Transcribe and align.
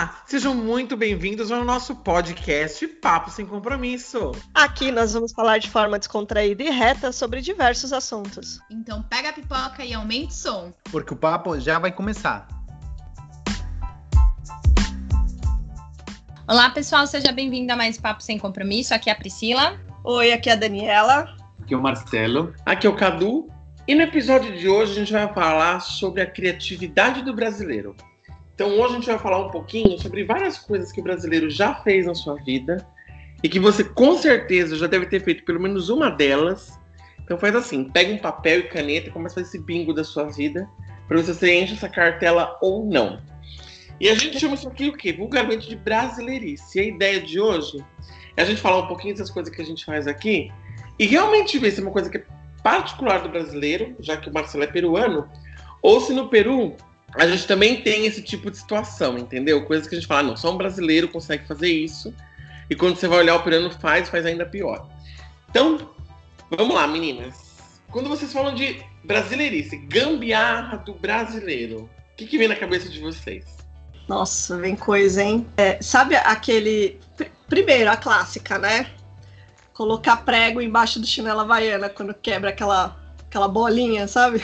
Olá, 0.00 0.22
sejam 0.24 0.54
muito 0.54 0.96
bem-vindos 0.96 1.52
ao 1.52 1.62
nosso 1.62 1.94
podcast 1.94 2.88
Papo 2.88 3.30
Sem 3.30 3.44
Compromisso. 3.44 4.32
Aqui 4.54 4.90
nós 4.90 5.12
vamos 5.12 5.30
falar 5.30 5.58
de 5.58 5.68
forma 5.68 5.98
descontraída 5.98 6.62
e 6.62 6.70
reta 6.70 7.12
sobre 7.12 7.42
diversos 7.42 7.92
assuntos. 7.92 8.58
Então 8.70 9.02
pega 9.02 9.28
a 9.28 9.32
pipoca 9.34 9.84
e 9.84 9.92
aumente 9.92 10.28
o 10.28 10.32
som. 10.32 10.72
Porque 10.90 11.12
o 11.12 11.16
papo 11.18 11.60
já 11.60 11.78
vai 11.78 11.92
começar. 11.92 12.48
Olá, 16.48 16.70
pessoal, 16.70 17.06
seja 17.06 17.30
bem-vindo 17.30 17.70
a 17.70 17.76
mais 17.76 17.98
Papo 17.98 18.22
Sem 18.22 18.38
Compromisso. 18.38 18.94
Aqui 18.94 19.10
é 19.10 19.12
a 19.12 19.16
Priscila. 19.16 19.78
Oi, 20.02 20.32
aqui 20.32 20.48
é 20.48 20.54
a 20.54 20.56
Daniela. 20.56 21.36
Aqui 21.60 21.74
é 21.74 21.76
o 21.76 21.82
Marcelo. 21.82 22.54
Aqui 22.64 22.86
é 22.86 22.90
o 22.90 22.96
Cadu. 22.96 23.50
E 23.86 23.94
no 23.94 24.00
episódio 24.00 24.56
de 24.56 24.66
hoje 24.66 24.92
a 24.92 24.94
gente 24.94 25.12
vai 25.12 25.30
falar 25.34 25.80
sobre 25.80 26.22
a 26.22 26.26
criatividade 26.26 27.20
do 27.20 27.34
brasileiro. 27.34 27.94
Então 28.60 28.78
hoje 28.78 28.92
a 28.92 28.96
gente 28.96 29.06
vai 29.06 29.18
falar 29.18 29.38
um 29.38 29.48
pouquinho 29.48 29.98
sobre 29.98 30.22
várias 30.22 30.58
coisas 30.58 30.92
que 30.92 31.00
o 31.00 31.02
brasileiro 31.02 31.48
já 31.48 31.76
fez 31.76 32.04
na 32.04 32.14
sua 32.14 32.34
vida 32.34 32.86
e 33.42 33.48
que 33.48 33.58
você 33.58 33.82
com 33.82 34.18
certeza 34.18 34.76
já 34.76 34.86
deve 34.86 35.06
ter 35.06 35.24
feito 35.24 35.46
pelo 35.46 35.58
menos 35.58 35.88
uma 35.88 36.10
delas. 36.10 36.78
Então 37.24 37.38
faz 37.38 37.56
assim, 37.56 37.84
pega 37.84 38.12
um 38.12 38.18
papel 38.18 38.58
e 38.60 38.62
caneta 38.64 39.08
e 39.08 39.10
começa 39.10 39.40
a 39.40 39.42
fazer 39.42 39.56
esse 39.56 39.64
bingo 39.64 39.94
da 39.94 40.04
sua 40.04 40.24
vida 40.24 40.68
para 41.08 41.16
ver 41.16 41.24
se 41.24 41.34
você 41.34 41.58
enche 41.58 41.72
essa 41.72 41.88
cartela 41.88 42.58
ou 42.60 42.84
não. 42.84 43.22
E 43.98 44.10
a 44.10 44.14
gente 44.14 44.38
chama 44.38 44.56
isso 44.56 44.68
aqui 44.68 44.90
o 44.90 44.92
quê? 44.92 45.10
Vulgarmente 45.10 45.66
de 45.66 45.76
brasileirice. 45.76 46.78
E 46.78 46.82
a 46.82 46.84
ideia 46.84 47.18
de 47.18 47.40
hoje 47.40 47.82
é 48.36 48.42
a 48.42 48.44
gente 48.44 48.60
falar 48.60 48.80
um 48.80 48.88
pouquinho 48.88 49.14
dessas 49.14 49.30
coisas 49.30 49.50
que 49.50 49.62
a 49.62 49.64
gente 49.64 49.86
faz 49.86 50.06
aqui 50.06 50.52
e 50.98 51.06
realmente 51.06 51.58
ver 51.58 51.70
se 51.70 51.80
é 51.80 51.82
uma 51.82 51.92
coisa 51.92 52.10
que 52.10 52.18
é 52.18 52.24
particular 52.62 53.22
do 53.22 53.30
brasileiro, 53.30 53.96
já 54.00 54.18
que 54.18 54.28
o 54.28 54.34
Marcelo 54.34 54.64
é 54.64 54.66
peruano, 54.66 55.26
ou 55.80 55.98
se 56.02 56.12
no 56.12 56.28
Peru 56.28 56.76
a 57.14 57.26
gente 57.26 57.46
também 57.46 57.80
tem 57.82 58.06
esse 58.06 58.22
tipo 58.22 58.50
de 58.50 58.56
situação, 58.56 59.18
entendeu? 59.18 59.64
Coisas 59.64 59.88
que 59.88 59.94
a 59.94 59.98
gente 59.98 60.06
fala, 60.06 60.22
não, 60.22 60.36
só 60.36 60.52
um 60.52 60.56
brasileiro 60.56 61.08
consegue 61.08 61.46
fazer 61.46 61.68
isso. 61.68 62.14
E 62.68 62.76
quando 62.76 62.96
você 62.96 63.08
vai 63.08 63.18
olhar 63.18 63.36
o 63.36 63.42
peruano 63.42 63.70
faz, 63.70 64.08
faz 64.08 64.24
ainda 64.24 64.46
pior. 64.46 64.88
Então, 65.48 65.90
vamos 66.50 66.74
lá, 66.74 66.86
meninas. 66.86 67.50
Quando 67.90 68.08
vocês 68.08 68.32
falam 68.32 68.54
de 68.54 68.80
brasileirice, 69.02 69.76
gambiarra 69.76 70.76
do 70.78 70.94
brasileiro, 70.94 71.90
o 72.12 72.16
que, 72.16 72.26
que 72.26 72.38
vem 72.38 72.46
na 72.46 72.54
cabeça 72.54 72.88
de 72.88 73.00
vocês? 73.00 73.44
Nossa, 74.06 74.56
vem 74.58 74.76
coisa, 74.76 75.22
hein? 75.22 75.46
É, 75.56 75.80
sabe 75.82 76.14
aquele. 76.14 77.00
Primeiro, 77.48 77.90
a 77.90 77.96
clássica, 77.96 78.58
né? 78.58 78.90
Colocar 79.72 80.18
prego 80.18 80.60
embaixo 80.60 81.00
do 81.00 81.06
chinelo 81.06 81.40
havaiana 81.40 81.88
quando 81.88 82.14
quebra 82.14 82.50
aquela, 82.50 82.96
aquela 83.26 83.48
bolinha, 83.48 84.06
sabe? 84.06 84.42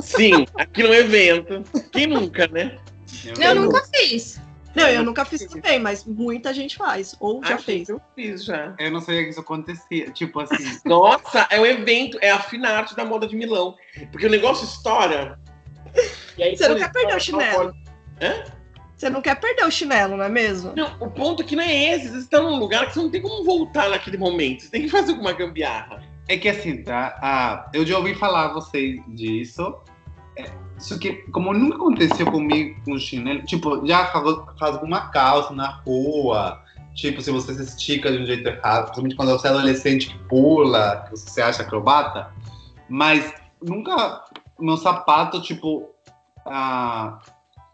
Sim, 0.00 0.46
aqui 0.54 0.82
no 0.82 0.94
evento. 0.94 1.62
Quem 1.92 2.06
nunca, 2.06 2.46
né? 2.48 2.78
Eu, 3.24 3.42
eu 3.42 3.54
nunca 3.54 3.82
fiz. 3.94 4.40
Não, 4.74 4.88
eu 4.88 5.02
nunca 5.02 5.24
fiz 5.24 5.44
também, 5.46 5.78
mas 5.78 6.04
muita 6.04 6.52
gente 6.54 6.76
faz. 6.76 7.16
Ou 7.18 7.44
já 7.44 7.56
Acho 7.56 7.64
fez. 7.64 7.88
Eu 7.88 8.00
fiz 8.14 8.44
já. 8.44 8.74
Eu 8.78 8.90
não 8.90 9.00
sabia 9.00 9.24
que 9.24 9.30
isso 9.30 9.40
acontecia. 9.40 10.10
Tipo 10.10 10.40
assim. 10.40 10.78
Nossa, 10.84 11.46
é 11.50 11.58
o 11.58 11.66
evento, 11.66 12.18
é 12.20 12.30
a 12.30 12.38
fina 12.38 12.70
arte 12.70 12.94
da 12.94 13.04
moda 13.04 13.26
de 13.26 13.34
Milão. 13.34 13.76
Porque 14.12 14.26
o 14.26 14.30
negócio 14.30 14.64
estoura. 14.64 15.38
E 16.36 16.42
aí, 16.42 16.56
Você 16.56 16.68
não 16.68 16.76
quer 16.76 16.92
perder 16.92 17.16
o 17.16 17.20
chinelo. 17.20 17.74
Hã? 18.20 18.44
Você 18.96 19.10
não 19.10 19.22
quer 19.22 19.38
perder 19.38 19.64
o 19.64 19.70
chinelo, 19.70 20.16
não 20.16 20.24
é 20.24 20.28
mesmo? 20.28 20.72
Não, 20.74 20.96
o 21.00 21.10
ponto 21.10 21.42
aqui 21.42 21.54
não 21.54 21.62
é 21.62 21.94
esse. 21.94 22.08
Vocês 22.08 22.22
estão 22.24 22.50
num 22.50 22.58
lugar 22.58 22.86
que 22.86 22.94
você 22.94 23.00
não 23.00 23.10
tem 23.10 23.22
como 23.22 23.44
voltar 23.44 23.88
naquele 23.88 24.18
momento. 24.18 24.62
Você 24.62 24.70
tem 24.70 24.82
que 24.82 24.88
fazer 24.88 25.12
alguma 25.12 25.32
gambiarra. 25.32 26.02
É 26.28 26.36
que 26.36 26.48
assim, 26.48 26.82
tá? 26.82 27.18
Ah, 27.22 27.70
eu 27.72 27.86
já 27.86 27.96
ouvi 27.96 28.14
falar 28.14 28.52
vocês 28.52 29.00
disso. 29.08 29.74
É, 30.36 30.44
Só 30.78 30.98
que, 30.98 31.14
como 31.32 31.54
nunca 31.54 31.76
aconteceu 31.76 32.30
comigo 32.30 32.78
com 32.84 32.98
chinelo, 32.98 33.42
tipo, 33.44 33.84
já 33.86 34.02
rasga 34.02 34.84
uma 34.84 35.08
calça 35.08 35.54
na 35.54 35.68
rua, 35.86 36.62
tipo, 36.94 37.22
se 37.22 37.30
você 37.30 37.54
se 37.54 37.62
estica 37.62 38.12
de 38.12 38.18
um 38.18 38.26
jeito 38.26 38.46
errado, 38.46 38.84
principalmente 38.84 39.16
quando 39.16 39.30
você 39.30 39.48
é 39.48 39.50
adolescente 39.50 40.08
que 40.08 40.18
pula, 40.28 41.04
que 41.04 41.12
você 41.12 41.30
se 41.30 41.40
acha 41.40 41.62
acrobata, 41.62 42.30
mas 42.88 43.34
nunca 43.62 44.24
meu 44.60 44.76
sapato, 44.76 45.40
tipo, 45.40 45.88
ah, 46.44 47.18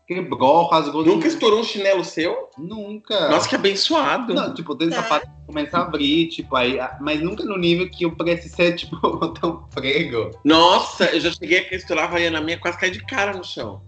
quebrou, 0.07 0.67
rasgou. 0.69 1.05
Nunca 1.05 1.27
estourou 1.27 1.61
um 1.61 1.65
chinelo 1.65 2.05
seu? 2.05 2.51
Nunca. 2.59 3.29
Nossa, 3.29 3.49
que 3.49 3.55
abençoado. 3.55 4.35
Não, 4.35 4.53
tipo, 4.55 4.75
tem 4.75 4.89
É. 4.89 4.93
sapato 4.93 5.27
que 5.27 5.47
começa 5.47 5.79
a 5.79 5.83
abrir, 5.83 6.29
tipo, 6.29 6.55
aí, 6.57 6.79
mas 7.01 7.21
nunca 7.21 7.45
no 7.45 7.57
nível 7.57 7.89
que 7.91 8.05
eu 8.05 8.15
ser, 8.43 8.75
tipo, 8.77 8.97
botar 8.97 9.47
um 9.47 9.63
prego. 9.75 10.31
Nossa, 10.45 11.07
eu 11.07 11.21
já 11.21 11.31
cheguei 11.33 11.67
a 11.71 11.75
estourar 11.75 12.05
a 12.05 12.09
Havaiana 12.09 12.41
minha, 12.41 12.59
quase 12.59 12.79
caí 12.79 12.91
de 12.91 13.05
cara 13.05 13.33
no 13.33 13.45
chão. 13.45 13.83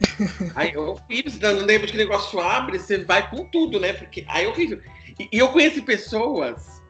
Aí 0.54 0.72
eu 0.74 0.96
fiz, 1.08 1.38
não 1.40 1.66
de 1.66 1.72
repente 1.72 1.90
que 1.90 1.98
o 1.98 2.00
negócio 2.00 2.38
abre, 2.38 2.78
você 2.78 2.98
vai 3.04 3.28
com 3.28 3.44
tudo, 3.46 3.80
né? 3.80 3.92
Porque 3.92 4.24
aí 4.28 4.44
é 4.44 4.48
horrível. 4.48 4.80
E, 5.18 5.28
e 5.32 5.38
eu 5.38 5.48
conheci 5.48 5.82
pessoas, 5.82 6.80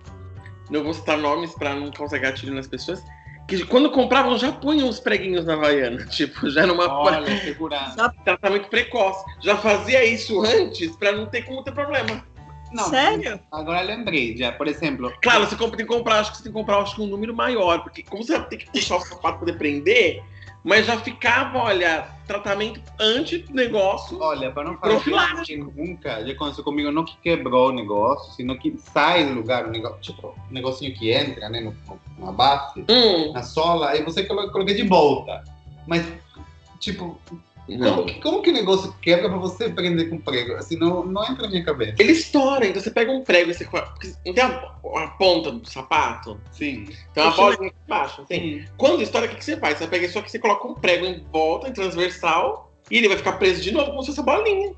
não 0.70 0.84
vou 0.84 0.92
citar 0.92 1.16
nomes 1.16 1.54
pra 1.54 1.74
não 1.74 1.90
causar 1.90 2.18
gatilho 2.18 2.54
nas 2.54 2.66
pessoas, 2.66 3.02
que 3.48 3.64
quando 3.64 3.90
compravam 3.90 4.38
já 4.38 4.52
punham 4.52 4.88
os 4.88 5.00
preguinhos 5.00 5.46
na 5.46 5.54
Havaiana. 5.54 6.06
Tipo, 6.18 6.48
já 6.50 6.66
numa 6.66 6.86
Olha, 6.86 7.24
tratamento 8.24 8.68
precoce. 8.68 9.24
Já 9.42 9.56
fazia 9.56 10.04
isso 10.04 10.44
antes 10.44 10.94
pra 10.96 11.12
não 11.12 11.26
ter 11.26 11.42
como 11.42 11.64
ter 11.64 11.72
problema. 11.72 12.22
Não, 12.70 12.84
Sério? 12.84 13.40
Agora 13.50 13.80
eu 13.82 13.86
lembrei, 13.86 14.36
já, 14.36 14.52
por 14.52 14.68
exemplo. 14.68 15.10
Claro, 15.22 15.46
você 15.46 15.56
tem 15.56 15.70
que 15.70 15.84
comprar, 15.86 16.20
acho 16.20 16.32
que 16.32 16.36
você 16.36 16.42
tem 16.42 16.52
que 16.52 16.58
comprar 16.58 16.78
acho 16.82 16.96
que 16.96 17.00
um 17.00 17.06
número 17.06 17.34
maior, 17.34 17.82
porque 17.82 18.02
como 18.02 18.22
você 18.22 18.36
vai 18.36 18.46
ter 18.46 18.58
que 18.58 18.70
puxar 18.70 18.96
o 18.96 19.00
sapato 19.00 19.20
pra 19.20 19.32
poder 19.38 19.56
prender, 19.56 20.22
mas 20.68 20.84
já 20.86 20.98
ficava, 20.98 21.58
olha, 21.58 22.06
tratamento 22.26 22.80
anti-negócio. 23.00 24.20
Olha, 24.20 24.52
para 24.52 24.64
não 24.64 24.76
falar 24.76 25.42
que 25.42 25.56
nunca, 25.56 26.24
já 26.26 26.32
aconteceu 26.32 26.62
comigo, 26.62 26.90
não 26.92 27.04
que 27.04 27.16
quebrou 27.22 27.70
o 27.70 27.72
negócio, 27.72 28.34
sino 28.34 28.58
que 28.58 28.76
sai 28.78 29.24
do 29.26 29.32
lugar, 29.32 29.66
o 29.66 29.70
negócio, 29.70 29.98
tipo, 30.00 30.28
o 30.28 30.52
negocinho 30.52 30.94
que 30.94 31.10
entra, 31.10 31.48
né, 31.48 31.60
no, 31.60 31.74
na 32.18 32.30
base, 32.32 32.84
Hum, 32.88 33.32
na 33.32 33.42
sola, 33.42 33.88
aí 33.90 34.02
você 34.04 34.24
colo- 34.24 34.50
coloca 34.52 34.74
de 34.74 34.82
volta. 34.82 35.42
Mas, 35.86 36.06
tipo, 36.78 37.18
não. 37.76 37.96
como 37.96 38.06
que, 38.06 38.20
como 38.20 38.42
que 38.42 38.50
o 38.50 38.52
negócio 38.52 38.94
quebra 39.02 39.28
pra 39.28 39.38
você 39.38 39.68
prender 39.68 40.08
com 40.08 40.18
prego? 40.18 40.54
Assim, 40.54 40.76
não, 40.76 41.04
não 41.04 41.22
entra 41.22 41.42
na 41.42 41.50
minha 41.50 41.64
cabeça. 41.64 41.96
Ele 41.98 42.12
estoura, 42.12 42.66
então 42.66 42.80
você 42.80 42.90
pega 42.90 43.12
um 43.12 43.22
prego 43.22 43.50
e 43.50 43.54
você. 43.54 43.68
Não 44.24 44.32
tem 44.34 44.42
a, 44.42 44.72
a 44.96 45.08
ponta 45.18 45.52
do 45.52 45.68
sapato? 45.68 46.40
Sim. 46.52 46.86
Tem 47.12 47.22
uma 47.22 47.30
Deixa 47.30 47.40
eu 47.42 47.44
bolinha 47.44 47.68
aqui 47.68 47.78
embaixo. 47.84 48.22
Assim. 48.22 48.64
Quando 48.76 49.02
estoura, 49.02 49.26
o 49.26 49.28
que, 49.28 49.36
que 49.36 49.44
você 49.44 49.56
faz? 49.58 49.78
Você 49.78 49.86
pega 49.86 50.06
isso 50.06 50.18
aqui, 50.18 50.30
você 50.30 50.38
coloca 50.38 50.66
um 50.66 50.74
prego 50.74 51.04
em 51.04 51.22
volta, 51.30 51.68
em 51.68 51.72
transversal, 51.72 52.72
e 52.90 52.96
ele 52.96 53.08
vai 53.08 53.18
ficar 53.18 53.32
preso 53.32 53.60
de 53.60 53.70
novo 53.70 53.90
como 53.90 54.02
se 54.02 54.08
fosse 54.08 54.20
a 54.20 54.22
bolinha. 54.22 54.72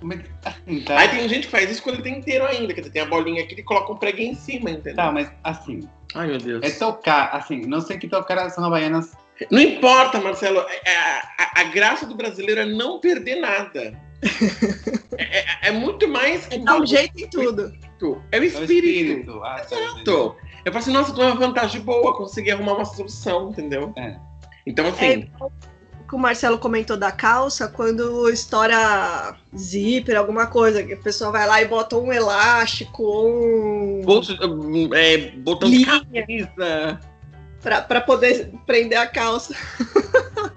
Como 0.00 0.12
é 0.12 0.18
que 0.18 0.28
tá? 0.84 0.98
Aí 0.98 1.08
tem 1.08 1.28
gente 1.28 1.46
que 1.46 1.50
faz 1.50 1.70
isso 1.70 1.82
quando 1.82 1.96
ele 1.96 2.02
tem 2.02 2.18
inteiro 2.18 2.44
ainda, 2.44 2.74
dizer, 2.74 2.90
tem 2.90 3.02
a 3.02 3.06
bolinha 3.06 3.42
aqui, 3.42 3.54
ele 3.54 3.62
coloca 3.62 3.90
um 3.90 3.96
prego 3.96 4.20
em 4.20 4.34
cima, 4.34 4.70
entendeu? 4.70 4.96
tá, 4.96 5.10
mas 5.10 5.32
assim, 5.42 5.88
Ai, 6.14 6.26
meu 6.26 6.38
Deus. 6.38 6.62
é 6.62 6.70
tocar, 6.70 7.30
assim, 7.30 7.62
não 7.62 7.80
sei 7.80 7.96
que 7.96 8.06
tocar 8.06 8.50
são 8.50 8.64
havaianas 8.64 9.12
Não 9.50 9.60
importa, 9.60 10.20
Marcelo. 10.20 10.60
é- 10.60 10.90
é- 10.90 10.96
A, 11.38 11.60
a 11.60 11.64
graça 11.64 12.06
do 12.06 12.14
brasileiro 12.14 12.60
é 12.60 12.64
não 12.66 13.00
perder 13.00 13.36
nada. 13.40 13.98
é, 15.18 15.38
é- 15.40 15.44
é 15.68 15.70
muito 15.70 16.08
mais 16.08 16.46
que 16.46 16.54
É 16.56 16.58
dar 16.58 16.80
um 16.80 16.86
jeito 16.86 17.18
em 17.20 17.28
tudo. 17.28 17.72
É 18.00 18.04
o 18.06 18.20
É 18.32 18.40
o 18.40 18.44
espírito. 18.44 18.86
espírito. 18.86 19.40
Ah, 19.44 19.60
tá, 19.68 19.76
Exato. 19.80 20.36
Eu 20.64 20.72
falo 20.72 20.78
assim, 20.82 20.92
nossa, 20.92 21.12
tu 21.12 21.22
é 21.22 21.26
uma 21.26 21.34
vantagem 21.36 21.80
boa, 21.82 22.16
consegui 22.16 22.50
arrumar 22.50 22.74
uma 22.74 22.84
solução, 22.84 23.50
entendeu? 23.50 23.92
É. 23.96 24.16
Então, 24.66 24.86
É 24.86 24.88
assim, 24.88 25.10
igual 25.20 25.52
o 26.00 26.08
que 26.08 26.14
o 26.14 26.18
Marcelo 26.18 26.58
comentou 26.58 26.96
da 26.96 27.10
calça, 27.12 27.68
quando 27.68 28.28
estoura 28.30 29.36
zíper, 29.56 30.16
alguma 30.16 30.46
coisa, 30.46 30.82
que 30.82 30.92
a 30.94 30.96
pessoa 30.98 31.30
vai 31.30 31.46
lá 31.46 31.60
e 31.60 31.66
bota 31.68 31.96
um 31.96 32.10
elástico 32.12 33.02
ou 33.02 33.28
um. 33.28 34.02
bolso, 34.04 34.36
é, 34.94 35.18
botão 35.38 35.68
de 35.70 35.76
Linha. 35.84 36.06
camisa. 36.12 37.00
Pra, 37.64 37.82
pra 37.82 38.00
poder 38.00 38.52
prender 38.66 38.98
a 38.98 39.06
calça. 39.08 39.54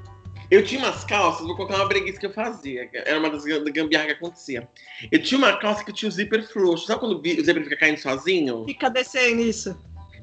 Eu 0.49 0.63
tinha 0.63 0.79
umas 0.81 1.03
calças, 1.03 1.45
vou 1.45 1.57
contar 1.57 1.75
uma 1.75 1.87
breguice 1.89 2.17
que 2.17 2.25
eu 2.25 2.31
fazia. 2.31 2.89
Era 2.93 3.19
uma 3.19 3.29
das 3.29 3.43
gam- 3.43 3.65
gambiarra 3.65 4.05
que 4.05 4.11
acontecia. 4.13 4.65
Eu 5.11 5.21
tinha 5.21 5.37
uma 5.37 5.57
calça 5.57 5.83
que 5.83 5.91
tinha 5.91 6.07
o 6.07 6.11
zíper 6.11 6.47
frouxo. 6.47 6.85
Sabe 6.87 7.01
quando 7.01 7.17
o 7.19 7.21
zíper 7.43 7.63
fica 7.65 7.75
caindo 7.75 7.97
sozinho? 7.97 8.63
Fica 8.63 8.89
descendo 8.89 9.41
isso. 9.41 9.77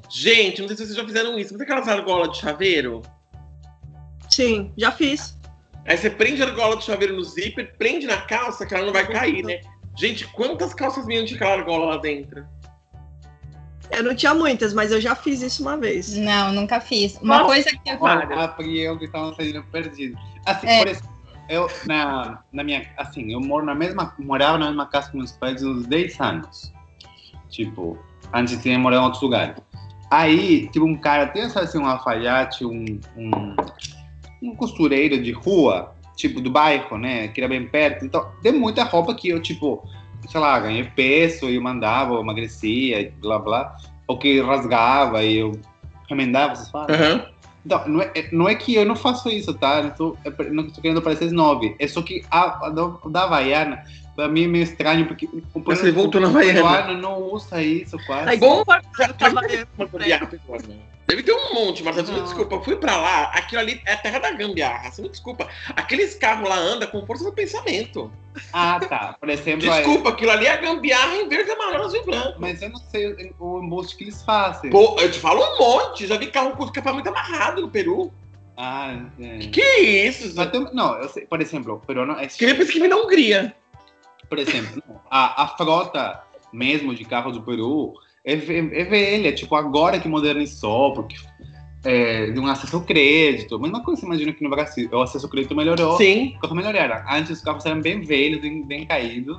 Gente, 0.09 0.61
não 0.61 0.67
sei 0.67 0.77
se 0.77 0.85
vocês 0.87 0.95
já 0.97 1.05
fizeram 1.05 1.37
isso. 1.37 1.53
Mas 1.53 1.61
aquelas 1.61 1.87
argolas 1.87 2.31
de 2.31 2.39
chaveiro? 2.39 3.03
Sim, 4.31 4.73
já 4.75 4.91
fiz. 4.91 5.37
Aí 5.85 5.95
você 5.95 6.09
prende 6.09 6.41
a 6.41 6.47
argola 6.47 6.75
do 6.75 6.83
chaveiro 6.83 7.15
no 7.15 7.23
zíper, 7.23 7.75
prende 7.77 8.07
na 8.07 8.17
calça 8.21 8.65
que 8.65 8.73
ela 8.73 8.85
não 8.87 8.93
vai 8.93 9.07
cair, 9.07 9.43
né? 9.43 9.61
Gente, 9.95 10.25
quantas 10.29 10.73
calças 10.73 11.05
minhas 11.05 11.25
tinha 11.25 11.35
aquela 11.35 11.53
argola 11.53 11.85
lá 11.85 11.97
dentro? 11.97 12.43
Eu 13.91 14.03
não 14.03 14.15
tinha 14.15 14.33
muitas, 14.33 14.73
mas 14.73 14.91
eu 14.91 14.99
já 14.99 15.15
fiz 15.15 15.41
isso 15.41 15.61
uma 15.61 15.77
vez. 15.77 16.15
Não, 16.15 16.51
nunca 16.51 16.79
fiz. 16.79 17.17
Uma 17.21 17.39
Nossa, 17.39 17.45
coisa 17.45 17.69
que 17.69 17.89
eu 17.89 17.99
Várias. 17.99 18.39
A 18.39 18.47
Pri 18.47 18.69
e 18.69 18.81
eu 18.81 18.97
que 18.97 19.05
estavam 19.05 19.33
saindo 19.33 19.63
perdidos. 19.71 20.19
Assim, 20.45 20.67
É. 20.67 20.79
por 20.79 20.87
exemplo, 20.87 21.15
eu, 21.47 21.67
na, 21.85 22.39
na 22.51 22.63
minha, 22.63 22.87
assim, 22.97 23.31
eu 23.31 23.39
moro 23.39 23.65
na 23.65 23.75
mesma, 23.75 24.13
morava 24.17 24.57
na 24.57 24.67
mesma 24.67 24.85
casa 24.87 25.11
com 25.11 25.17
meus 25.17 25.31
pais 25.31 25.63
uns 25.63 25.85
10 25.85 26.19
anos. 26.19 26.73
Tipo, 27.49 27.97
antes 28.33 28.61
tinha 28.61 28.77
morado 28.79 29.01
em 29.01 29.05
outros 29.05 29.21
lugares. 29.21 29.55
Aí, 30.09 30.67
tipo, 30.69 30.85
um 30.85 30.95
cara, 30.95 31.27
tem 31.27 31.43
assim, 31.43 31.77
um 31.77 31.85
alfaiate, 31.85 32.65
um, 32.65 32.99
um, 33.15 33.55
um 34.41 34.55
costureiro 34.55 35.21
de 35.21 35.31
rua, 35.31 35.95
tipo, 36.15 36.41
do 36.41 36.49
bairro, 36.49 36.97
né? 36.97 37.27
Que 37.27 37.41
era 37.41 37.47
bem 37.47 37.67
perto. 37.67 38.05
Então, 38.05 38.31
tem 38.41 38.51
muita 38.51 38.83
roupa 38.83 39.13
que 39.13 39.29
eu, 39.29 39.41
tipo, 39.41 39.87
sei 40.27 40.39
lá, 40.39 40.59
ganhei 40.59 40.83
peso 40.83 41.49
e 41.49 41.55
eu 41.55 41.61
mandava, 41.61 42.13
eu 42.13 42.21
emagrecia 42.21 43.01
e 43.01 43.09
blá 43.09 43.39
blá. 43.39 43.75
Ou 44.07 44.17
que 44.17 44.39
rasgava 44.41 45.23
e 45.23 45.37
eu 45.37 45.59
remendava, 46.09 46.55
vocês 46.55 46.69
falam? 46.69 46.87
Aham. 46.95 47.25
Então, 47.65 47.87
não 47.87 48.01
é, 48.01 48.11
não 48.31 48.47
é 48.47 48.53
que 48.53 48.75
eu 48.75 48.85
não 48.85 48.95
faço 48.95 49.27
isso, 49.27 49.51
tá? 49.55 49.81
Não 49.81 49.89
tô, 49.89 50.17
não 50.51 50.69
tô 50.69 50.79
querendo 50.81 51.01
parecer 51.01 51.25
snob. 51.25 51.75
É 51.79 51.87
só 51.87 52.03
que 52.03 52.23
a, 52.29 52.67
a 52.67 52.69
da, 52.69 52.87
da 53.09 53.23
Havaiana, 53.23 53.83
pra 54.15 54.27
mim 54.27 54.43
é 54.43 54.47
meio 54.47 54.63
estranho, 54.63 55.07
porque 55.07 55.27
o 55.51 55.59
você 55.61 55.91
voltou 55.91 56.21
na 56.21 56.27
o 56.27 56.29
Havaiana. 56.29 56.93
não 56.93 57.19
usa 57.23 57.63
isso 57.63 57.97
quase. 58.05 58.29
Aí, 58.29 58.37
Bom, 58.37 58.63
bom, 58.63 58.75
Já- 60.05 60.19
Deve 61.07 61.21
ter 61.21 61.33
um 61.33 61.53
monte, 61.53 61.83
mas 61.83 61.95
Não. 62.09 62.23
desculpa, 62.23 62.55
eu 62.55 62.63
fui 62.63 62.75
pra 62.77 62.97
lá, 62.97 63.23
aquilo 63.25 63.61
ali 63.61 63.79
é 63.85 63.93
a 63.93 63.97
terra 63.97 64.17
da 64.19 64.31
gambiarra, 64.31 64.89
você 64.91 65.03
me 65.03 65.09
desculpa. 65.09 65.47
Aqueles 65.75 66.15
carros 66.15 66.49
lá 66.49 66.55
andam 66.57 66.89
com 66.89 67.05
força 67.05 67.23
do 67.23 67.31
pensamento. 67.31 68.11
Ah, 68.51 68.79
tá. 68.79 69.15
Por 69.19 69.29
exemplo, 69.29 69.71
aí- 69.71 69.83
Desculpa, 69.83 70.09
aquilo 70.09 70.31
ali 70.31 70.47
é 70.47 70.51
a 70.53 70.57
gambiarra 70.57 71.15
em 71.17 71.29
verde, 71.29 71.51
amarelo, 71.51 71.83
azul 71.85 71.99
e 72.01 72.05
branco. 72.05 72.35
mas 72.39 72.59
eu 72.61 72.69
não 72.69 72.79
sei 72.79 73.33
o 73.39 73.61
embuste 73.63 73.95
que 73.97 74.05
eles 74.05 74.23
fazem. 74.23 74.71
Pô, 74.71 74.95
eu 74.99 75.11
te 75.11 75.19
falo 75.19 75.41
um 75.43 75.59
monte, 75.59 76.07
já 76.07 76.17
vi 76.17 76.27
carro 76.27 76.51
com 76.57 76.65
escapamento 76.65 77.07
amarrado 77.09 77.61
no 77.61 77.69
Peru. 77.69 78.11
Ah, 78.57 78.97
é. 79.19 79.37
Que 79.47 79.61
isso? 79.79 80.33
Mas 80.35 80.49
não, 80.73 80.95
eu 80.97 81.09
sei, 81.09 81.25
por 81.27 81.39
exemplo, 81.39 81.79
peruano 81.85 82.13
é 82.19 82.25
Queria 82.25 82.55
pensar 82.55 82.71
que 82.73 82.79
me 82.79 82.87
na 82.87 82.95
Hungria. 82.95 83.55
por 84.27 84.39
exemplo, 84.39 84.81
a, 85.09 85.43
a 85.43 85.47
frota 85.49 86.23
mesmo 86.51 86.95
de 86.95 87.05
carro 87.05 87.31
do 87.31 87.41
Peru 87.43 87.93
é, 88.25 88.33
é 88.33 88.83
velha, 88.83 89.31
tipo, 89.33 89.55
agora 89.55 89.99
que 89.99 90.07
modernizou, 90.07 90.93
porque 90.93 91.15
é, 91.83 92.31
de 92.31 92.39
um 92.39 92.47
acesso 92.47 92.75
ao 92.77 92.81
crédito. 92.83 93.59
Mesma 93.59 93.83
coisa, 93.83 94.01
você 94.01 94.07
imagina 94.07 94.33
que 94.33 94.43
no 94.43 94.49
Brasil, 94.49 94.89
o 94.91 95.01
acesso 95.01 95.25
ao 95.25 95.31
crédito 95.31 95.55
melhorou. 95.55 95.97
Sim. 95.97 96.35
Carros 96.41 96.57
melhoraram. 96.57 97.03
Antes 97.09 97.31
os 97.31 97.41
carros 97.41 97.65
eram 97.65 97.79
bem 97.81 98.01
velhos, 98.01 98.41
bem, 98.41 98.65
bem 98.65 98.85
caídos. 98.85 99.37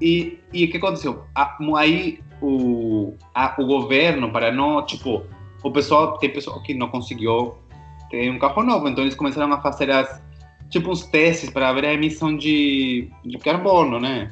E, 0.00 0.38
e 0.52 0.64
o 0.64 0.70
que 0.70 0.76
aconteceu? 0.76 1.24
A- 1.34 1.56
aí 1.76 2.20
o, 2.40 3.14
a- 3.34 3.54
o 3.58 3.66
governo, 3.66 4.30
para 4.30 4.52
não, 4.52 4.84
tipo, 4.84 5.24
o 5.62 5.70
pessoal, 5.70 6.18
tem 6.18 6.30
pessoal 6.30 6.62
que 6.62 6.74
não 6.74 6.88
conseguiu 6.88 7.54
ter 8.10 8.30
um 8.30 8.38
carro 8.38 8.62
novo, 8.62 8.88
então 8.88 9.04
eles 9.04 9.14
começaram 9.14 9.52
a 9.52 9.60
fazer 9.60 9.90
as, 9.90 10.22
tipo, 10.70 10.90
uns 10.90 11.04
testes 11.06 11.50
para 11.50 11.72
ver 11.72 11.86
a 11.86 11.94
emissão 11.94 12.36
de, 12.36 13.08
de 13.24 13.38
carbono, 13.38 13.98
né? 14.00 14.30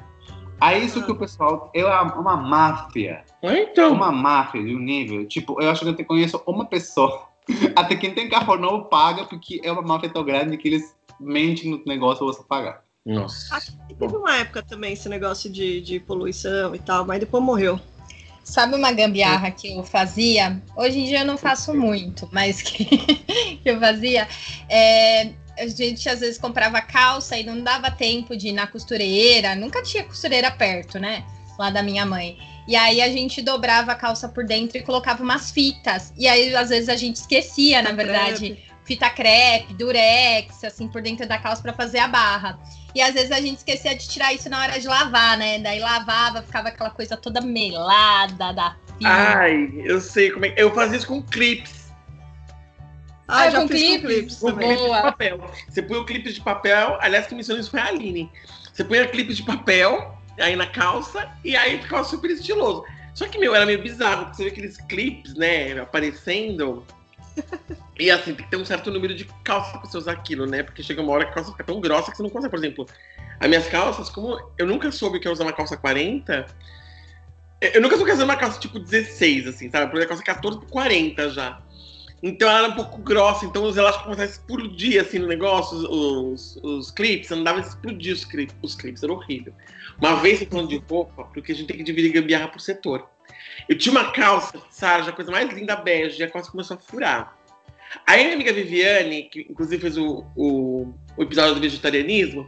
Aí 0.60 0.84
isso 0.84 1.02
que 1.04 1.10
o 1.10 1.16
pessoal, 1.16 1.70
é 1.74 1.84
uma, 1.84 2.14
uma 2.14 2.36
máfia, 2.36 3.24
Então. 3.42 3.92
uma 3.92 4.12
máfia 4.12 4.62
de 4.62 4.74
um 4.74 4.78
nível, 4.78 5.26
tipo, 5.26 5.60
eu 5.60 5.70
acho 5.70 5.82
que 5.82 5.88
eu 5.88 5.96
te 5.96 6.04
conheço 6.04 6.42
uma 6.46 6.66
pessoa, 6.66 7.28
até 7.74 7.96
quem 7.96 8.12
tem 8.12 8.28
carro 8.28 8.56
novo 8.56 8.84
paga, 8.84 9.24
porque 9.24 9.60
é 9.64 9.72
uma 9.72 9.82
máfia 9.82 10.10
tão 10.10 10.22
grande 10.22 10.56
que 10.58 10.68
eles 10.68 10.94
mentem 11.18 11.70
no 11.70 11.82
negócio 11.86 12.26
você 12.26 12.42
pagar. 12.42 12.82
Nossa. 13.04 13.56
Acho 13.56 13.72
que 13.86 13.94
teve 13.94 14.16
uma 14.16 14.36
época 14.36 14.62
também 14.62 14.92
esse 14.92 15.08
negócio 15.08 15.50
de, 15.50 15.80
de 15.80 15.98
poluição 16.00 16.74
e 16.74 16.78
tal, 16.78 17.06
mas 17.06 17.20
depois 17.20 17.42
morreu. 17.42 17.80
Sabe 18.44 18.74
uma 18.74 18.90
gambiarra 18.90 19.50
que 19.50 19.72
eu 19.72 19.84
fazia? 19.84 20.60
Hoje 20.76 20.98
em 20.98 21.04
dia 21.04 21.20
eu 21.20 21.26
não 21.26 21.38
faço 21.38 21.74
muito, 21.74 22.28
mas 22.32 22.60
que, 22.60 22.84
que 23.62 23.62
eu 23.64 23.78
fazia. 23.78 24.26
É, 24.68 25.32
a 25.60 25.66
gente 25.66 26.08
às 26.08 26.20
vezes 26.20 26.38
comprava 26.38 26.80
calça 26.80 27.36
e 27.36 27.44
não 27.44 27.60
dava 27.60 27.90
tempo 27.90 28.36
de 28.36 28.48
ir 28.48 28.52
na 28.52 28.66
costureira. 28.66 29.54
Nunca 29.54 29.82
tinha 29.82 30.02
costureira 30.04 30.50
perto, 30.50 30.98
né? 30.98 31.24
Lá 31.58 31.70
da 31.70 31.82
minha 31.82 32.06
mãe. 32.06 32.38
E 32.66 32.74
aí 32.74 33.02
a 33.02 33.08
gente 33.08 33.42
dobrava 33.42 33.92
a 33.92 33.94
calça 33.94 34.28
por 34.28 34.44
dentro 34.44 34.78
e 34.78 34.82
colocava 34.82 35.22
umas 35.22 35.50
fitas. 35.50 36.12
E 36.16 36.26
aí, 36.26 36.54
às 36.54 36.68
vezes, 36.68 36.88
a 36.88 36.96
gente 36.96 37.16
esquecia, 37.16 37.82
na 37.82 37.92
verdade, 37.92 38.58
fita 38.84 39.10
crepe, 39.10 39.74
durex, 39.74 40.64
assim, 40.64 40.88
por 40.88 41.02
dentro 41.02 41.26
da 41.26 41.38
calça 41.38 41.62
para 41.62 41.72
fazer 41.72 41.98
a 41.98 42.08
barra. 42.08 42.58
E 42.94 43.00
às 43.00 43.14
vezes 43.14 43.30
a 43.30 43.40
gente 43.40 43.58
esquecia 43.58 43.94
de 43.94 44.08
tirar 44.08 44.34
isso 44.34 44.48
na 44.48 44.60
hora 44.60 44.80
de 44.80 44.88
lavar, 44.88 45.36
né? 45.38 45.58
Daí 45.58 45.78
lavava, 45.78 46.42
ficava 46.42 46.68
aquela 46.68 46.90
coisa 46.90 47.16
toda 47.16 47.40
melada 47.40 48.52
da 48.52 48.76
fita. 48.98 49.08
Ai, 49.08 49.70
eu 49.84 50.00
sei 50.00 50.30
como 50.30 50.46
é. 50.46 50.54
Eu 50.56 50.74
fazia 50.74 50.96
isso 50.96 51.06
com 51.06 51.22
clips. 51.22 51.79
Ah, 53.30 53.42
Ah, 53.42 53.50
já 53.50 53.60
com 53.62 53.68
fiz 53.68 53.80
clipes? 53.80 54.00
com 54.02 54.06
clipes 54.08 54.36
Com 54.38 54.46
também. 54.50 54.68
clipes 54.68 54.82
de 54.84 54.88
Boa. 54.90 55.02
papel. 55.02 55.50
Você 55.68 55.82
põe 55.82 55.98
o 55.98 56.04
clipe 56.04 56.32
de 56.32 56.40
papel. 56.40 56.98
Aliás, 57.00 57.26
quem 57.26 57.36
me 57.36 57.40
ensinou 57.42 57.60
isso 57.60 57.70
foi 57.70 57.80
a 57.80 57.86
Aline. 57.86 58.30
Você 58.72 58.84
põe 58.84 58.98
a 58.98 59.06
clipe 59.08 59.32
de 59.34 59.42
papel 59.42 60.16
aí 60.38 60.56
na 60.56 60.66
calça 60.66 61.30
e 61.44 61.56
aí 61.56 61.80
ficava 61.80 62.02
super 62.04 62.30
estiloso. 62.30 62.84
Só 63.14 63.26
que, 63.28 63.38
meu, 63.38 63.54
era 63.54 63.66
meio 63.66 63.82
bizarro, 63.82 64.24
porque 64.26 64.36
você 64.36 64.44
vê 64.44 64.50
aqueles 64.50 64.76
clipes, 64.82 65.34
né, 65.34 65.78
aparecendo. 65.80 66.84
E 67.98 68.10
assim, 68.10 68.34
tem 68.34 68.44
que 68.44 68.50
ter 68.50 68.56
um 68.56 68.64
certo 68.64 68.90
número 68.90 69.14
de 69.14 69.24
calças 69.44 69.72
pra 69.72 69.80
você 69.82 69.98
usar 69.98 70.12
aquilo, 70.12 70.46
né? 70.46 70.62
Porque 70.62 70.82
chega 70.82 71.02
uma 71.02 71.12
hora 71.12 71.24
que 71.24 71.30
a 71.32 71.34
calça 71.34 71.50
fica 71.52 71.64
tão 71.64 71.80
grossa 71.80 72.10
que 72.10 72.16
você 72.16 72.22
não 72.22 72.30
consegue. 72.30 72.50
Por 72.50 72.58
exemplo, 72.58 72.86
as 73.38 73.48
minhas 73.48 73.66
calças, 73.68 74.08
como 74.08 74.38
eu 74.56 74.66
nunca 74.66 74.90
soube 74.90 75.20
que 75.20 75.28
eu 75.28 75.32
usar 75.32 75.44
uma 75.44 75.52
calça 75.52 75.76
40, 75.76 76.46
eu 77.60 77.80
nunca 77.82 77.96
soube 77.96 78.10
usar 78.10 78.24
uma 78.24 78.36
calça 78.36 78.58
tipo 78.58 78.78
16, 78.78 79.46
assim, 79.48 79.70
sabe? 79.70 79.90
Porque 79.90 80.04
a 80.04 80.08
calça 80.08 80.22
14 80.22 80.60
por 80.60 80.68
40 80.70 81.28
já. 81.30 81.60
Então 82.22 82.48
ela 82.48 82.58
era 82.58 82.68
um 82.68 82.76
pouco 82.76 82.98
grossa, 82.98 83.46
então 83.46 83.64
os 83.64 83.76
elásticos 83.76 84.04
começavam 84.04 84.30
a 84.30 84.34
explodir 84.34 85.00
assim 85.00 85.18
no 85.18 85.26
negócio, 85.26 85.76
os, 85.78 85.84
os, 85.84 86.56
os 86.62 86.90
clipes, 86.90 87.30
não 87.30 87.42
dava 87.42 87.58
a 87.58 87.62
explodir 87.62 88.12
os 88.12 88.24
clipes, 88.24 88.54
os 88.62 88.74
clipes, 88.74 89.02
era 89.02 89.12
horrível. 89.12 89.54
Uma 89.98 90.16
vez 90.16 90.42
falando 90.42 90.68
de 90.68 90.76
roupa, 90.76 91.24
porque 91.24 91.52
a 91.52 91.54
gente 91.54 91.66
tem 91.66 91.78
que 91.78 91.82
dividir 91.82 92.12
gambiarra 92.12 92.48
por 92.48 92.60
setor. 92.60 93.08
Eu 93.68 93.78
tinha 93.78 93.92
uma 93.92 94.12
calça, 94.12 94.60
Sarja, 94.70 95.10
a 95.10 95.12
coisa 95.12 95.30
mais 95.30 95.50
linda 95.52 95.76
bege, 95.76 96.20
e 96.20 96.24
a 96.24 96.30
calça 96.30 96.50
começou 96.50 96.76
a 96.76 96.80
furar. 96.80 97.38
Aí 98.06 98.22
minha 98.22 98.34
amiga 98.34 98.52
Viviane, 98.52 99.24
que 99.24 99.46
inclusive 99.50 99.80
fez 99.80 99.96
o, 99.96 100.24
o, 100.36 100.94
o 101.16 101.22
episódio 101.22 101.54
do 101.54 101.60
vegetarianismo, 101.60 102.46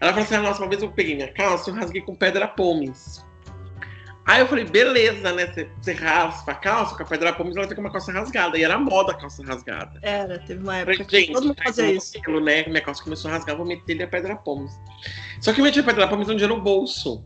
ela 0.00 0.12
falou 0.12 0.24
assim: 0.24 0.34
ah, 0.36 0.42
nossa, 0.42 0.62
uma 0.62 0.68
vez 0.68 0.82
eu 0.82 0.90
peguei 0.90 1.14
minha 1.14 1.32
calça 1.32 1.70
e 1.70 1.72
rasguei 1.72 2.02
com 2.02 2.14
pedra 2.14 2.46
pomes. 2.46 3.24
Aí 4.28 4.40
eu 4.40 4.46
falei, 4.46 4.64
beleza, 4.66 5.32
né? 5.32 5.46
Você, 5.80 5.92
raspa 5.92 6.52
a 6.52 6.54
calça 6.54 6.94
com 6.94 7.02
a 7.02 7.06
pedra 7.06 7.32
pomes, 7.32 7.56
ela 7.56 7.66
fica 7.66 7.80
uma 7.80 7.90
calça 7.90 8.12
rasgada. 8.12 8.58
E 8.58 8.62
era 8.62 8.78
moda 8.78 9.12
a 9.12 9.14
calça 9.14 9.42
rasgada. 9.42 9.98
Era, 10.02 10.38
teve 10.40 10.62
uma 10.62 10.74
Eu 10.80 10.82
época 10.82 11.04
Falei, 11.06 11.26
que 11.26 11.32
todo 11.32 11.44
mundo 11.46 11.54
tá 11.56 11.64
fazia 11.64 11.90
isso. 11.90 12.18
modelo, 12.18 12.44
né? 12.44 12.64
Minha 12.66 12.82
calça 12.82 13.02
começou 13.02 13.30
a 13.30 13.34
rasgar, 13.34 13.56
vou 13.56 13.64
meter 13.64 13.92
ele 13.94 14.02
a 14.02 14.06
pedra 14.08 14.36
pomes. 14.36 14.78
Só 15.40 15.50
que 15.54 15.60
eu 15.60 15.64
meti 15.64 15.80
a 15.80 15.82
pedra 15.82 16.06
pomes 16.06 16.28
onde 16.28 16.44
era 16.44 16.52
o 16.52 16.60
bolso. 16.60 17.24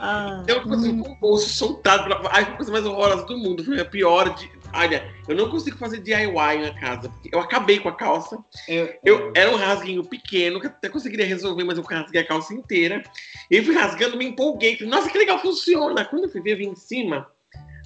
Ah, 0.00 0.40
Então 0.42 0.56
eu 0.56 0.62
consegui 0.62 1.00
com 1.00 1.12
o 1.12 1.16
bolso 1.20 1.48
soltado. 1.48 2.04
Pra... 2.04 2.30
Ai, 2.32 2.44
foi 2.44 2.54
a 2.54 2.56
coisa 2.56 2.72
mais 2.72 2.84
horrorosa 2.84 3.24
do 3.24 3.38
mundo. 3.38 3.64
Foi 3.64 3.80
a 3.80 3.84
pior 3.84 4.34
de. 4.34 4.50
Olha, 4.76 5.10
eu 5.26 5.34
não 5.34 5.50
consigo 5.50 5.78
fazer 5.78 5.98
DIY 5.98 6.60
na 6.60 6.74
casa. 6.78 7.10
Eu 7.32 7.40
acabei 7.40 7.80
com 7.80 7.88
a 7.88 7.94
calça. 7.94 8.38
Eu, 8.68 8.94
Eu, 9.02 9.32
era 9.34 9.50
um 9.50 9.56
rasguinho 9.56 10.04
pequeno, 10.04 10.60
que 10.60 10.66
até 10.66 10.88
conseguiria 10.88 11.26
resolver, 11.26 11.64
mas 11.64 11.78
eu 11.78 11.84
rasguei 11.84 12.20
a 12.20 12.26
calça 12.26 12.52
inteira. 12.52 13.02
E 13.50 13.62
fui 13.62 13.74
rasgando, 13.74 14.16
me 14.16 14.26
empolguei. 14.26 14.76
Falei, 14.76 14.90
nossa, 14.90 15.10
que 15.10 15.18
legal, 15.18 15.38
funciona. 15.38 16.04
Quando 16.04 16.24
eu 16.24 16.30
fui 16.30 16.40
ver, 16.40 16.52
eu 16.52 16.58
vim 16.58 16.68
em 16.68 16.76
cima. 16.76 17.26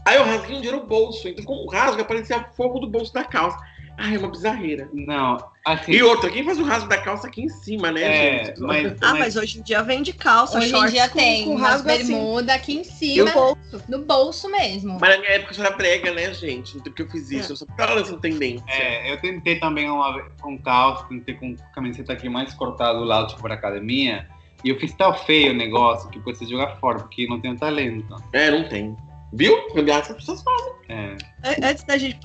Aí 0.06 0.16
eu 0.16 0.24
rasguei 0.24 0.56
onde 0.56 0.68
era 0.68 0.76
o 0.76 0.86
bolso. 0.86 1.28
Então, 1.28 1.44
com 1.44 1.64
o 1.64 1.68
rasgo, 1.68 2.00
aparecia 2.00 2.44
fogo 2.56 2.80
do 2.80 2.88
bolso 2.88 3.12
da 3.12 3.22
calça. 3.22 3.58
Ai, 3.98 4.14
é 4.14 4.18
uma 4.18 4.30
bizarreira. 4.30 4.88
não, 4.92 5.36
assim, 5.64 5.92
E 5.92 6.02
outra, 6.02 6.30
quem 6.30 6.44
faz 6.44 6.58
o 6.58 6.64
rasgo 6.64 6.88
da 6.88 6.98
calça 6.98 7.26
aqui 7.26 7.42
em 7.42 7.48
cima, 7.48 7.90
né, 7.92 8.02
é, 8.02 8.44
gente? 8.46 8.60
mas, 8.60 8.96
ah, 9.02 9.14
mas 9.14 9.36
hoje 9.36 9.58
em 9.58 9.62
dia 9.62 9.82
vende 9.82 10.12
calça, 10.12 10.58
Hoje 10.58 10.74
em 10.74 10.86
dia 10.86 11.08
com, 11.08 11.18
tem 11.18 11.44
com 11.44 11.56
rasgo 11.56 11.90
assim. 11.90 12.06
bermuda 12.06 12.54
aqui 12.54 12.78
em 12.78 12.84
cima, 12.84 13.30
bolso. 13.30 13.84
no 13.88 13.98
bolso 13.98 14.50
mesmo. 14.50 14.98
Mas 15.00 15.10
na 15.10 15.18
minha 15.18 15.32
época 15.32 15.54
era 15.60 15.70
brega, 15.76 16.12
né, 16.12 16.32
gente? 16.32 16.72
Então, 16.78 16.84
porque 16.84 17.02
eu 17.02 17.10
fiz 17.10 17.30
isso. 17.30 17.52
Eu 17.52 17.56
só 17.56 17.66
tava 17.76 17.94
lançando 17.94 18.20
tendência. 18.20 18.64
É, 18.68 19.12
eu 19.12 19.20
tentei 19.20 19.58
também 19.58 19.90
uma 19.90 20.22
com 20.40 20.56
calça, 20.58 21.04
tentei 21.08 21.34
com 21.34 21.54
camiseta 21.74 22.12
aqui 22.12 22.28
mais 22.28 22.54
cortada 22.54 22.98
do 22.98 23.04
lado, 23.04 23.28
tipo, 23.28 23.42
pra 23.42 23.54
academia. 23.54 24.26
E 24.64 24.68
eu 24.68 24.78
fiz 24.78 24.92
tão 24.94 25.14
feio 25.14 25.52
o 25.52 25.56
negócio 25.56 26.08
que 26.10 26.18
eu 26.18 26.22
preciso 26.22 26.50
jogar 26.50 26.76
fora, 26.76 26.98
porque 26.98 27.26
não 27.26 27.40
tenho 27.40 27.56
talento. 27.56 28.14
É, 28.32 28.50
não 28.50 28.68
tem. 28.68 28.96
Viu? 29.32 29.72
Gambiarra 29.74 30.02
que 30.02 30.12
as 30.12 30.18
pessoas 30.18 30.42
fazem. 30.42 30.72
É. 30.88 31.16
An- 31.44 31.70
Antes 31.70 31.84
da 31.84 31.96
gente 31.96 32.18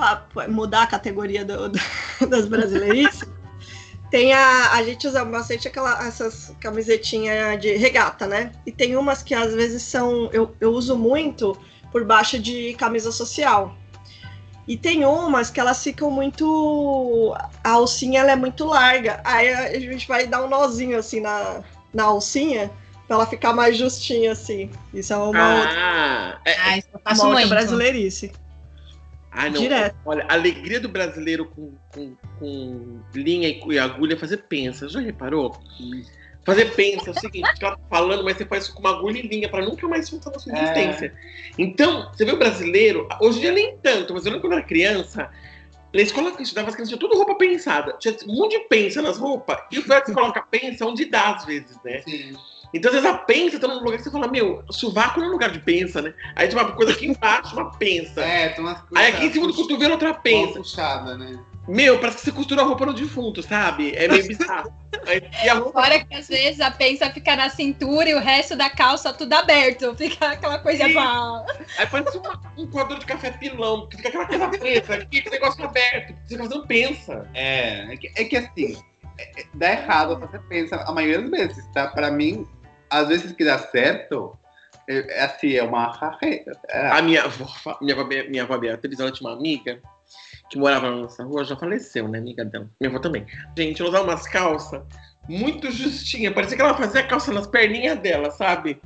mudar 0.50 0.84
a 0.84 0.88
categoria 0.88 1.46
do- 1.46 1.70
do- 1.70 1.80
das 2.30 2.48
brasileirices, 2.48 3.24
tem 4.10 4.34
a. 4.34 4.72
A 4.74 4.84
gente 4.84 5.08
usa 5.08 5.24
bastante 5.24 5.68
aquela, 5.68 6.06
essas 6.08 6.56
camisetinhas 6.60 7.60
de 7.62 7.76
regata, 7.76 8.26
né? 8.28 8.52
E 8.66 8.72
tem 8.72 8.96
umas 8.96 9.22
que 9.22 9.34
às 9.36 9.54
vezes 9.54 9.84
são. 9.84 10.30
Eu, 10.32 10.56
eu 10.60 10.72
uso 10.72 10.98
muito 10.98 11.58
por 11.92 12.04
baixo 12.06 12.40
de 12.40 12.74
camisa 12.76 13.12
social. 13.12 13.76
E 14.68 14.76
tem 14.76 15.06
umas 15.06 15.52
que 15.52 15.60
elas 15.60 15.84
ficam 15.84 16.10
muito. 16.10 17.36
A 17.64 17.72
alcinha 17.72 18.22
ela 18.22 18.32
é 18.32 18.36
muito 18.36 18.66
larga. 18.66 19.22
Aí 19.24 19.48
a 19.54 19.80
gente 19.80 20.08
vai 20.08 20.26
dar 20.26 20.44
um 20.44 20.50
nozinho 20.50 20.98
assim 20.98 21.20
na, 21.20 21.62
na 21.94 22.06
alcinha 22.06 22.72
pra 23.08 23.16
ela 23.18 23.26
ficar 23.26 23.54
mais 23.54 23.78
justinha 23.78 24.32
assim. 24.32 24.70
Isso 24.94 25.14
é 25.14 25.18
uma 25.18 25.28
outra, 25.28 25.76
Ah, 25.78 26.40
é, 26.46 26.56
Ah, 26.60 26.78
isso 26.78 26.88
eu 26.94 27.00
uma 27.00 27.02
faço 27.10 27.22
outra 27.26 27.40
muito. 27.40 27.50
brasileirice. 27.50 28.32
Ah, 29.32 29.50
não. 29.50 29.60
Direto. 29.62 29.96
Olha, 30.06 30.26
a 30.30 30.34
alegria 30.34 30.80
do 30.80 30.88
brasileiro 30.88 31.46
com, 31.46 31.74
com, 31.94 32.16
com 32.40 33.00
linha 33.14 33.50
e, 33.50 33.62
e 33.70 33.80
agulha 33.80 34.14
é 34.14 34.18
fazer 34.18 34.38
pensa. 34.38 34.88
Já 34.88 35.00
reparou? 35.02 35.60
Fazer 36.46 36.74
pensa 36.76 37.10
é 37.10 37.12
o 37.12 37.20
seguinte, 37.20 37.50
ela 37.60 37.72
tá 37.76 37.84
falando, 37.90 38.24
mas 38.24 38.38
você 38.38 38.46
faz 38.46 38.66
isso 38.66 38.74
com 38.74 38.80
uma 38.80 38.92
agulha 38.92 39.18
e 39.18 39.28
linha 39.28 39.50
pra 39.50 39.66
nunca 39.66 39.88
mais 39.88 40.08
soltar 40.08 40.32
na 40.32 40.40
sua 40.40 40.54
É. 40.54 40.62
existência. 40.62 41.14
Então, 41.58 42.10
você 42.14 42.24
vê 42.24 42.32
o 42.32 42.38
brasileiro, 42.38 43.08
hoje 43.20 43.40
em 43.40 43.42
dia 43.42 43.52
nem 43.52 43.78
tanto, 43.78 44.14
mas 44.14 44.26
eu 44.26 44.32
lembro 44.32 44.42
quando 44.48 44.54
eu 44.54 44.60
era 44.60 44.68
criança, 44.68 45.30
Na 45.94 46.02
escola 46.02 46.32
que 46.32 46.40
eu 46.40 46.44
estudava, 46.44 46.68
as 46.68 46.76
crianças 46.76 46.90
tinham 46.98 47.00
tudo 47.10 47.18
roupa 47.18 47.36
pensada. 47.36 47.94
Tinha 48.00 48.14
um 48.28 48.36
monte 48.36 48.60
de 48.60 48.68
pensa 48.68 49.02
nas 49.02 49.18
roupas. 49.18 49.58
E 49.72 49.80
o 49.80 49.84
pior 49.84 49.96
é 49.98 50.02
que 50.02 50.08
você 50.08 50.14
coloca 50.14 50.42
pensa 50.42 50.86
onde 50.86 51.06
dá, 51.06 51.36
às 51.36 51.46
vezes, 51.46 51.78
né? 51.86 52.02
Sim. 52.02 52.34
Então, 52.76 52.90
às 52.90 52.96
vezes, 53.02 53.10
a 53.10 53.18
pensa 53.20 53.58
tá 53.60 53.68
num 53.68 53.80
lugar 53.80 53.98
que 53.98 54.04
você 54.04 54.12
fala, 54.12 54.28
meu, 54.28 54.64
sovaco 54.70 55.20
não 55.20 55.28
é 55.28 55.30
lugar 55.32 55.50
de 55.50 55.60
pensa, 55.60 56.02
né? 56.02 56.14
Aí 56.36 56.48
tem 56.48 56.58
uma 56.58 56.72
coisa 56.74 56.92
aqui 56.92 57.08
embaixo, 57.08 57.56
uma 57.56 57.72
pensa. 57.78 58.22
É, 58.22 58.50
tem 58.50 58.64
umas 58.64 58.82
coisas. 58.82 58.98
Aí 58.98 59.14
aqui 59.14 59.26
em 59.28 59.32
cima 59.32 59.48
do 59.48 59.54
cotovelo, 59.54 59.94
outra 59.94 60.10
Mal 60.10 60.22
pensa. 60.22 60.60
puxada, 60.60 61.18
né? 61.18 61.40
Meu, 61.68 61.98
parece 62.00 62.18
que 62.20 62.24
você 62.26 62.32
costura 62.32 62.62
a 62.62 62.66
roupa 62.66 62.86
no 62.86 62.94
defunto, 62.94 63.42
sabe? 63.42 63.92
É 63.96 64.08
meio 64.08 64.28
bizarro. 64.28 64.72
E 65.44 65.50
a 65.50 65.56
roupa 65.56 65.82
Fora 65.82 66.00
que 66.04 66.14
às 66.14 66.28
vezes 66.28 66.62
a 66.62 66.70
pensa 66.70 67.10
fica 67.10 67.36
na 67.36 67.50
cintura 67.50 68.08
e 68.10 68.14
o 68.14 68.20
resto 68.20 68.56
da 68.56 68.70
calça 68.70 69.12
tudo 69.14 69.34
aberto. 69.34 69.96
Fica 69.96 70.28
aquela 70.34 70.60
coisa. 70.60 70.88
Pá. 70.94 71.44
Aí 71.80 71.88
parece 71.88 72.18
uma- 72.18 72.40
um 72.58 72.68
coador 72.68 73.00
de 73.00 73.06
café 73.08 73.32
pilão, 73.32 73.88
que 73.88 73.98
fica 73.98 74.10
aquela 74.10 74.26
coisa 74.28 74.48
preta, 74.50 74.94
aqui, 74.96 75.18
esse 75.20 75.30
negócio 75.32 75.64
aberto. 75.66 76.14
Você 76.28 76.38
não 76.38 76.68
pensa. 76.68 77.28
É, 77.34 77.94
é 77.94 77.98
que, 77.98 78.12
é 78.16 78.24
que 78.26 78.38
assim, 78.38 78.78
é- 79.18 79.42
é- 79.42 79.46
dá 79.56 79.72
errado, 79.72 80.20
você 80.20 80.38
pensa, 80.48 80.76
a 80.76 80.92
maioria 80.92 81.20
das 81.22 81.32
vezes, 81.32 81.66
tá? 81.74 81.88
Pra 81.88 82.12
mim, 82.12 82.46
às 82.90 83.08
vezes 83.08 83.32
que 83.32 83.44
dá 83.44 83.58
certo, 83.58 84.38
é, 84.88 85.20
é 85.20 85.24
assim, 85.26 85.54
é 85.54 85.64
uma. 85.64 86.18
É, 86.70 86.88
A 86.90 87.02
minha 87.02 87.24
avó, 87.24 87.78
minha 87.82 87.94
avó, 87.96 88.08
minha 88.30 88.44
avó 88.44 88.58
Beatriz, 88.58 89.00
ela 89.00 89.12
tinha 89.12 89.30
uma 89.30 89.38
amiga 89.38 89.80
que 90.50 90.58
morava 90.58 90.90
na 90.90 90.98
nossa 90.98 91.24
rua, 91.24 91.44
já 91.44 91.56
faleceu, 91.56 92.08
né? 92.08 92.20
Amiga 92.20 92.46
dela. 92.46 92.70
Minha 92.80 92.92
avó 92.92 93.00
também. 93.00 93.26
Gente, 93.58 93.82
ela 93.82 93.90
usava 93.90 94.06
umas 94.06 94.28
calças 94.28 94.82
muito 95.28 95.72
justinhas. 95.72 96.34
Parecia 96.34 96.56
que 96.56 96.62
ela 96.62 96.76
fazia 96.76 97.04
calça 97.04 97.34
nas 97.34 97.48
perninhas 97.48 98.00
dela, 98.00 98.30
sabe? 98.32 98.80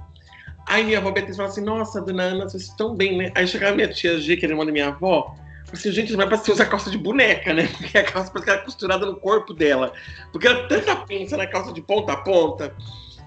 Aí 0.68 0.84
minha 0.84 1.00
avó 1.00 1.12
Beatriz 1.12 1.36
falava 1.36 1.51
assim, 1.51 1.63
nossa, 1.63 2.01
dona 2.01 2.24
Ana, 2.24 2.48
vocês 2.48 2.63
estão 2.63 2.96
bem, 2.96 3.18
né? 3.18 3.32
Aí 3.36 3.48
chegava 3.48 3.75
minha 3.75 3.88
tia 3.88 4.20
G, 4.20 4.38
que 4.38 4.46
era 4.46 4.53
irmã 4.53 4.65
da 4.65 4.72
minha 4.72 4.89
avó, 4.89 5.36
assim, 5.74 5.91
gente, 5.91 6.15
mas 6.15 6.25
parece 6.25 6.44
que 6.44 6.46
você 6.48 6.53
usa 6.53 6.65
calça 6.65 6.91
de 6.91 6.98
boneca, 6.98 7.53
né? 7.53 7.68
Porque 7.77 7.98
a 7.98 8.03
calça 8.03 8.32
parece 8.32 8.46
que 8.46 8.51
era 8.51 8.62
costurada 8.63 9.06
no 9.06 9.15
corpo 9.20 9.53
dela. 9.53 9.91
Porque 10.32 10.48
era 10.48 10.68
tanta 10.68 10.96
pinça 10.96 11.36
na 11.36 11.48
calça 11.48 11.74
de 11.74 11.82
ponta 11.82 12.13
a 12.13 12.18
ponta, 12.18 12.75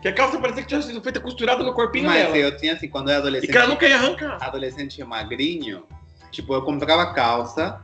que 0.02 0.09
a 0.09 0.12
calça 0.12 0.38
parecia 0.38 0.62
que 0.62 0.68
tinha 0.68 0.82
sido 0.82 1.00
feita 1.00 1.21
costurada 1.21 1.62
no 1.62 1.73
corpinho 1.73 2.06
mas 2.06 2.25
dela. 2.25 2.37
eu 2.37 2.56
tinha 2.56 2.75
assim, 2.75 2.88
quando 2.88 3.09
eu 3.09 3.14
era 3.14 3.18
E 3.18 3.23
adolescente, 3.28 3.50
que 3.52 3.56
ela 3.56 3.68
nunca 3.68 3.87
ia 3.88 3.97
arrancar. 3.97 4.38
adolescente 4.42 5.04
magrinho, 5.04 5.85
tipo, 6.30 6.52
eu 6.54 6.62
comprava 6.62 7.14
calça 7.14 7.80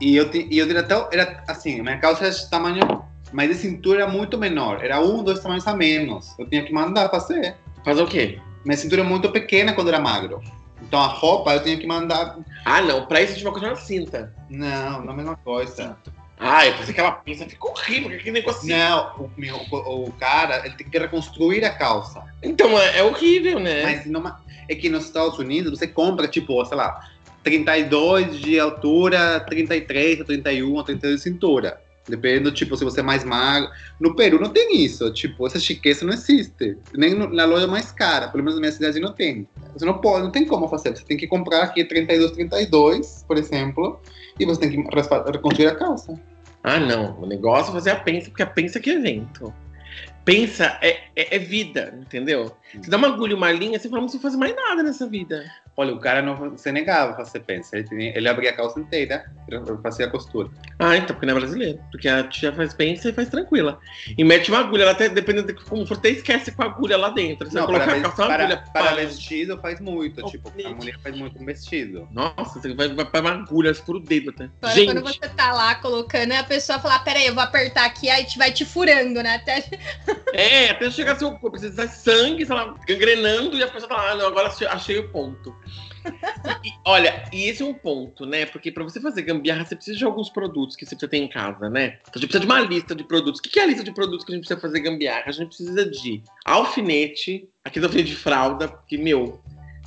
e 0.00 0.16
eu, 0.16 0.30
e 0.32 0.58
eu 0.58 0.68
era 0.70 0.80
até, 0.80 1.08
era 1.12 1.44
assim, 1.46 1.82
minha 1.82 1.98
calça 1.98 2.24
era 2.24 2.34
de 2.34 2.48
tamanho, 2.50 3.04
mas 3.32 3.48
de 3.50 3.54
cintura 3.56 4.02
era 4.02 4.10
muito 4.10 4.38
menor, 4.38 4.82
era 4.82 4.98
um, 5.00 5.22
dois 5.22 5.40
tamanhos 5.40 5.66
a 5.66 5.74
menos. 5.74 6.34
Eu 6.38 6.48
tinha 6.48 6.64
que 6.64 6.72
mandar 6.72 7.10
fazer. 7.10 7.54
Fazer 7.84 8.02
o 8.02 8.06
quê? 8.06 8.40
Minha 8.64 8.76
cintura 8.76 9.02
é 9.02 9.04
muito 9.04 9.30
pequena 9.30 9.72
quando 9.74 9.88
era 9.88 10.00
magro. 10.00 10.42
Então 10.80 11.00
a 11.00 11.06
roupa 11.06 11.52
eu 11.54 11.62
tinha 11.62 11.76
que 11.76 11.86
mandar. 11.86 12.38
Ah, 12.64 12.80
não, 12.80 13.04
pra 13.06 13.20
isso 13.20 13.32
a 13.32 13.34
gente 13.34 13.44
vai 13.44 13.52
continuar 13.52 13.74
na 13.74 13.80
cinta. 13.80 14.34
Não, 14.48 15.02
não 15.02 15.10
é 15.10 15.12
a 15.12 15.16
mesma 15.16 15.36
coisa. 15.36 15.96
Ah, 16.40 16.66
eu 16.66 16.74
pensei 16.74 16.94
que 16.94 17.00
ela 17.00 17.12
pinça 17.12 17.44
ficou 17.46 17.72
horrível, 17.72 18.16
que 18.18 18.30
negócio 18.30 18.60
assim. 18.60 18.68
Não, 18.68 19.12
o, 19.18 19.76
o, 19.76 20.04
o 20.04 20.12
cara 20.12 20.64
ele 20.64 20.74
tem 20.76 20.88
que 20.88 20.98
reconstruir 20.98 21.64
a 21.64 21.70
calça. 21.70 22.22
Então, 22.42 22.78
é, 22.80 22.98
é 22.98 23.02
horrível, 23.02 23.58
né? 23.58 23.82
Mas 23.82 24.06
numa, 24.06 24.40
é 24.68 24.74
que 24.74 24.88
nos 24.88 25.06
Estados 25.06 25.38
Unidos 25.38 25.78
você 25.78 25.86
compra, 25.86 26.28
tipo, 26.28 26.64
sei 26.64 26.76
lá, 26.76 27.00
32 27.42 28.38
de 28.40 28.60
altura, 28.60 29.40
33, 29.40 30.20
ou 30.20 30.24
31, 30.24 30.74
ou 30.74 30.84
32 30.84 31.16
de 31.16 31.22
cintura. 31.22 31.80
Dependendo, 32.08 32.50
tipo, 32.50 32.74
se 32.76 32.84
você 32.84 33.00
é 33.00 33.02
mais 33.02 33.22
magro. 33.22 33.70
No 34.00 34.16
Peru 34.16 34.40
não 34.40 34.48
tem 34.48 34.82
isso. 34.82 35.12
Tipo, 35.12 35.46
essa 35.46 35.60
chiqueza 35.60 36.06
não 36.06 36.14
existe. 36.14 36.78
Nem 36.94 37.14
na 37.14 37.44
loja 37.44 37.66
mais 37.66 37.92
cara. 37.92 38.28
Pelo 38.28 38.42
menos 38.42 38.54
na 38.54 38.60
minha 38.60 38.72
cidade 38.72 38.98
não 38.98 39.12
tem. 39.12 39.46
Você 39.74 39.84
não 39.84 39.98
pode, 39.98 40.24
não 40.24 40.30
tem 40.30 40.46
como 40.46 40.68
fazer. 40.68 40.96
Você 40.96 41.04
tem 41.04 41.18
que 41.18 41.26
comprar 41.26 41.62
aqui 41.64 41.84
32, 41.84 42.30
32, 42.32 43.24
por 43.28 43.36
exemplo. 43.36 44.00
E 44.40 44.46
você 44.46 44.60
tem 44.60 44.70
que 44.70 44.76
reconstruir 45.30 45.66
a 45.66 45.74
calça. 45.74 46.18
Ah, 46.62 46.78
não. 46.78 47.20
O 47.20 47.26
negócio 47.26 47.70
é 47.70 47.74
fazer 47.74 47.90
a 47.90 47.96
pensa, 47.96 48.30
porque 48.30 48.42
a 48.42 48.46
pensa 48.46 48.80
que 48.80 48.90
é 48.90 48.94
evento. 48.94 49.52
Pensa 50.24 50.78
é, 50.82 51.04
é, 51.16 51.36
é 51.36 51.38
vida, 51.38 51.94
entendeu? 52.00 52.54
Você 52.72 52.90
dá 52.90 52.96
uma 52.96 53.08
agulha, 53.08 53.34
uma 53.34 53.50
linha, 53.50 53.78
você 53.78 53.88
fala, 53.88 54.02
não 54.02 54.08
fazer 54.08 54.36
mais 54.36 54.54
nada 54.54 54.82
nessa 54.82 55.06
vida. 55.06 55.50
Olha, 55.76 55.94
o 55.94 56.00
cara 56.00 56.20
não 56.20 56.58
se 56.58 56.72
negava 56.72 57.12
a 57.12 57.16
fazer 57.16 57.40
pensa. 57.40 57.76
Ele, 57.76 57.88
tinha- 57.88 58.12
ele 58.16 58.28
abria 58.28 58.50
a 58.50 58.52
calça 58.52 58.80
inteira, 58.80 59.24
fazia 59.82 60.06
a 60.06 60.10
costura. 60.10 60.48
Ah, 60.78 60.96
então, 60.96 61.14
porque 61.14 61.24
não 61.26 61.36
é 61.36 61.40
brasileiro. 61.40 61.80
Porque 61.90 62.08
a 62.08 62.24
tia 62.24 62.52
faz 62.52 62.74
pensa 62.74 63.08
e 63.08 63.12
faz 63.12 63.28
tranquila. 63.28 63.78
E 64.16 64.24
mete 64.24 64.50
uma 64.50 64.58
agulha, 64.58 64.82
ela 64.82 64.90
até, 64.90 65.08
dependendo 65.08 65.46
de 65.46 65.54
como 65.54 65.86
for, 65.86 65.96
até 65.96 66.10
esquece 66.10 66.50
com 66.52 66.62
a 66.62 66.66
agulha 66.66 66.96
lá 66.96 67.10
dentro. 67.10 67.48
Você 67.48 67.56
Não, 67.58 67.66
colocar 67.66 67.84
para, 67.86 67.96
a 67.96 68.00
calça, 68.02 68.22
uma 68.22 68.28
para, 68.28 68.44
agulha. 68.44 68.64
para 68.72 68.84
pá. 68.90 68.94
vestido 68.94 69.58
faz 69.58 69.80
muito. 69.80 70.20
Oh, 70.24 70.30
tipo, 70.30 70.48
a 70.48 70.60
gente. 70.60 70.74
mulher 70.74 70.98
faz 71.00 71.16
muito 71.16 71.38
com 71.38 71.44
vestido. 71.44 72.08
Nossa, 72.10 72.60
você 72.60 72.74
vai, 72.74 72.88
vai 72.88 73.04
para 73.04 73.20
uma 73.20 73.30
agulha, 73.30 73.72
você 73.72 73.82
fura 73.82 73.98
o 73.98 74.02
dedo 74.02 74.30
até. 74.30 74.44
Agora, 74.60 74.74
Gente, 74.74 74.92
quando 74.92 75.02
você 75.04 75.28
tá 75.28 75.52
lá 75.52 75.76
colocando, 75.76 76.32
a 76.32 76.42
pessoa 76.42 76.80
fala, 76.80 76.98
peraí, 76.98 77.26
eu 77.26 77.34
vou 77.34 77.42
apertar 77.42 77.84
aqui, 77.86 78.10
aí 78.10 78.24
te 78.24 78.36
vai 78.36 78.50
te 78.52 78.64
furando, 78.64 79.22
né? 79.22 79.36
Até... 79.36 79.64
É, 80.32 80.70
até 80.70 80.90
chegar 80.90 81.16
seu 81.16 81.30
corpo, 81.30 81.52
precisa 81.52 81.86
de 81.86 81.94
sangue, 81.94 82.44
sei 82.44 82.54
lá, 82.64 82.74
gangrenando, 82.86 83.56
e 83.56 83.62
a 83.62 83.68
pessoa 83.68 83.88
tá 83.88 83.96
lá, 83.96 84.10
ah, 84.12 84.14
não, 84.16 84.26
agora 84.26 84.48
achei- 84.70 84.98
o 84.98 85.08
ponto. 85.10 85.54
E, 86.64 86.70
olha, 86.86 87.24
e 87.32 87.44
esse 87.48 87.62
é 87.62 87.66
um 87.66 87.74
ponto, 87.74 88.24
né? 88.24 88.46
Porque 88.46 88.72
pra 88.72 88.82
você 88.82 88.98
fazer 89.00 89.22
gambiarra, 89.22 89.64
você 89.64 89.76
precisa 89.76 89.98
de 89.98 90.04
alguns 90.04 90.30
produtos 90.30 90.74
que 90.74 90.86
você 90.86 90.94
precisa 90.94 91.10
ter 91.10 91.18
em 91.18 91.28
casa, 91.28 91.68
né? 91.68 91.98
Então, 92.00 92.12
a 92.16 92.18
gente 92.18 92.28
precisa 92.28 92.40
de 92.40 92.46
uma 92.46 92.60
lista 92.60 92.94
de 92.94 93.04
produtos. 93.04 93.40
O 93.40 93.42
que 93.42 93.50
que 93.50 93.60
é 93.60 93.64
a 93.64 93.66
lista 93.66 93.84
de 93.84 93.92
produtos 93.92 94.24
que 94.24 94.32
a 94.32 94.34
gente 94.34 94.46
precisa 94.46 94.60
fazer 94.60 94.80
gambiarra? 94.80 95.24
A 95.26 95.32
gente 95.32 95.48
precisa 95.48 95.84
de 95.90 96.22
alfinete, 96.46 97.48
aquele 97.64 97.84
alfinete 97.86 98.10
de 98.10 98.16
fralda, 98.16 98.68
porque, 98.68 98.96
meu, 98.96 99.38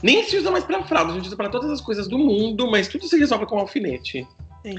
nem 0.03 0.23
se 0.23 0.37
usa 0.37 0.51
mais 0.51 0.63
pra 0.63 0.83
fralda, 0.83 1.11
a 1.11 1.15
gente 1.15 1.25
usa 1.27 1.35
pra 1.35 1.49
todas 1.49 1.71
as 1.71 1.81
coisas 1.81 2.07
do 2.07 2.17
mundo, 2.19 2.69
mas 2.69 2.87
tudo 2.87 3.07
se 3.07 3.17
resolve 3.17 3.45
com 3.47 3.57
alfinete. 3.57 4.27
Sim. 4.63 4.77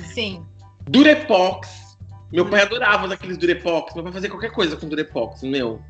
Durepox. 0.89 1.97
Meu 2.33 2.49
pai 2.49 2.63
adorava 2.63 3.05
usar 3.05 3.15
aqueles 3.15 3.37
Durepox. 3.37 3.95
Meu 3.95 4.03
pai 4.05 4.13
fazia 4.13 4.31
qualquer 4.31 4.53
coisa 4.53 4.77
com 4.77 4.89
Durepox, 4.89 5.43
meu. 5.43 5.83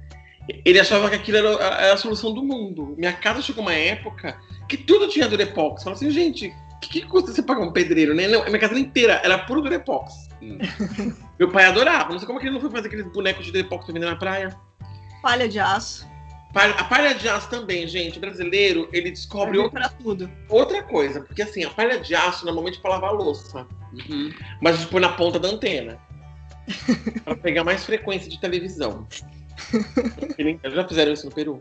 Ele 0.65 0.81
achava 0.81 1.09
que 1.09 1.17
aquilo 1.17 1.37
era 1.39 1.49
a, 1.57 1.83
era 1.83 1.95
a 1.95 1.97
solução 1.97 2.33
do 2.35 2.43
mundo. 2.43 2.95
Minha 2.99 3.13
casa 3.13 3.41
chegou 3.43 3.63
uma 3.63 3.75
época 3.75 4.37
que 4.69 4.77
tudo 4.77 5.09
tinha 5.09 5.29
Durepox. 5.29 5.83
Falei 5.85 5.97
assim, 5.97 6.11
gente, 6.11 6.49
o 6.49 6.81
que, 6.81 7.01
que 7.01 7.07
custa 7.07 7.33
você 7.33 7.43
pagar 7.43 7.63
um 7.63 7.73
pedreiro, 7.73 8.15
né? 8.15 8.27
Não, 8.27 8.45
minha 8.47 8.59
casa 8.59 8.79
inteira 8.79 9.21
era 9.25 9.39
puro 9.39 9.61
Durepox. 9.63 10.13
Hum. 10.43 10.59
Meu 11.39 11.49
pai 11.51 11.67
adorava. 11.67 12.11
Não 12.13 12.19
sei 12.19 12.27
como 12.27 12.39
é 12.39 12.43
que 12.43 12.49
ele 12.49 12.55
não 12.55 12.61
foi 12.61 12.71
fazer 12.71 12.89
aqueles 12.89 13.07
bonecos 13.13 13.45
de 13.47 13.53
Durepox 13.53 13.85
pra 13.85 13.95
vender 13.95 14.07
na 14.07 14.17
praia. 14.17 14.57
Palha 15.23 15.49
de 15.49 15.61
aço. 15.61 16.11
Palha- 16.53 16.75
A 16.75 16.85
palha 16.85 17.15
de 17.15 17.29
aço 17.29 17.49
também, 17.49 17.87
gente. 17.87 18.19
O 18.19 18.21
brasileiro, 18.21 18.89
ele 18.93 19.11
descobre 19.11 19.57
outra, 19.59 19.81
pra 19.81 19.89
tudo. 19.91 20.29
outra 20.49 20.83
coisa. 20.83 21.21
Porque 21.21 21.43
assim, 21.43 21.65
a 21.65 21.71
palha 21.71 22.01
de 22.01 22.15
aço 22.17 22.45
normalmente 22.45 22.79
é 22.79 22.81
pra 22.83 22.91
lavar 22.91 23.11
a 23.11 23.13
louça. 23.13 23.67
Uhum. 23.93 24.33
Mas 24.61 24.75
a 24.75 24.79
gente 24.79 24.91
põe 24.91 25.01
na 25.01 25.11
ponta 25.11 25.39
da 25.39 25.49
antena. 25.49 25.99
pra 27.25 27.37
pegar 27.37 27.65
mais 27.65 27.85
frequência 27.85 28.29
de 28.29 28.41
televisão. 28.41 29.07
Eles 30.39 30.59
Já 30.75 30.87
fizeram 30.87 31.13
isso 31.13 31.27
no 31.27 31.33
Peru? 31.33 31.59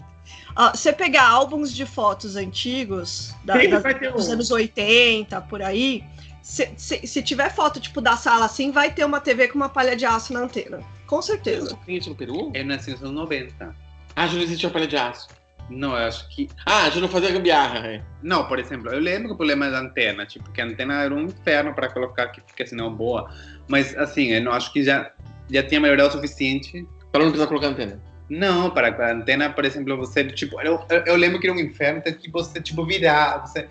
Ó, 0.56 0.72
você 0.72 0.91
pegar 0.91 1.27
álbuns 1.27 1.74
de 1.74 1.86
fotos 1.86 2.36
antigos, 2.36 3.34
da, 3.44 3.53
ter 3.58 4.12
dos 4.12 4.27
um. 4.27 4.34
anos 4.34 4.51
80, 4.51 5.39
por 5.41 5.62
aí, 5.62 6.03
se, 6.41 6.70
se- 6.77 7.06
se 7.08 7.22
tiver 7.22 7.53
foto 7.53 7.80
tipo 7.80 8.01
da 8.01 8.18
sala 8.18 8.46
assim, 8.46 8.72
vai 8.72 8.91
ter 8.94 9.06
uma 9.06 9.20
TV 9.20 9.48
com 9.48 9.56
uma 9.56 9.70
palha 9.70 9.96
de 9.96 10.06
aço 10.06 10.34
na 10.34 10.41
antena. 10.41 10.80
Com 11.08 11.22
certeza. 11.22 11.77
Tem 11.86 11.98
isso 11.98 12.10
no 12.10 12.15
Peru? 12.15 12.51
Eu 12.53 12.65
nasci 12.65 12.91
nos 12.91 13.01
anos 13.01 13.15
90. 13.15 13.75
Ah, 14.15 14.27
já 14.27 14.34
não 14.34 14.41
existia 14.41 14.70
palha 14.70 14.88
de 14.88 14.98
aço. 14.98 15.27
Não, 15.70 15.91
eu 15.91 16.08
acho 16.08 16.27
que. 16.30 16.50
Ah, 16.65 16.89
já 16.89 17.00
não 17.00 17.08
fazia 17.08 17.32
gambiarra, 17.32 17.80
é. 17.88 18.03
Não, 18.22 18.46
por 18.46 18.60
exemplo, 18.60 18.91
eu 18.91 19.00
lembro 19.00 19.27
que 19.30 19.34
o 19.34 19.38
problema 19.38 19.70
da 19.70 19.80
antena, 19.80 20.25
tipo, 20.25 20.51
que 20.51 20.60
a 20.60 20.65
antena 20.65 21.03
era 21.03 21.13
um 21.13 21.22
inferno 21.25 21.74
para 21.74 21.89
colocar 21.89 22.27
que 22.27 22.41
fica 22.41 22.63
assim, 22.63 22.75
não 22.75 22.94
boa. 22.94 23.30
Mas, 23.70 23.96
assim, 23.98 24.27
eu 24.34 24.41
não 24.41 24.51
acho 24.51 24.74
que 24.74 24.84
já, 24.84 25.12
já 25.50 25.63
tinha 25.63 25.80
melhorado 25.80 26.10
o 26.10 26.12
suficiente. 26.12 26.86
Pra 27.12 27.22
não 27.22 27.30
precisar 27.30 27.48
colocar 27.48 27.68
antena. 27.68 28.00
Não, 28.30 28.70
para 28.70 28.88
a 28.88 29.12
antena, 29.12 29.50
por 29.50 29.65
exemplo, 29.65 29.98
você, 29.98 30.24
tipo, 30.24 30.60
eu, 30.62 30.80
eu, 31.06 31.18
lembro 31.18 31.38
que 31.38 31.48
era 31.48 31.56
um 31.56 31.60
inferno, 31.60 32.01
tem 32.01 32.13
que 32.13 32.32
você, 32.32 32.62
tipo, 32.62 32.86
virar. 32.86 33.46
Você, 33.46 33.68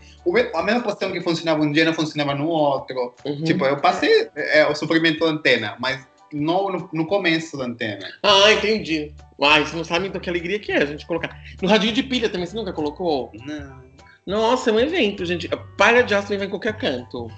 a 0.54 0.62
mesma 0.62 0.82
posição 0.82 1.10
que 1.10 1.20
funcionava 1.22 1.62
um 1.62 1.72
dia 1.72 1.86
não 1.86 1.94
funcionava 1.94 2.34
no 2.34 2.46
outro. 2.46 3.14
Uhum. 3.24 3.42
Tipo, 3.42 3.64
eu 3.64 3.78
passei 3.78 4.28
é, 4.36 4.66
o 4.66 4.74
sofrimento 4.74 5.20
da 5.20 5.32
antena, 5.32 5.76
mas 5.80 6.06
não 6.30 6.70
no, 6.70 6.90
no 6.92 7.06
começo 7.06 7.56
da 7.56 7.64
antena. 7.64 8.06
Ah, 8.22 8.52
entendi. 8.52 9.14
Uai, 9.38 9.64
você 9.64 9.74
não 9.74 9.84
sabe 9.84 10.08
então 10.08 10.20
que 10.20 10.28
alegria 10.28 10.58
que 10.58 10.72
é 10.72 10.82
a 10.82 10.86
gente 10.86 11.06
colocar. 11.06 11.42
No 11.62 11.66
radinho 11.68 11.94
de 11.94 12.02
pilha 12.02 12.28
também, 12.28 12.46
você 12.46 12.54
nunca 12.54 12.74
colocou? 12.74 13.32
Não. 13.46 13.80
Nossa, 14.26 14.68
é 14.68 14.72
um 14.74 14.80
evento, 14.80 15.24
gente. 15.24 15.48
Palha 15.78 16.02
de 16.02 16.14
aço 16.14 16.36
vai 16.36 16.46
em 16.46 16.50
qualquer 16.50 16.76
canto. 16.76 17.28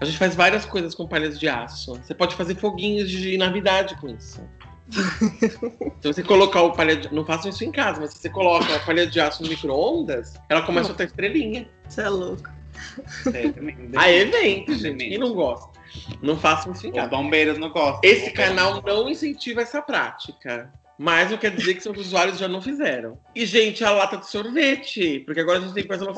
A 0.00 0.04
gente 0.06 0.16
faz 0.16 0.34
várias 0.34 0.64
coisas 0.64 0.94
com 0.94 1.06
palhas 1.06 1.38
de 1.38 1.48
aço. 1.48 1.94
Você 1.96 2.14
pode 2.14 2.34
fazer 2.34 2.54
foguinhos 2.54 3.10
de 3.10 3.36
Navidade 3.36 3.94
com 4.00 4.08
isso. 4.08 4.40
se 6.00 6.06
você 6.06 6.22
colocar 6.22 6.62
o 6.62 6.72
palha 6.72 6.96
de... 6.96 7.12
Não 7.12 7.24
façam 7.24 7.50
isso 7.50 7.64
em 7.64 7.72
casa, 7.72 8.00
mas 8.00 8.12
se 8.12 8.18
você 8.18 8.30
coloca 8.30 8.74
a 8.74 8.78
palha 8.80 9.06
de 9.06 9.20
aço 9.20 9.42
no 9.42 9.48
micro-ondas, 9.48 10.34
ela 10.48 10.62
começa 10.62 10.86
a 10.86 10.88
soltar 10.88 11.06
estrelinha. 11.06 11.68
Você 11.88 12.02
é 12.02 12.08
louco. 12.08 12.50
É. 13.32 13.96
Ah, 13.96 14.10
é 14.10 14.18
evento, 14.18 14.74
gente. 14.74 15.08
Quem 15.08 15.18
não 15.18 15.32
gosta? 15.32 15.76
Não 16.22 16.38
façam 16.38 16.72
isso 16.72 16.86
em 16.86 16.90
Os 16.90 16.96
casa. 16.96 17.08
bombeiros 17.08 17.58
não 17.58 17.70
gostam. 17.70 18.00
Esse 18.02 18.28
Os 18.28 18.32
canal 18.32 18.82
não 18.82 19.08
incentiva 19.08 19.62
essa 19.62 19.80
prática. 19.80 20.72
Mas 20.98 21.30
não 21.30 21.36
quer 21.36 21.54
dizer 21.54 21.74
que 21.74 21.82
seus 21.82 21.98
usuários 21.98 22.38
já 22.38 22.48
não 22.48 22.62
fizeram. 22.62 23.18
E, 23.34 23.44
gente, 23.44 23.84
a 23.84 23.90
lata 23.90 24.16
de 24.16 24.28
sorvete. 24.28 25.20
Porque 25.20 25.40
agora 25.40 25.58
a 25.58 25.62
gente 25.62 25.74
tem 25.74 25.82
que 25.82 25.88
fazer 25.88 26.04
uma 26.04 26.14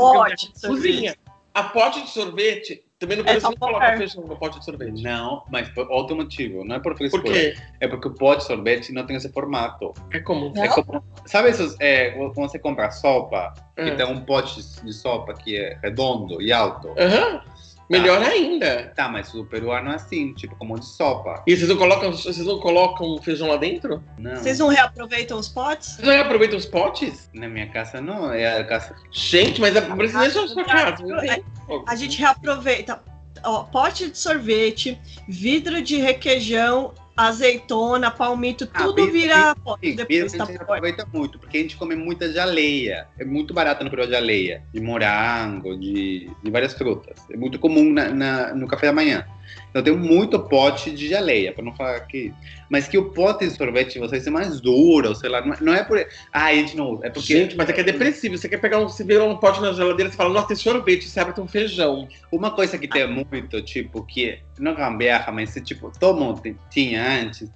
cozinha. 0.66 1.16
A 1.52 1.64
pote 1.64 2.02
de 2.02 2.10
sorvete 2.10 2.84
Também 2.98 3.20
É 3.20 3.22
não 3.22 3.40
coloca 3.54 3.56
Tupperware. 3.56 3.98
feijão 3.98 4.24
no 4.24 4.36
pote 4.36 4.58
de 4.58 4.64
sorvete. 4.64 5.02
Não, 5.02 5.44
mas 5.50 5.68
por 5.68 5.88
outro 5.88 6.16
motivo. 6.16 6.64
Não 6.64 6.76
é 6.76 6.78
por 6.80 6.92
Por 6.94 6.98
frescura. 6.98 7.22
quê? 7.32 7.54
É 7.80 7.86
porque 7.86 8.08
o 8.08 8.14
pote 8.14 8.40
de 8.40 8.46
sorvete 8.48 8.92
não 8.92 9.06
tem 9.06 9.16
esse 9.16 9.28
formato. 9.32 9.94
É 10.12 10.18
comum. 10.18 10.52
É 10.56 10.66
como, 10.66 11.02
sabe 11.24 11.50
esses, 11.50 11.76
é, 11.78 12.10
quando 12.10 12.34
você 12.34 12.58
compra 12.58 12.90
sopa, 12.90 13.54
que 13.76 13.82
Ah. 13.82 13.94
tem 13.94 14.06
um 14.06 14.20
pote 14.24 14.60
de 14.82 14.92
sopa 14.92 15.32
que 15.32 15.56
é 15.56 15.78
redondo 15.80 16.42
e 16.42 16.52
alto? 16.52 16.88
Aham. 16.98 17.40
Melhor 17.88 18.20
ainda. 18.20 18.92
Tá, 18.94 19.08
mas 19.08 19.32
o 19.32 19.46
peruano 19.46 19.92
é 19.92 19.94
assim, 19.94 20.34
tipo 20.34 20.54
como 20.56 20.78
de 20.78 20.84
sopa. 20.84 21.42
E 21.46 21.56
vocês 21.56 21.68
não 21.70 21.76
colocam, 21.78 22.10
vocês 22.12 22.36
não 22.44 22.58
colocam 22.58 23.16
feijão 23.22 23.48
lá 23.48 23.56
dentro? 23.56 24.02
Não. 24.18 24.36
Vocês 24.36 24.58
não 24.58 24.68
reaproveitam 24.68 25.38
os 25.38 25.48
potes? 25.48 25.94
Vocês 25.94 26.06
não 26.06 26.20
aproveitam 26.20 26.58
os 26.58 26.66
potes? 26.66 27.30
Na 27.32 27.48
minha 27.48 27.66
casa 27.70 27.98
não, 28.00 28.30
é 28.30 28.58
a 28.60 28.64
casa. 28.64 28.94
Gente, 29.10 29.58
mas 29.60 29.74
é 29.74 29.80
brasileiro 29.80 30.42
na 30.42 30.48
sua 30.48 30.64
casa. 30.64 31.02
É. 31.24 31.42
A 31.86 31.94
gente 31.96 32.18
reaproveita. 32.18 33.02
Ó, 33.44 33.62
pote 33.64 34.10
de 34.10 34.18
sorvete, 34.18 34.98
vidro 35.28 35.80
de 35.80 35.96
requeijão, 35.98 36.92
azeitona, 37.16 38.10
palmito, 38.10 38.68
Ah, 38.74 38.82
tudo 38.84 38.96
vidro- 38.96 39.12
vira 39.12 39.54
pote 39.56 39.92
depois 39.94 40.34
a 40.34 40.38
tá 40.38 40.44
gente 40.46 40.62
aproveita 40.62 41.06
muito, 41.12 41.38
porque 41.38 41.58
a 41.58 41.60
gente 41.60 41.76
come 41.76 41.94
muita 41.94 42.32
geleia. 42.32 43.06
É 43.18 43.24
muito 43.24 43.54
barato 43.54 43.84
no 43.84 43.90
Peru 43.90 44.02
a 44.02 44.06
geleia. 44.06 44.62
De 44.72 44.80
morango, 44.80 45.76
de, 45.78 46.30
de 46.42 46.50
várias 46.50 46.74
frutas. 46.74 47.18
É 47.30 47.36
muito 47.36 47.58
comum 47.58 47.92
na, 47.92 48.08
na- 48.10 48.54
no 48.54 48.66
café 48.66 48.86
da 48.86 48.92
manhã. 48.92 49.24
Então 49.70 49.82
tem 49.82 49.96
muito 49.96 50.38
pote 50.40 50.90
de 50.90 51.08
geleia, 51.08 51.52
para 51.52 51.64
não 51.64 51.74
falar 51.74 52.00
que. 52.00 52.32
Mas 52.70 52.86
que 52.86 52.98
o 52.98 53.10
pote 53.10 53.46
de 53.46 53.54
sorvete 53.54 53.98
vocês 53.98 54.26
é 54.26 54.30
mais 54.30 54.60
duro, 54.60 55.14
sei 55.14 55.28
lá. 55.28 55.44
Não 55.44 55.54
é, 55.54 55.56
não 55.60 55.74
é 55.74 55.84
por. 55.84 55.98
Ah, 56.32 56.46
a 56.46 56.54
gente 56.54 56.76
não 56.76 56.92
usa. 56.92 57.06
É 57.06 57.10
porque. 57.10 57.32
Gente, 57.32 57.56
mas 57.56 57.68
é 57.68 57.72
que 57.72 57.80
é 57.80 57.84
depressivo. 57.84 58.36
Você 58.36 58.48
quer 58.48 58.58
pegar 58.58 58.78
um, 58.78 58.88
você 58.88 59.04
vê 59.04 59.18
um 59.18 59.36
pote 59.36 59.60
na 59.60 59.72
geladeira, 59.72 60.10
você 60.10 60.16
fala, 60.16 60.32
nossa, 60.32 60.48
tem 60.48 60.56
sorvete, 60.56 61.08
você 61.08 61.20
abre 61.20 61.34
tem 61.34 61.44
um 61.44 61.48
feijão. 61.48 62.08
Uma 62.32 62.50
coisa 62.50 62.76
que 62.78 62.88
tem 62.88 63.06
muito, 63.06 63.62
tipo, 63.62 64.04
que 64.04 64.38
não 64.58 64.72
é 64.72 64.74
gambiarra, 64.74 65.32
mas 65.32 65.50
se, 65.50 65.60
tipo, 65.60 65.90
ti- 65.90 66.56
tinha 66.70 67.22
antes, 67.22 67.50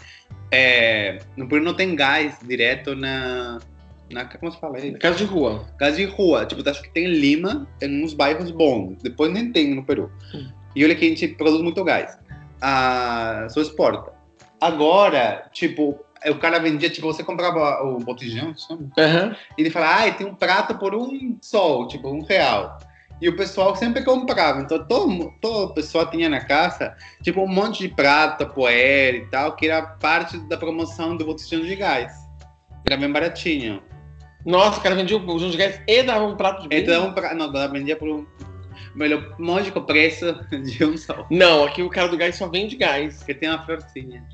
é, 0.51 1.19
no 1.37 1.49
Peru 1.49 1.63
não 1.63 1.75
tem 1.75 1.95
gás 1.95 2.39
direto 2.47 2.95
na, 2.95 3.59
na 4.11 4.25
como 4.25 4.53
se 4.53 4.61
fala 4.61 4.79
aí? 4.79 4.93
Casa 4.99 5.17
de 5.17 5.25
rua. 5.25 5.67
Gás 5.79 5.97
de 5.97 6.05
rua, 6.05 6.47
tipo, 6.47 6.69
acho 6.69 6.83
que 6.83 6.91
tem 6.91 7.07
em 7.07 7.13
Lima, 7.15 7.67
em 7.81 8.05
uns 8.05 8.13
bairros 8.15 8.51
bons, 8.51 9.03
depois 9.03 9.33
nem 9.33 9.51
tem 9.51 9.75
no 9.75 9.85
Peru. 9.85 10.11
Hum. 10.35 10.49
E 10.75 10.85
olha 10.85 10.95
que 10.95 11.05
a 11.05 11.09
gente 11.09 11.29
produz 11.29 11.63
muito 11.63 11.83
gás, 11.85 12.19
ah, 12.61 13.47
só 13.51 13.61
exporta. 13.61 14.13
Agora, 14.61 15.49
tipo, 15.53 15.99
o 16.25 16.35
cara 16.37 16.59
vendia, 16.61 16.89
tipo, 16.89 17.13
você 17.13 17.25
comprava 17.25 17.83
o 17.85 17.99
botijão, 17.99 18.57
sabe? 18.57 18.89
Aham. 18.99 19.37
E 19.59 19.63
ele 19.63 19.71
fala, 19.71 20.05
ah, 20.07 20.13
tem 20.13 20.27
um 20.27 20.35
prato 20.35 20.79
por 20.79 20.95
um 20.95 21.37
sol, 21.43 21.89
tipo, 21.89 22.09
um 22.09 22.23
real. 22.25 22.79
E 23.21 23.29
o 23.29 23.37
pessoal 23.37 23.75
sempre 23.77 24.05
comprava. 24.05 24.61
Então, 24.61 24.85
todo, 24.87 25.09
mu- 25.09 25.33
toda 25.41 25.75
pessoa 25.75 26.07
tinha 26.07 26.29
na 26.29 26.41
casa, 26.45 26.97
tipo, 27.23 27.41
um 27.41 27.47
monte 27.49 27.81
de 27.81 27.89
prato, 27.89 28.47
poeira 28.47 29.17
e 29.17 29.27
tal, 29.27 29.55
que 29.55 29.67
era 29.69 29.83
parte 29.83 30.39
da 30.49 30.57
promoção 30.57 31.17
do 31.17 31.25
botijão 31.25 31.61
de 31.61 31.77
gás. 31.77 32.13
Era 32.85 32.97
bem 32.97 33.11
baratinho. 33.11 33.83
Nossa, 34.45 34.81
o 34.81 34.83
cara 34.83 34.97
vendia 34.97 35.17
o 35.17 35.21
bujão 35.21 35.51
de 35.51 35.57
gás 35.57 35.81
e 35.87 36.03
dava 36.03 36.25
um 36.25 36.37
prato 36.37 36.63
de 36.63 36.69
bolo. 36.69 36.81
Então, 36.81 37.09
um 37.09 37.13
pra... 37.13 37.33
não, 37.33 37.53
vendia 37.71 37.97
por 37.97 38.09
um 38.09 38.27
melhor 38.95 39.35
módico 39.39 39.81
preço 39.83 40.35
de 40.51 40.85
um 40.85 40.97
sol. 40.97 41.27
Não, 41.31 41.65
aqui 41.65 41.83
o 41.83 41.91
cara 41.91 42.09
do 42.09 42.17
gás 42.17 42.37
só 42.37 42.49
vende 42.49 42.77
gás. 42.77 43.19
Porque 43.19 43.35
tem 43.35 43.49
uma 43.49 43.65
florzinha. 43.65 44.25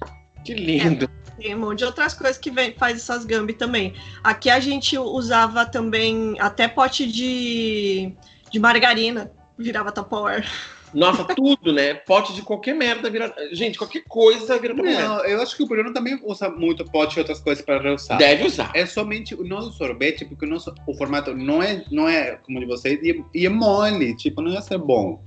Que 0.44 0.54
lindo. 0.54 1.08
Tem 1.38 1.54
um 1.54 1.60
monte 1.60 1.78
de 1.78 1.84
outras 1.84 2.14
coisas 2.14 2.38
que 2.38 2.50
vem, 2.50 2.74
faz 2.74 2.96
essas 2.96 3.24
gambi 3.24 3.52
também. 3.52 3.94
Aqui 4.24 4.50
a 4.50 4.58
gente 4.58 4.98
usava 4.98 5.64
também 5.64 6.36
até 6.40 6.66
pote 6.66 7.06
de, 7.06 8.12
de 8.50 8.58
margarina, 8.58 9.30
virava 9.56 9.92
Tupperware. 9.92 10.48
Nossa, 10.94 11.24
tudo, 11.24 11.72
né? 11.72 11.94
Pote 11.94 12.32
de 12.32 12.42
qualquer 12.42 12.74
merda 12.74 13.10
vira. 13.10 13.34
Gente, 13.52 13.78
qualquer 13.78 14.02
coisa 14.08 14.58
vira 14.58 14.74
Tupperware. 14.74 15.08
Não, 15.08 15.24
eu 15.24 15.42
acho 15.42 15.56
que 15.56 15.62
o 15.62 15.68
peruano 15.68 15.92
também 15.92 16.18
usa 16.24 16.48
muito 16.48 16.84
pote 16.84 17.16
e 17.16 17.20
outras 17.20 17.40
coisas 17.40 17.64
para 17.64 17.80
reusar. 17.80 18.18
Deve 18.18 18.46
usar. 18.46 18.70
É 18.74 18.86
somente 18.86 19.34
o 19.34 19.44
nosso 19.44 19.72
sorvete, 19.72 20.24
porque 20.24 20.46
o 20.46 20.48
nosso 20.48 20.74
o 20.86 20.94
formato 20.94 21.34
não 21.34 21.62
é, 21.62 21.84
não 21.90 22.08
é 22.08 22.36
como 22.36 22.58
o 22.58 22.60
de 22.60 22.66
vocês, 22.66 22.98
e, 23.02 23.22
e 23.34 23.46
é 23.46 23.48
mole, 23.48 24.16
tipo, 24.16 24.40
não 24.40 24.50
ia 24.50 24.60
ser 24.60 24.78
bom. 24.78 25.22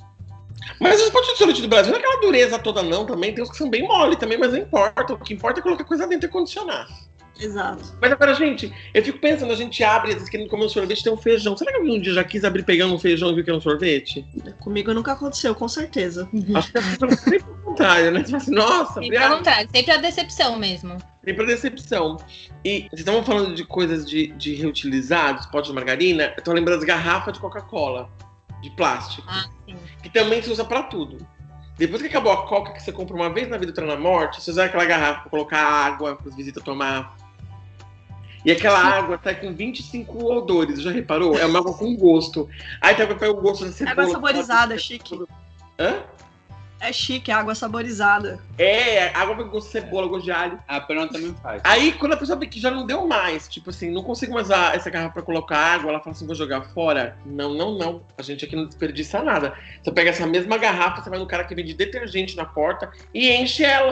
Mas 0.79 1.01
os 1.01 1.09
potes 1.09 1.31
de 1.31 1.37
sorvete 1.37 1.61
do 1.61 1.67
Brasil 1.67 1.91
não 1.91 1.99
é 1.99 2.03
aquela 2.03 2.21
dureza 2.21 2.59
toda, 2.59 2.81
não. 2.83 3.05
Também 3.05 3.33
tem 3.33 3.43
uns 3.43 3.49
que 3.49 3.57
são 3.57 3.69
bem 3.69 3.87
mole 3.87 4.15
também, 4.15 4.37
mas 4.37 4.51
não 4.51 4.59
importa. 4.59 5.13
O 5.13 5.17
que 5.17 5.33
importa 5.33 5.59
é 5.59 5.63
colocar 5.63 5.83
coisa 5.83 6.07
dentro 6.07 6.27
e 6.27 6.31
condicionar. 6.31 6.87
Exato. 7.41 7.83
Mas 7.99 8.11
agora, 8.11 8.33
gente, 8.35 8.71
eu 8.93 9.03
fico 9.03 9.17
pensando, 9.19 9.51
a 9.51 9.55
gente 9.55 9.83
abre, 9.83 10.09
às 10.09 10.15
vezes 10.15 10.29
querendo 10.29 10.49
comer 10.49 10.65
um 10.65 10.69
sorvete, 10.69 11.03
tem 11.03 11.11
um 11.11 11.17
feijão. 11.17 11.57
Será 11.57 11.71
que 11.71 11.77
algum 11.77 11.99
dia 11.99 12.13
já 12.13 12.23
quis 12.23 12.43
abrir 12.43 12.63
pegando 12.63 12.93
um 12.93 12.99
feijão 12.99 13.31
e 13.31 13.35
viu 13.35 13.43
que 13.43 13.49
era 13.49 13.57
um 13.57 13.61
sorvete? 13.61 14.25
Comigo 14.59 14.93
nunca 14.93 15.13
aconteceu, 15.13 15.55
com 15.55 15.67
certeza. 15.67 16.29
Acho 16.53 16.71
que 16.71 16.77
é 16.77 16.81
sempre 16.81 17.37
o 17.41 17.63
contrário, 17.63 18.11
né? 18.11 18.19
Você 18.23 18.31
fala 18.31 18.37
assim, 18.43 18.51
nossa, 18.53 18.93
Sempre 19.01 19.17
ao 19.17 19.37
contrário, 19.37 19.69
sempre 19.73 19.91
a 19.91 19.97
decepção 19.97 20.59
mesmo. 20.59 20.97
Tem 21.23 21.35
pra 21.35 21.45
decepção. 21.45 22.17
E 22.63 22.81
vocês 22.89 22.99
estavam 23.01 23.23
falando 23.23 23.55
de 23.55 23.63
coisas 23.65 24.07
de, 24.09 24.27
de 24.27 24.55
reutilizados, 24.55 25.45
potes 25.47 25.69
de 25.69 25.75
margarina. 25.75 26.33
Eu 26.37 26.43
tô 26.43 26.53
lembrando 26.53 26.77
das 26.79 26.87
garrafas 26.87 27.33
de 27.33 27.39
Coca-Cola, 27.39 28.09
de 28.61 28.69
plástico, 28.71 29.27
Ah, 29.29 29.45
sim. 29.65 29.75
que 30.03 30.09
também 30.09 30.41
se 30.41 30.49
usa 30.51 30.63
pra 30.63 30.83
tudo. 30.83 31.17
Depois 31.77 32.01
que 32.01 32.07
acabou 32.07 32.31
a 32.31 32.45
Coca 32.47 32.73
que 32.73 32.83
você 32.83 32.91
compra 32.91 33.15
uma 33.15 33.29
vez 33.33 33.47
na 33.49 33.57
vida 33.57 33.71
outra 33.71 33.85
na 33.87 33.95
morte, 33.95 34.39
você 34.41 34.51
usa 34.51 34.65
aquela 34.65 34.85
garrafa 34.85 35.21
pra 35.21 35.29
colocar 35.31 35.59
água 35.63 36.15
pros 36.15 36.35
visitas 36.35 36.63
tomar. 36.63 37.15
E 38.43 38.51
aquela 38.51 38.79
água 38.83 39.17
tá 39.17 39.33
com 39.33 39.53
25 39.53 40.23
odores, 40.25 40.81
já 40.81 40.91
reparou? 40.91 41.37
É 41.37 41.45
uma 41.45 41.59
água 41.59 41.73
com 41.73 41.95
gosto. 41.95 42.49
Aí 42.81 42.95
tá 42.95 43.05
pega 43.07 43.31
o 43.31 43.41
gosto 43.41 43.65
da 43.65 43.71
cebola. 43.71 43.91
Água 43.91 44.11
saborizada, 44.11 44.77
chique. 44.77 45.19
Hã? 45.79 46.03
É 46.83 46.91
chique, 46.91 47.29
é 47.29 47.33
água 47.35 47.53
saborizada. 47.53 48.39
É, 48.57 49.09
água 49.09 49.35
com 49.35 49.43
gosto 49.49 49.67
de 49.67 49.73
cebola, 49.73 50.07
gosto 50.07 50.25
de 50.25 50.31
alho. 50.31 50.59
A 50.67 50.81
peruano 50.81 51.11
também 51.11 51.35
faz. 51.35 51.61
Aí, 51.63 51.93
quando 51.93 52.13
a 52.13 52.17
pessoa 52.17 52.39
vê 52.39 52.47
que 52.47 52.59
já 52.59 52.71
não 52.71 52.87
deu 52.87 53.07
mais, 53.07 53.47
tipo 53.47 53.69
assim, 53.69 53.91
não 53.91 54.01
consigo 54.01 54.33
mais 54.33 54.47
usar 54.47 54.75
essa 54.75 54.89
garrafa 54.89 55.13
pra 55.13 55.21
colocar 55.21 55.57
água, 55.57 55.91
ela 55.91 55.99
fala 55.99 56.15
assim, 56.15 56.25
vou 56.25 56.33
jogar 56.33 56.63
fora. 56.73 57.15
Não, 57.23 57.53
não, 57.53 57.77
não. 57.77 58.01
A 58.17 58.23
gente 58.23 58.45
aqui 58.45 58.55
não 58.55 58.65
desperdiça 58.65 59.21
nada. 59.21 59.53
Você 59.83 59.91
pega 59.91 60.09
essa 60.09 60.25
mesma 60.25 60.57
garrafa, 60.57 61.03
você 61.03 61.09
vai 61.11 61.19
no 61.19 61.27
cara 61.27 61.43
que 61.43 61.53
vende 61.53 61.75
detergente 61.75 62.35
na 62.35 62.45
porta 62.45 62.91
e 63.13 63.29
enche 63.29 63.63
ela. 63.63 63.91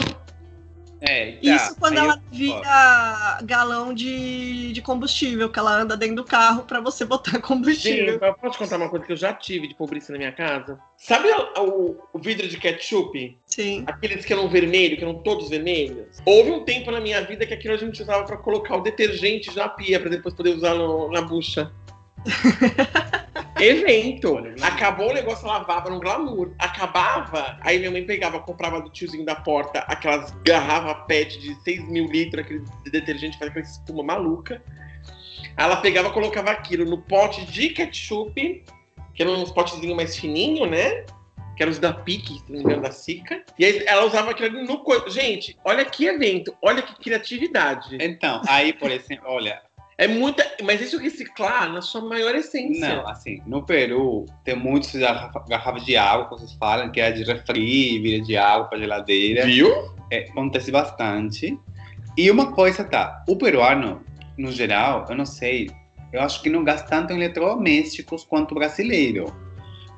É, 1.01 1.31
tá. 1.31 1.37
Isso 1.41 1.75
quando 1.79 1.97
Aí 1.97 2.03
ela 2.03 2.15
eu- 2.15 2.37
vira 2.37 3.39
galão 3.43 3.93
de, 3.93 4.73
de 4.73 4.81
combustível, 4.81 5.49
que 5.49 5.57
ela 5.57 5.73
anda 5.81 5.95
dentro 5.95 6.17
do 6.17 6.23
carro 6.25 6.63
pra 6.63 6.81
você 6.81 7.05
botar 7.05 7.31
Sim, 7.31 7.39
combustível. 7.41 8.19
eu 8.21 8.33
posso 8.33 8.53
te 8.53 8.57
contar 8.57 8.75
uma 8.77 8.89
coisa 8.89 9.05
que 9.05 9.11
eu 9.13 9.17
já 9.17 9.33
tive 9.33 9.67
de 9.69 9.75
pobreza 9.75 10.11
na 10.11 10.17
minha 10.17 10.31
casa? 10.33 10.77
Sabe 10.97 11.29
o, 11.29 11.61
o- 11.63 11.97
o 12.13 12.19
vidro 12.19 12.47
de 12.49 12.57
ketchup? 12.57 13.37
Sim. 13.45 13.85
Aqueles 13.87 14.25
que 14.25 14.33
eram 14.33 14.49
vermelhos, 14.49 14.97
que 14.97 15.03
eram 15.05 15.15
todos 15.23 15.49
vermelhos? 15.49 16.17
Houve 16.25 16.51
um 16.51 16.65
tempo 16.65 16.91
na 16.91 16.99
minha 16.99 17.21
vida 17.21 17.45
que 17.45 17.53
aquilo 17.53 17.75
a 17.75 17.77
gente 17.77 18.01
usava 18.01 18.25
pra 18.25 18.35
colocar 18.35 18.75
o 18.75 18.81
detergente 18.81 19.55
na 19.55 19.69
pia, 19.69 19.99
pra 20.01 20.09
depois 20.09 20.33
poder 20.35 20.55
usar 20.55 20.75
no- 20.75 21.09
na 21.11 21.21
bucha. 21.21 21.71
Evento. 23.61 24.37
Acabou 24.61 25.09
o 25.09 25.13
negócio, 25.13 25.47
lavava 25.47 25.89
no 25.89 25.99
glamour. 25.99 26.53
Acabava, 26.57 27.57
aí 27.61 27.77
minha 27.79 27.91
mãe 27.91 28.05
pegava, 28.05 28.39
comprava 28.39 28.81
do 28.81 28.89
tiozinho 28.89 29.25
da 29.25 29.35
porta 29.35 29.79
aquelas 29.79 30.31
garrafas 30.45 31.05
PET 31.07 31.39
de 31.39 31.55
6 31.63 31.87
mil 31.89 32.05
litros, 32.05 32.45
aquele 32.45 32.63
detergente 32.91 33.37
faz 33.37 33.51
aquela 33.51 33.65
espuma 33.65 34.03
maluca. 34.03 34.63
Ela 35.57 35.77
pegava, 35.77 36.09
colocava 36.09 36.51
aquilo 36.51 36.85
no 36.85 36.97
pote 36.97 37.45
de 37.45 37.69
ketchup, 37.69 38.63
que 39.13 39.21
eram 39.21 39.41
uns 39.41 39.51
potezinhos 39.51 39.95
mais 39.95 40.17
fininhos, 40.17 40.69
né? 40.69 41.05
Que 41.57 41.63
eram 41.63 41.71
os 41.73 41.79
da 41.79 41.91
Pique, 41.91 42.39
se 42.39 42.45
não 42.47 42.59
me 42.59 42.63
engano, 42.63 42.81
da 42.81 42.91
Sica. 42.91 43.43
E 43.57 43.65
aí 43.65 43.83
ela 43.85 44.05
usava 44.05 44.31
aquilo 44.31 44.63
no 44.63 44.79
coisa. 44.79 45.09
Gente, 45.09 45.57
olha 45.65 45.83
que 45.83 46.05
evento, 46.05 46.55
olha 46.61 46.81
que 46.81 46.95
criatividade. 46.95 47.97
Então, 47.99 48.41
aí, 48.47 48.71
por 48.71 48.89
exemplo, 48.89 49.25
olha, 49.27 49.61
É 49.99 50.07
muita. 50.07 50.43
Mas 50.63 50.79
isso 50.81 50.97
reciclar 50.97 51.71
na 51.71 51.81
sua 51.81 51.99
maior 52.01 52.33
essência. 52.33 52.95
não, 52.95 53.07
assim, 53.07 53.41
no 53.45 53.63
Peru 53.65 54.25
tem 54.45 54.55
muitas 54.55 54.93
garrafa- 54.95 55.43
garrafas 55.47 55.83
de 55.85 55.97
água, 55.97 56.23
que 56.25 56.31
vocês 56.31 56.53
falam, 56.53 56.89
que 56.89 57.01
é 57.01 57.11
de 57.11 57.23
refri, 57.23 57.99
vira 57.99 58.23
de 58.23 58.37
água 58.37 58.67
para 58.69 58.79
geladeira. 58.79 59.45
Viu? 59.45 59.69
É, 60.09 60.29
acontece 60.29 60.71
bastante. 60.71 61.59
E 62.17 62.31
uma 62.31 62.53
coisa 62.53 62.83
tá, 62.83 63.23
o 63.27 63.35
peruano, 63.35 64.01
no 64.37 64.51
geral, 64.51 65.05
eu 65.09 65.15
não 65.15 65.25
sei, 65.25 65.69
eu 66.13 66.21
acho 66.21 66.41
que 66.41 66.49
não 66.49 66.63
gasta 66.63 66.87
tanto 66.89 67.11
em 67.13 67.17
eletrodomésticos 67.17 68.23
quanto 68.23 68.53
o 68.53 68.55
brasileiro. 68.55 69.25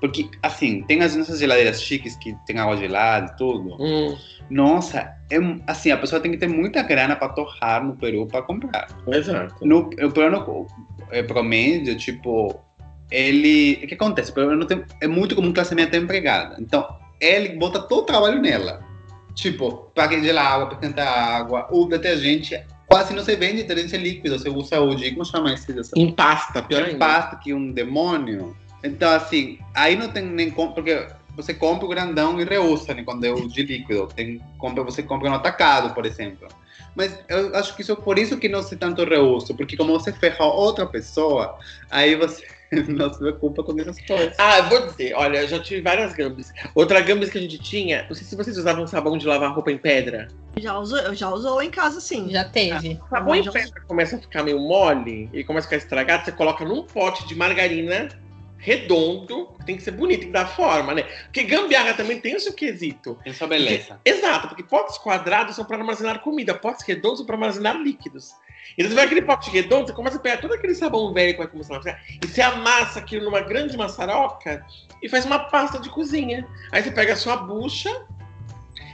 Porque, 0.01 0.27
assim, 0.41 0.81
tem 0.81 1.01
as 1.03 1.15
nossas 1.15 1.39
geladeiras 1.39 1.81
chiques 1.81 2.15
que 2.15 2.35
tem 2.47 2.57
água 2.57 2.75
gelada 2.75 3.31
e 3.31 3.37
tudo. 3.37 3.77
Hum, 3.79 4.17
Nossa, 4.49 5.15
é, 5.29 5.37
assim, 5.67 5.91
a 5.91 5.97
pessoa 5.97 6.19
tem 6.19 6.31
que 6.31 6.37
ter 6.37 6.47
muita 6.47 6.81
grana 6.81 7.15
para 7.15 7.29
torrar 7.29 7.85
no 7.85 7.95
Peru 7.95 8.25
para 8.25 8.41
comprar. 8.41 8.87
exato. 9.07 9.63
No 9.63 9.81
o 9.81 10.11
peruano 10.11 10.65
é, 11.11 11.21
promédio, 11.21 11.95
tipo, 11.95 12.59
ele. 13.11 13.79
O 13.83 13.87
que 13.87 13.93
acontece? 13.93 14.31
O 14.31 14.33
peruano 14.33 14.65
tem, 14.65 14.83
é 14.99 15.07
muito 15.07 15.35
comum 15.35 15.53
classe 15.53 15.75
média 15.75 15.91
ter 15.91 16.01
empregada. 16.01 16.57
Então, 16.59 16.87
ele 17.19 17.49
bota 17.49 17.79
todo 17.79 18.01
o 18.01 18.05
trabalho 18.05 18.41
nela. 18.41 18.83
Tipo, 19.35 19.91
para 19.93 20.11
gelar 20.19 20.45
água, 20.45 20.65
para 20.65 20.75
esquentar 20.75 21.07
água, 21.07 21.67
o 21.71 21.85
detergente 21.85 22.59
quase 22.87 23.13
não 23.13 23.23
se 23.23 23.35
vende 23.35 23.63
detergente 23.63 23.95
líquido. 23.97 24.37
Você 24.37 24.49
usa 24.49 24.81
o 24.81 24.95
de. 24.95 25.11
Como 25.11 25.23
chama 25.23 25.53
esse? 25.53 25.73
Em 25.95 26.11
pasta, 26.11 26.61
pior 26.63 26.83
ainda. 26.83 26.97
pasta 26.97 27.35
que 27.37 27.53
um 27.53 27.71
demônio. 27.71 28.57
Então, 28.83 29.11
assim, 29.11 29.59
aí 29.73 29.95
não 29.95 30.09
tem 30.09 30.25
nem 30.25 30.49
como. 30.49 30.73
Porque 30.73 31.07
você 31.35 31.53
compra 31.53 31.85
o 31.85 31.89
grandão 31.89 32.39
e 32.39 32.43
reusa, 32.43 32.93
né? 32.93 33.03
Quando 33.03 33.23
é 33.23 33.31
o 33.31 33.47
de 33.47 33.63
líquido. 33.63 34.07
Tem, 34.07 34.41
compra, 34.57 34.83
você 34.83 35.03
compra 35.03 35.29
no 35.29 35.35
atacado, 35.35 35.93
por 35.93 36.05
exemplo. 36.05 36.47
Mas 36.95 37.17
eu 37.29 37.55
acho 37.55 37.75
que 37.75 37.81
isso 37.81 37.95
por 37.95 38.19
isso 38.19 38.37
que 38.37 38.49
não 38.49 38.61
se 38.61 38.75
tanto 38.75 39.05
reuso, 39.05 39.55
porque 39.55 39.77
como 39.77 39.97
você 39.97 40.11
ferra 40.11 40.45
outra 40.45 40.85
pessoa, 40.85 41.57
aí 41.89 42.15
você 42.15 42.45
não 42.87 43.11
se 43.11 43.19
preocupa 43.19 43.63
com 43.63 43.79
essas 43.79 43.99
coisas. 44.01 44.35
Ah, 44.37 44.59
eu 44.59 44.69
vou 44.69 44.87
dizer, 44.87 45.13
olha, 45.15 45.41
eu 45.41 45.47
já 45.47 45.59
tive 45.59 45.81
várias 45.81 46.13
gambas. 46.13 46.51
Outra 46.75 47.01
gambas 47.01 47.29
que 47.29 47.37
a 47.37 47.41
gente 47.41 47.57
tinha, 47.59 48.05
não 48.09 48.15
sei 48.15 48.25
se 48.25 48.35
vocês 48.35 48.57
usavam 48.57 48.85
sabão 48.87 49.17
de 49.17 49.25
lavar 49.25 49.53
roupa 49.53 49.71
em 49.71 49.77
pedra. 49.77 50.27
Já 50.57 50.77
usou, 50.77 50.99
eu 50.99 51.15
já 51.15 51.29
usou 51.29 51.55
lá 51.55 51.65
em 51.65 51.71
casa, 51.71 52.01
sim. 52.01 52.29
Já 52.29 52.43
teve. 52.43 52.99
O 53.05 53.09
sabão 53.09 53.35
em 53.35 53.43
pedra 53.49 53.81
começa 53.87 54.17
a 54.17 54.19
ficar 54.19 54.43
meio 54.43 54.59
mole 54.59 55.29
e 55.33 55.43
começa 55.43 55.67
a 55.67 55.69
ficar 55.69 55.83
estragado, 55.83 56.25
você 56.25 56.31
coloca 56.31 56.65
num 56.65 56.83
pote 56.83 57.25
de 57.27 57.35
margarina 57.35 58.09
redondo, 58.61 59.49
tem 59.65 59.75
que 59.75 59.81
ser 59.81 59.91
bonito, 59.91 60.19
tem 60.19 60.27
que 60.27 60.33
dar 60.33 60.45
forma, 60.45 60.93
né? 60.93 61.03
Porque 61.23 61.43
gambiarra 61.43 61.95
também 61.95 62.19
tem 62.19 62.35
o 62.35 62.39
seu 62.39 62.53
quesito. 62.53 63.17
Tem 63.23 63.33
sua 63.33 63.47
beleza. 63.47 63.95
Porque- 63.95 64.09
exato, 64.09 64.47
porque 64.47 64.63
potes 64.63 64.97
quadrados 64.99 65.55
são 65.55 65.65
para 65.65 65.77
armazenar 65.77 66.19
comida, 66.19 66.53
potes 66.53 66.85
redondos 66.85 67.17
são 67.17 67.25
para 67.25 67.35
armazenar 67.35 67.75
líquidos. 67.75 68.33
Então 68.77 68.89
você 68.89 68.95
vai 68.95 69.05
aquele 69.05 69.23
pote 69.23 69.49
redondo, 69.49 69.87
você 69.87 69.93
começa 69.93 70.17
a 70.17 70.19
pegar 70.19 70.37
todo 70.37 70.53
aquele 70.53 70.75
sabão 70.75 71.11
velho 71.11 71.33
que 71.33 71.39
vai 71.39 71.47
começar 71.47 71.73
a 71.73 71.77
armazenar, 71.77 72.03
e 72.23 72.27
você 72.27 72.41
amassa 72.41 72.99
aquilo 72.99 73.25
numa 73.25 73.41
grande 73.41 73.75
maçaroca 73.75 74.65
e 75.01 75.09
faz 75.09 75.25
uma 75.25 75.39
pasta 75.39 75.79
de 75.79 75.89
cozinha. 75.89 76.47
Aí 76.71 76.83
você 76.83 76.91
pega 76.91 77.13
a 77.13 77.17
sua 77.17 77.37
bucha 77.37 77.89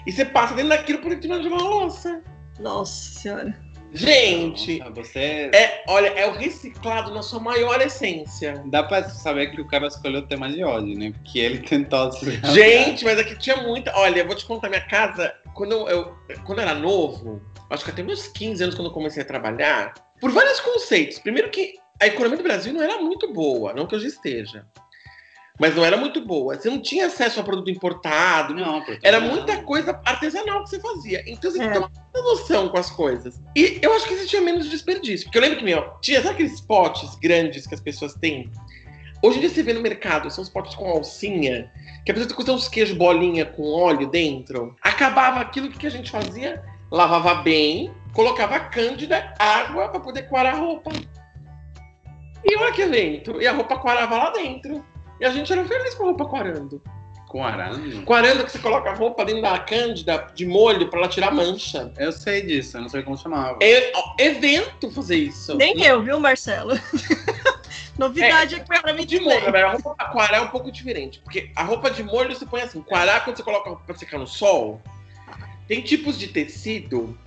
e 0.05 0.11
você 0.11 0.23
passa 0.23 0.55
dentro 0.55 0.69
daquilo 0.69 0.99
por 0.99 1.11
cima 1.21 1.39
de 1.41 1.47
uma 1.49 1.61
louça. 1.61 2.23
Nossa 2.59 3.19
senhora. 3.19 3.66
Gente, 3.93 4.79
Nossa, 4.79 4.91
você. 4.91 5.49
é, 5.53 5.83
olha, 5.87 6.07
é 6.09 6.27
o 6.27 6.31
reciclado 6.33 7.13
na 7.13 7.21
sua 7.21 7.39
maior 7.39 7.81
essência. 7.81 8.61
Dá 8.67 8.83
pra 8.83 9.03
saber 9.09 9.51
que 9.51 9.61
o 9.61 9.67
cara 9.67 9.87
escolheu 9.87 10.19
o 10.21 10.27
tema 10.27 10.49
de 10.49 10.63
hoje, 10.63 10.95
né? 10.95 11.11
Porque 11.11 11.39
ele 11.39 11.59
tentou 11.59 12.11
se 12.11 12.39
Gente, 12.53 13.05
mas 13.05 13.17
aqui 13.17 13.37
tinha 13.37 13.57
muita. 13.57 13.91
Olha, 13.95 14.19
eu 14.19 14.27
vou 14.27 14.35
te 14.35 14.45
contar, 14.45 14.69
minha 14.69 14.81
casa, 14.81 15.33
quando 15.53 15.71
eu, 15.73 15.87
eu- 15.87 16.15
quando 16.45 16.59
eu 16.59 16.63
era 16.67 16.73
novo, 16.75 17.41
acho 17.69 17.83
que 17.85 17.91
até 17.91 18.03
meus 18.03 18.27
15 18.27 18.61
anos, 18.63 18.75
quando 18.75 18.87
eu 18.89 18.93
comecei 18.93 19.23
a 19.23 19.25
trabalhar, 19.25 19.93
por 20.19 20.31
vários 20.31 20.59
conceitos. 20.59 21.19
Primeiro 21.19 21.49
que 21.49 21.73
a 22.01 22.07
economia 22.07 22.37
do 22.37 22.43
Brasil 22.43 22.73
não 22.73 22.81
era 22.83 23.01
muito 23.01 23.31
boa, 23.33 23.73
não 23.73 23.87
que 23.87 23.95
hoje 23.95 24.07
esteja. 24.07 24.65
Mas 25.59 25.75
não 25.75 25.83
era 25.83 25.97
muito 25.97 26.21
boa. 26.21 26.55
Você 26.55 26.69
não 26.69 26.79
tinha 26.79 27.07
acesso 27.07 27.39
a 27.39 27.43
produto 27.43 27.71
importado, 27.71 28.53
Não, 28.53 28.83
era 29.01 29.19
não. 29.19 29.29
muita 29.29 29.57
coisa 29.63 29.99
artesanal 30.05 30.63
que 30.63 30.69
você 30.69 30.79
fazia. 30.79 31.23
Então 31.25 31.49
você 31.49 31.61
É. 31.63 31.67
tinha 31.71 31.79
uma 31.79 31.91
noção 32.13 32.69
com 32.69 32.77
as 32.77 32.91
coisas. 32.91 33.41
E 33.55 33.79
eu 33.81 33.91
acho 33.93 34.07
que 34.07 34.13
existia 34.13 34.39
menos 34.41 34.69
desperdício. 34.69 35.25
Porque 35.25 35.37
eu 35.37 35.41
lembro 35.41 35.57
que, 35.57 35.63
meu, 35.65 35.83
tinha 36.01 36.21
sabe 36.21 36.35
aqueles 36.35 36.61
potes 36.61 37.15
grandes 37.15 37.65
que 37.65 37.73
as 37.73 37.81
pessoas 37.81 38.13
têm? 38.13 38.51
Hoje 39.23 39.37
em 39.37 39.41
dia 39.41 39.49
você 39.49 39.63
vê 39.63 39.73
no 39.73 39.81
mercado, 39.81 40.29
são 40.29 40.43
os 40.43 40.49
potes 40.49 40.75
com 40.75 40.85
alcinha, 40.85 41.71
que 42.05 42.11
a 42.11 42.13
pessoa 42.13 42.31
custa 42.35 42.51
uns 42.51 42.67
queijos 42.69 42.95
bolinha 42.95 43.45
com 43.45 43.63
óleo 43.73 44.07
dentro. 44.07 44.75
Acabava 44.83 45.39
aquilo 45.39 45.69
que 45.71 45.87
a 45.87 45.89
gente 45.89 46.11
fazia, 46.11 46.61
lavava 46.91 47.33
bem, 47.41 47.91
colocava 48.13 48.59
cândida, 48.59 49.33
água 49.39 49.89
para 49.89 49.99
poder 49.99 50.29
coar 50.29 50.45
a 50.45 50.53
roupa. 50.53 50.91
E 52.45 52.55
olha 52.57 52.71
que 52.71 52.81
evento. 52.83 53.41
E 53.41 53.47
a 53.47 53.51
roupa 53.53 53.77
coarava 53.79 54.17
lá 54.17 54.29
dentro. 54.29 54.85
E 55.19 55.25
a 55.25 55.31
gente 55.31 55.51
era 55.51 55.65
feliz 55.65 55.93
com 55.95 56.03
a 56.03 56.05
roupa 56.07 56.25
coarando. 56.25 56.81
Com 57.27 57.43
arame? 57.43 58.03
Coarando 58.03 58.45
que 58.45 58.51
você 58.51 58.59
coloca 58.59 58.89
a 58.89 58.93
roupa 58.93 59.25
dentro 59.25 59.41
da 59.41 59.59
cândida 59.59 60.27
de 60.33 60.45
molho 60.45 60.89
para 60.89 60.99
ela 60.99 61.09
tirar 61.09 61.31
mancha. 61.31 61.91
Eu 61.97 62.11
sei 62.11 62.41
disso, 62.41 62.77
eu 62.77 62.81
não 62.81 62.89
sei 62.89 63.03
como 63.03 63.17
chamava. 63.17 63.57
É 63.61 63.91
ó, 63.93 64.15
evento 64.17 64.89
fazer 64.91 65.17
isso. 65.17 65.55
Nem 65.55 65.83
eu, 65.83 66.01
viu, 66.01 66.19
Marcelo? 66.19 66.79
Novidade 67.97 68.55
aqui 68.55 68.65
pra 68.65 68.93
mim 68.93 69.05
de 69.05 69.19
molho, 69.19 69.51
né? 69.51 69.63
a 69.63 69.71
roupa 69.71 69.95
pra 69.95 70.05
coarar 70.05 70.35
é 70.35 70.41
um 70.41 70.49
pouco 70.49 70.71
diferente. 70.71 71.19
Porque 71.19 71.51
a 71.55 71.63
roupa 71.63 71.89
de 71.89 72.01
molho 72.01 72.33
você 72.33 72.45
põe 72.45 72.61
assim, 72.61 72.79
coarar 72.81 73.23
quando 73.23 73.35
você 73.35 73.43
coloca 73.43 73.65
a 73.65 73.69
roupa 73.71 73.83
pra 73.85 73.95
secar 73.95 74.19
no 74.19 74.27
sol. 74.27 74.81
Tem 75.67 75.81
tipos 75.81 76.17
de 76.17 76.27
tecido. 76.27 77.17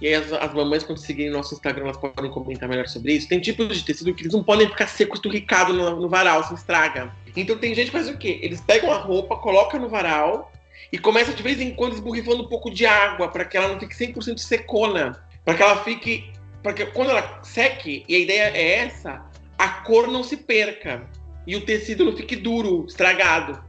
E 0.00 0.08
aí 0.08 0.14
as, 0.14 0.32
as 0.32 0.52
mamães, 0.52 0.82
quando 0.82 0.98
seguirem 0.98 1.32
nosso 1.32 1.54
Instagram, 1.54 1.84
elas 1.84 1.96
podem 1.96 2.30
comentar 2.30 2.68
melhor 2.68 2.86
sobre 2.86 3.14
isso. 3.14 3.28
Tem 3.28 3.40
tipos 3.40 3.76
de 3.76 3.84
tecido 3.84 4.14
que 4.14 4.22
eles 4.22 4.32
não 4.32 4.42
podem 4.42 4.68
ficar 4.68 4.86
seco, 4.86 5.14
esturricado 5.14 5.72
no, 5.72 6.00
no 6.00 6.08
varal, 6.08 6.44
se 6.44 6.54
estraga. 6.54 7.10
Então 7.34 7.56
tem 7.56 7.74
gente 7.74 7.86
que 7.86 7.96
faz 7.96 8.08
o 8.08 8.16
quê? 8.16 8.38
Eles 8.42 8.60
pegam 8.60 8.92
a 8.92 8.98
roupa, 8.98 9.36
colocam 9.36 9.80
no 9.80 9.88
varal 9.88 10.52
e 10.92 10.98
começa 10.98 11.32
de 11.32 11.42
vez 11.42 11.60
em 11.60 11.74
quando 11.74 11.94
esborrifando 11.94 12.42
um 12.42 12.48
pouco 12.48 12.70
de 12.70 12.84
água 12.86 13.28
para 13.28 13.44
que 13.44 13.56
ela 13.56 13.68
não 13.68 13.80
fique 13.80 13.94
100% 13.94 14.38
secona. 14.38 15.22
Para 15.44 15.54
que 15.54 15.62
ela 15.62 15.82
fique. 15.82 16.30
Para 16.62 16.72
que 16.72 16.86
quando 16.86 17.10
ela 17.10 17.40
seque, 17.42 18.04
e 18.08 18.16
a 18.16 18.18
ideia 18.18 18.50
é 18.52 18.78
essa, 18.78 19.24
a 19.56 19.68
cor 19.68 20.08
não 20.08 20.22
se 20.22 20.36
perca. 20.36 21.08
E 21.46 21.54
o 21.54 21.60
tecido 21.60 22.04
não 22.04 22.16
fique 22.16 22.34
duro, 22.34 22.84
estragado. 22.86 23.62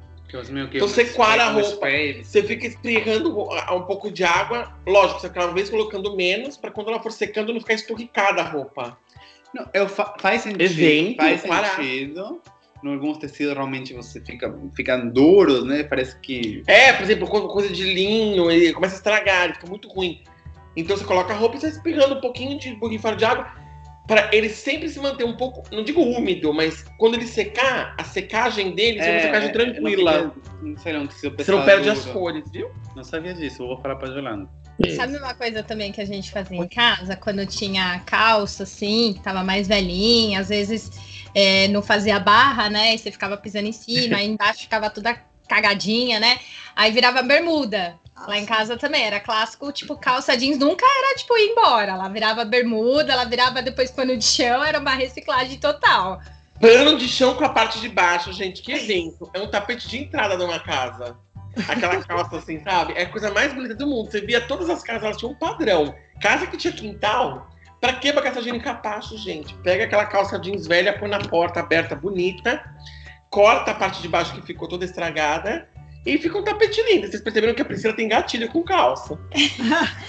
Então 0.77 0.87
você 0.87 1.05
coara 1.05 1.43
a 1.45 1.51
roupa. 1.51 1.87
Você 2.23 2.43
fica 2.43 2.67
espirrando 2.67 3.29
um 3.73 3.81
pouco 3.83 4.11
de 4.11 4.23
água. 4.23 4.73
Lógico, 4.85 5.21
você 5.21 5.29
cada 5.29 5.51
vez 5.53 5.69
colocando 5.69 6.15
menos, 6.15 6.57
para 6.57 6.69
quando 6.71 6.89
ela 6.89 7.01
for 7.01 7.11
secando 7.11 7.53
não 7.53 7.59
ficar 7.61 7.75
esturricada 7.75 8.41
a 8.41 8.49
roupa. 8.49 8.97
Não, 9.53 9.65
eu 9.73 9.87
fa- 9.87 10.15
faz 10.19 10.41
sentido. 10.41 10.61
Evento, 10.61 11.17
faz 11.17 11.41
parar. 11.45 11.75
sentido. 11.77 12.41
Em 12.83 12.93
alguns 12.93 13.17
tecidos 13.17 13.53
realmente 13.55 13.93
você 13.93 14.21
fica, 14.21 14.53
fica 14.75 14.97
duros, 14.97 15.63
né? 15.65 15.83
Parece 15.83 16.19
que. 16.19 16.61
É, 16.67 16.93
por 16.93 17.03
exemplo, 17.03 17.27
co- 17.27 17.47
coisa 17.47 17.69
de 17.73 17.83
linho, 17.83 18.51
ele 18.51 18.71
começa 18.73 18.95
a 18.95 18.97
estragar, 18.97 19.45
ele 19.45 19.53
fica 19.55 19.67
muito 19.67 19.87
ruim. 19.87 20.21
Então 20.75 20.95
você 20.95 21.03
coloca 21.03 21.33
a 21.33 21.35
roupa 21.37 21.55
e 21.55 21.59
você 21.59 21.67
vai 21.67 21.75
espirrando 21.77 22.15
um 22.15 22.21
pouquinho 22.21 22.59
de 22.59 22.75
borrifar 22.75 23.15
de 23.15 23.25
água 23.25 23.51
para 24.07 24.29
ele 24.33 24.47
sempre 24.47 24.87
se 24.89 24.99
manter 24.99 25.25
um 25.25 25.35
pouco, 25.35 25.63
não 25.69 25.83
digo 25.83 26.01
úmido, 26.01 26.53
mas 26.53 26.85
quando 26.97 27.15
ele 27.15 27.27
secar, 27.27 27.93
a 27.97 28.03
secagem 28.05 28.73
dele 28.73 28.99
é 28.99 29.11
uma 29.11 29.21
secagem 29.21 29.51
tranquila. 29.51 30.33
Não, 30.61 30.69
não 30.69 30.77
sei 30.77 30.93
não, 30.93 31.07
que 31.07 31.13
se 31.13 31.27
o 31.27 31.29
Você 31.31 31.51
não 31.51 31.61
pessoal 31.61 31.65
perde 31.65 31.89
as 31.89 32.05
cores, 32.05 32.49
viu? 32.49 32.71
Não 32.95 33.03
sabia 33.03 33.33
disso, 33.33 33.63
eu 33.63 33.67
vou 33.67 33.81
falar 33.81 33.97
pra 33.97 34.07
Jolanda. 34.07 34.49
Sabe 34.95 35.17
uma 35.17 35.33
coisa 35.33 35.61
também 35.61 35.91
que 35.91 35.99
a 35.99 36.05
gente 36.05 36.31
fazia 36.31 36.57
em 36.57 36.67
casa, 36.67 37.15
quando 37.17 37.45
tinha 37.45 37.99
calça, 38.05 38.63
assim, 38.63 39.13
que 39.13 39.21
tava 39.21 39.43
mais 39.43 39.67
velhinha, 39.67 40.39
às 40.39 40.49
vezes 40.49 40.89
é, 41.35 41.67
não 41.67 41.81
fazia 41.81 42.19
barra, 42.19 42.69
né? 42.69 42.95
E 42.95 42.97
você 42.97 43.11
ficava 43.11 43.35
pisando 43.35 43.67
em 43.67 43.73
cima, 43.73 44.17
aí 44.17 44.27
embaixo 44.27 44.61
ficava 44.61 44.89
toda 44.89 45.19
cagadinha, 45.49 46.19
né? 46.19 46.39
Aí 46.75 46.91
virava 46.91 47.21
bermuda. 47.23 47.99
Lá 48.25 48.37
em 48.37 48.45
casa 48.45 48.77
também 48.77 49.03
era 49.03 49.19
clássico, 49.19 49.71
tipo, 49.71 49.95
calça 49.95 50.35
jeans 50.35 50.57
nunca 50.57 50.85
era, 50.85 51.15
tipo, 51.17 51.37
ir 51.37 51.51
embora. 51.51 51.91
Ela 51.91 52.09
virava 52.09 52.43
bermuda, 52.43 53.13
ela 53.13 53.25
virava 53.25 53.61
depois 53.61 53.91
pano 53.91 54.17
de 54.17 54.25
chão, 54.25 54.63
era 54.63 54.79
uma 54.79 54.95
reciclagem 54.95 55.59
total. 55.59 56.19
Pano 56.59 56.97
de 56.97 57.07
chão 57.07 57.35
com 57.35 57.45
a 57.45 57.49
parte 57.49 57.79
de 57.79 57.87
baixo, 57.87 58.33
gente, 58.33 58.61
que 58.61 58.71
evento. 58.71 59.29
É 59.33 59.39
um 59.39 59.47
tapete 59.47 59.87
de 59.87 59.97
entrada 59.99 60.35
de 60.35 60.43
uma 60.43 60.59
casa. 60.59 61.15
Aquela 61.67 62.01
calça 62.03 62.37
assim, 62.37 62.59
sabe? 62.63 62.93
É 62.93 63.03
a 63.03 63.09
coisa 63.09 63.31
mais 63.31 63.53
bonita 63.53 63.75
do 63.75 63.85
mundo. 63.85 64.09
Você 64.09 64.21
via 64.21 64.41
todas 64.41 64.69
as 64.69 64.81
casas, 64.81 65.03
elas 65.03 65.17
tinham 65.17 65.33
um 65.33 65.35
padrão. 65.35 65.93
Casa 66.19 66.47
que 66.47 66.57
tinha 66.57 66.73
quintal, 66.73 67.47
pra 67.79 67.93
que 67.93 68.09
a 68.09 68.21
calça 68.21 68.41
jeans 68.41 68.57
em 68.57 68.59
capacho, 68.59 69.17
gente? 69.17 69.53
Pega 69.55 69.83
aquela 69.83 70.05
calça 70.05 70.39
jeans 70.39 70.65
velha, 70.65 70.97
põe 70.97 71.07
na 71.07 71.19
porta 71.19 71.59
aberta, 71.59 71.95
bonita, 71.95 72.63
corta 73.29 73.71
a 73.71 73.75
parte 73.75 74.01
de 74.01 74.07
baixo 74.07 74.33
que 74.33 74.41
ficou 74.41 74.67
toda 74.67 74.83
estragada 74.83 75.69
e 76.13 76.17
fica 76.17 76.37
um 76.37 76.43
tapete 76.43 76.81
lindo. 76.83 77.07
Vocês 77.07 77.21
perceberam 77.21 77.53
que 77.53 77.61
a 77.61 77.65
Priscila 77.65 77.93
tem 77.93 78.07
gatilho 78.07 78.47
com 78.49 78.63
calça. 78.63 79.19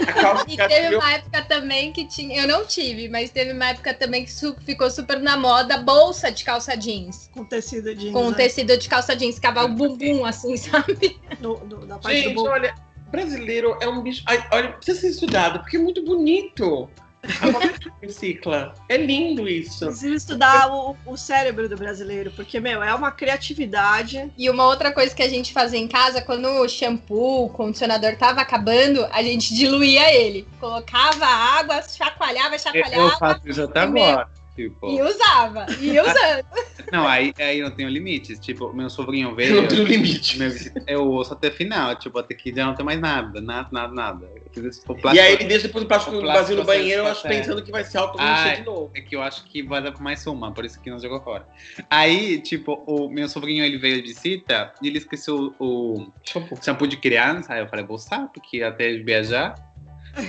A 0.06 0.12
calça 0.12 0.44
E 0.48 0.56
teve 0.56 0.68
gatilho. 0.68 0.98
uma 0.98 1.12
época 1.12 1.42
também 1.42 1.92
que 1.92 2.06
tinha. 2.06 2.42
Eu 2.42 2.48
não 2.48 2.64
tive, 2.66 3.08
mas 3.08 3.30
teve 3.30 3.52
uma 3.52 3.70
época 3.70 3.92
também 3.94 4.24
que 4.24 4.32
su- 4.32 4.56
ficou 4.64 4.90
super 4.90 5.18
na 5.20 5.36
moda 5.36 5.78
bolsa 5.78 6.30
de 6.30 6.44
calça 6.44 6.76
jeans. 6.76 7.28
Com 7.32 7.44
tecido 7.44 7.94
jeans. 7.94 8.12
Com 8.12 8.30
né? 8.30 8.36
tecido 8.36 8.76
de 8.78 8.88
calça 8.88 9.16
jeans, 9.16 9.34
ficava 9.34 9.64
o 9.64 9.68
bumbum, 9.68 10.24
assim, 10.24 10.56
sabe? 10.58 11.18
Do, 11.40 11.54
do- 11.56 11.86
da 11.86 11.98
parte 11.98 12.16
do 12.16 12.22
Gente, 12.22 12.34
bolso. 12.34 12.50
olha, 12.50 12.74
brasileiro 13.10 13.76
é 13.80 13.88
um 13.88 14.02
bicho. 14.02 14.22
Ai, 14.26 14.46
olha, 14.52 14.68
precisa 14.74 15.00
ser 15.00 15.08
estudado, 15.08 15.60
porque 15.60 15.76
é 15.76 15.80
muito 15.80 16.04
bonito. 16.04 16.88
A 17.22 17.96
recicla. 18.00 18.74
É 18.88 18.96
lindo 18.96 19.48
isso. 19.48 19.86
Precisa 19.86 20.14
estudar 20.14 20.72
o, 20.72 20.96
o 21.04 21.16
cérebro 21.16 21.68
do 21.68 21.76
brasileiro, 21.76 22.30
porque, 22.30 22.60
meu, 22.60 22.82
é 22.82 22.94
uma 22.94 23.10
criatividade. 23.10 24.32
E 24.38 24.48
uma 24.48 24.64
outra 24.66 24.92
coisa 24.92 25.14
que 25.14 25.22
a 25.22 25.28
gente 25.28 25.52
fazia 25.52 25.78
em 25.78 25.88
casa, 25.88 26.22
quando 26.22 26.46
o 26.46 26.68
shampoo, 26.68 27.46
o 27.46 27.50
condicionador 27.50 28.16
tava 28.16 28.40
acabando, 28.40 29.04
a 29.10 29.22
gente 29.22 29.54
diluía 29.54 30.14
ele. 30.14 30.46
Colocava 30.60 31.26
água, 31.26 31.82
chacoalhava, 31.82 32.54
Eu 32.54 32.58
chacoalhava 32.58 33.18
faço 33.18 33.48
isso 33.48 33.62
até 33.62 33.80
agora. 33.80 34.28
Tipo, 34.58 34.90
e 34.90 35.00
usava. 35.00 35.66
E 35.78 35.90
ia 35.92 36.02
usando. 36.02 36.44
não, 36.92 37.06
aí, 37.06 37.32
aí 37.38 37.60
não 37.62 37.70
tenho 37.70 37.88
limites. 37.88 38.40
Tipo, 38.40 38.72
meu 38.72 38.90
sobrinho 38.90 39.28
Eu 39.30 39.36
veio. 39.36 39.62
não 39.62 39.68
tenho 39.68 39.84
limite. 39.84 40.36
meu- 40.36 40.50
eu 40.84 41.04
ouço 41.06 41.32
até 41.32 41.48
final, 41.48 41.94
tipo, 41.94 42.18
até 42.18 42.34
que 42.34 42.52
já 42.52 42.66
não 42.66 42.74
tem 42.74 42.84
mais 42.84 42.98
nada, 43.00 43.40
nada, 43.40 43.68
nada, 43.70 43.92
nada. 43.94 44.28
Eu 44.56 45.14
E 45.14 45.20
aí 45.20 45.34
ele 45.34 45.44
deixa 45.44 45.68
depois 45.68 45.84
o 45.84 45.86
plástico 45.86 46.16
O 46.16 46.20
plástico 46.22 46.40
vazio 46.42 46.56
no 46.56 46.64
banheiro, 46.64 47.02
eu 47.02 47.06
acho 47.06 47.22
pensando 47.22 47.62
que 47.62 47.70
vai 47.70 47.84
ser 47.84 47.98
alto 47.98 48.18
Ah, 48.18 48.52
de 48.56 48.62
novo. 48.64 48.90
É 48.96 49.00
que 49.00 49.14
eu 49.14 49.22
acho 49.22 49.44
que 49.44 49.62
vai 49.62 49.80
dar 49.80 49.94
mais 50.00 50.26
uma, 50.26 50.52
por 50.52 50.64
isso 50.64 50.80
que 50.82 50.90
não 50.90 50.98
jogou 50.98 51.20
fora. 51.22 51.46
Aí, 51.88 52.40
tipo, 52.40 52.82
o 52.84 53.08
meu 53.08 53.28
sobrinho 53.28 53.64
ele 53.64 53.78
veio 53.78 54.02
de 54.02 54.08
visita 54.08 54.74
e 54.82 54.88
ele 54.88 54.98
esqueceu 54.98 55.54
o 55.60 56.10
Shampoo. 56.24 56.58
shampoo 56.60 56.88
de 56.88 56.96
criança. 56.96 57.54
Aí 57.54 57.60
eu 57.60 57.68
falei, 57.68 57.84
vou 57.84 57.94
usar, 57.94 58.26
porque 58.34 58.60
até 58.60 58.92
viajar. 58.96 59.54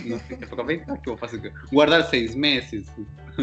Não 0.06 0.20
sei, 0.20 0.38
aproveitar 0.44 0.98
que 0.98 1.10
eu 1.10 1.14
vou 1.14 1.18
fazer. 1.18 1.52
Guardar 1.74 2.04
seis 2.04 2.36
meses. 2.36 2.86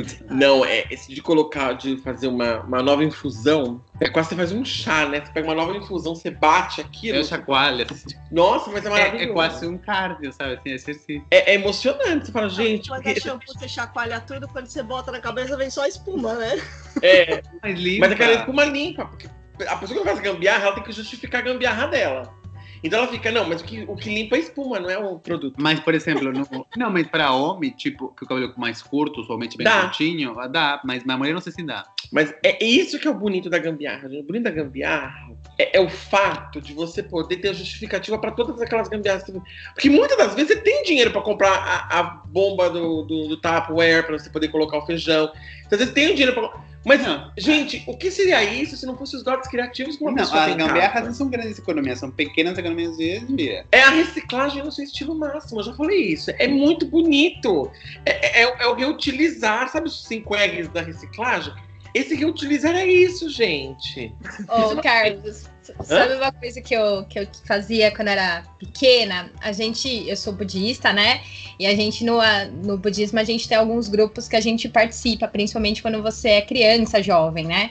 Não, 0.30 0.64
é 0.64 0.86
esse 0.90 1.14
de 1.14 1.20
colocar, 1.22 1.72
de 1.74 1.96
fazer 1.98 2.28
uma, 2.28 2.60
uma 2.60 2.82
nova 2.82 3.04
infusão. 3.04 3.82
É 4.00 4.08
quase 4.08 4.28
você 4.30 4.36
faz 4.36 4.52
um 4.52 4.64
chá, 4.64 5.06
né? 5.08 5.24
Você 5.24 5.32
pega 5.32 5.46
uma 5.48 5.54
nova 5.54 5.76
infusão, 5.76 6.14
você 6.14 6.30
bate 6.30 6.80
aquilo. 6.80 7.18
Eu 7.18 7.24
chacoalho. 7.24 7.86
assim. 7.90 8.06
Nossa, 8.30 8.70
mas 8.70 8.84
é 8.84 8.88
É, 8.88 8.90
maravilhoso. 8.90 9.30
é 9.30 9.32
quase 9.32 9.66
um 9.66 9.78
cardio, 9.78 10.32
sabe? 10.32 10.54
Assim, 10.54 10.70
exercício. 10.70 11.24
É, 11.30 11.52
é 11.52 11.54
emocionante. 11.54 12.26
Você 12.26 12.32
fala, 12.32 12.48
gente, 12.48 12.88
Quando 12.88 13.02
porque- 13.02 13.18
é 13.18 13.22
shampoo, 13.22 13.52
você 13.58 13.68
chacoalha 13.68 14.20
tudo, 14.20 14.48
quando 14.48 14.66
você 14.66 14.82
bota 14.82 15.10
na 15.12 15.20
cabeça, 15.20 15.56
vem 15.56 15.70
só 15.70 15.86
espuma, 15.86 16.34
né? 16.34 16.60
é, 17.02 17.42
Mas 17.62 17.78
limpa. 17.78 18.00
mas 18.06 18.12
aquela 18.12 18.32
espuma 18.34 18.64
limpa, 18.64 19.06
porque 19.06 19.28
a 19.66 19.76
pessoa 19.76 19.98
que 20.00 20.04
faz 20.06 20.20
gambiarra, 20.20 20.66
ela 20.66 20.74
tem 20.74 20.84
que 20.84 20.92
justificar 20.92 21.40
a 21.40 21.44
gambiarra 21.44 21.86
dela. 21.86 22.34
Então 22.82 23.00
ela 23.00 23.08
fica, 23.08 23.30
não, 23.30 23.48
mas 23.48 23.60
o 23.60 23.64
que, 23.64 23.84
o 23.88 23.96
que 23.96 24.14
limpa 24.14 24.36
é 24.36 24.40
espuma, 24.40 24.78
não 24.78 24.90
é 24.90 24.98
o 24.98 25.18
produto. 25.18 25.56
Mas, 25.58 25.80
por 25.80 25.94
exemplo, 25.94 26.32
no... 26.32 26.66
não, 26.76 26.90
mas 26.90 27.06
para 27.06 27.32
homem, 27.32 27.70
tipo, 27.70 28.14
que 28.14 28.24
o 28.24 28.26
cabelo 28.26 28.52
mais 28.56 28.82
curto, 28.82 29.24
somente 29.24 29.56
bem 29.56 29.64
Dá. 29.64 29.82
curtinho, 29.82 30.34
dá, 30.50 30.80
mas 30.84 31.04
na 31.04 31.16
mulher 31.16 31.32
não 31.32 31.40
sei 31.40 31.52
se 31.52 31.62
dá. 31.62 31.84
Mas 32.12 32.34
é 32.42 32.64
isso 32.64 32.98
que 32.98 33.08
é 33.08 33.10
o 33.10 33.14
bonito 33.14 33.50
da 33.50 33.58
gambiarra. 33.58 34.08
gente. 34.08 34.20
O 34.20 34.26
bonito 34.26 34.44
da 34.44 34.50
gambiarra 34.50 35.30
é, 35.58 35.76
é 35.76 35.80
o 35.80 35.88
fato 35.88 36.60
de 36.60 36.72
você 36.72 37.02
poder 37.02 37.36
ter 37.36 37.48
a 37.48 37.52
justificativa 37.52 38.18
para 38.18 38.30
todas 38.30 38.60
aquelas 38.60 38.88
gambiarras. 38.88 39.24
que 39.24 39.32
Porque 39.74 39.90
muitas 39.90 40.16
das 40.16 40.34
vezes 40.34 40.52
você 40.52 40.60
tem 40.60 40.82
dinheiro 40.82 41.10
para 41.10 41.22
comprar 41.22 41.52
a, 41.52 41.98
a 41.98 42.02
bomba 42.02 42.70
do, 42.70 43.02
do, 43.02 43.28
do 43.28 43.36
Tupperware 43.36 44.06
para 44.06 44.18
você 44.18 44.30
poder 44.30 44.48
colocar 44.48 44.78
o 44.78 44.86
feijão. 44.86 45.32
Então, 45.66 45.78
você 45.78 45.86
tem 45.86 46.12
o 46.12 46.14
dinheiro 46.14 46.34
para. 46.34 46.75
Mas, 46.86 47.02
Não. 47.02 47.32
gente, 47.36 47.82
o 47.84 47.96
que 47.96 48.12
seria 48.12 48.44
isso 48.44 48.76
se 48.76 48.86
não 48.86 48.96
fosse 48.96 49.16
os 49.16 49.24
dotes 49.24 49.50
criativos 49.50 49.96
que 49.96 50.02
uma 50.04 50.12
Não, 50.12 50.18
pessoa 50.18 50.42
as 50.42 50.46
tem 50.46 50.56
gambiarras 50.56 51.04
não 51.04 51.12
são 51.12 51.28
grandes 51.28 51.58
economias, 51.58 51.98
são 51.98 52.12
pequenas 52.12 52.56
economias 52.56 52.96
do 52.96 53.36
dia. 53.36 53.66
É 53.72 53.82
a 53.82 53.90
reciclagem 53.90 54.62
no 54.62 54.70
seu 54.70 54.84
estilo 54.84 55.12
máximo, 55.12 55.58
eu 55.58 55.64
já 55.64 55.74
falei 55.74 55.98
isso. 56.12 56.30
É 56.38 56.46
muito 56.46 56.86
bonito. 56.86 57.68
É, 58.04 58.42
é- 58.42 58.56
é 58.60 58.66
o 58.68 58.74
reutilizar, 58.74 59.68
sabe 59.68 59.88
os 59.88 60.04
5 60.06 60.32
R's 60.36 60.68
da 60.68 60.80
reciclagem? 60.80 61.52
Esse 61.92 62.14
reutilizar 62.14 62.76
é 62.76 62.86
isso, 62.86 63.28
gente. 63.30 64.14
Ô, 64.48 64.80
Carlos, 64.80 65.50
sabe 65.84 66.14
uma 66.14 66.32
coisa 66.32 66.60
que 66.60 66.74
eu, 66.74 67.04
que 67.04 67.18
eu 67.18 67.26
fazia 67.46 67.94
quando 67.94 68.08
era 68.08 68.42
pequena? 68.58 69.30
A 69.40 69.52
gente, 69.52 70.08
eu 70.08 70.16
sou 70.16 70.32
budista, 70.32 70.92
né? 70.92 71.20
E 71.58 71.66
a 71.66 71.74
gente, 71.74 72.04
no, 72.04 72.18
no 72.62 72.76
budismo, 72.78 73.18
a 73.18 73.24
gente 73.24 73.48
tem 73.48 73.56
alguns 73.56 73.88
grupos 73.88 74.28
que 74.28 74.36
a 74.36 74.40
gente 74.40 74.68
participa, 74.68 75.26
principalmente 75.26 75.82
quando 75.82 76.02
você 76.02 76.28
é 76.30 76.42
criança, 76.42 77.02
jovem, 77.02 77.46
né? 77.46 77.70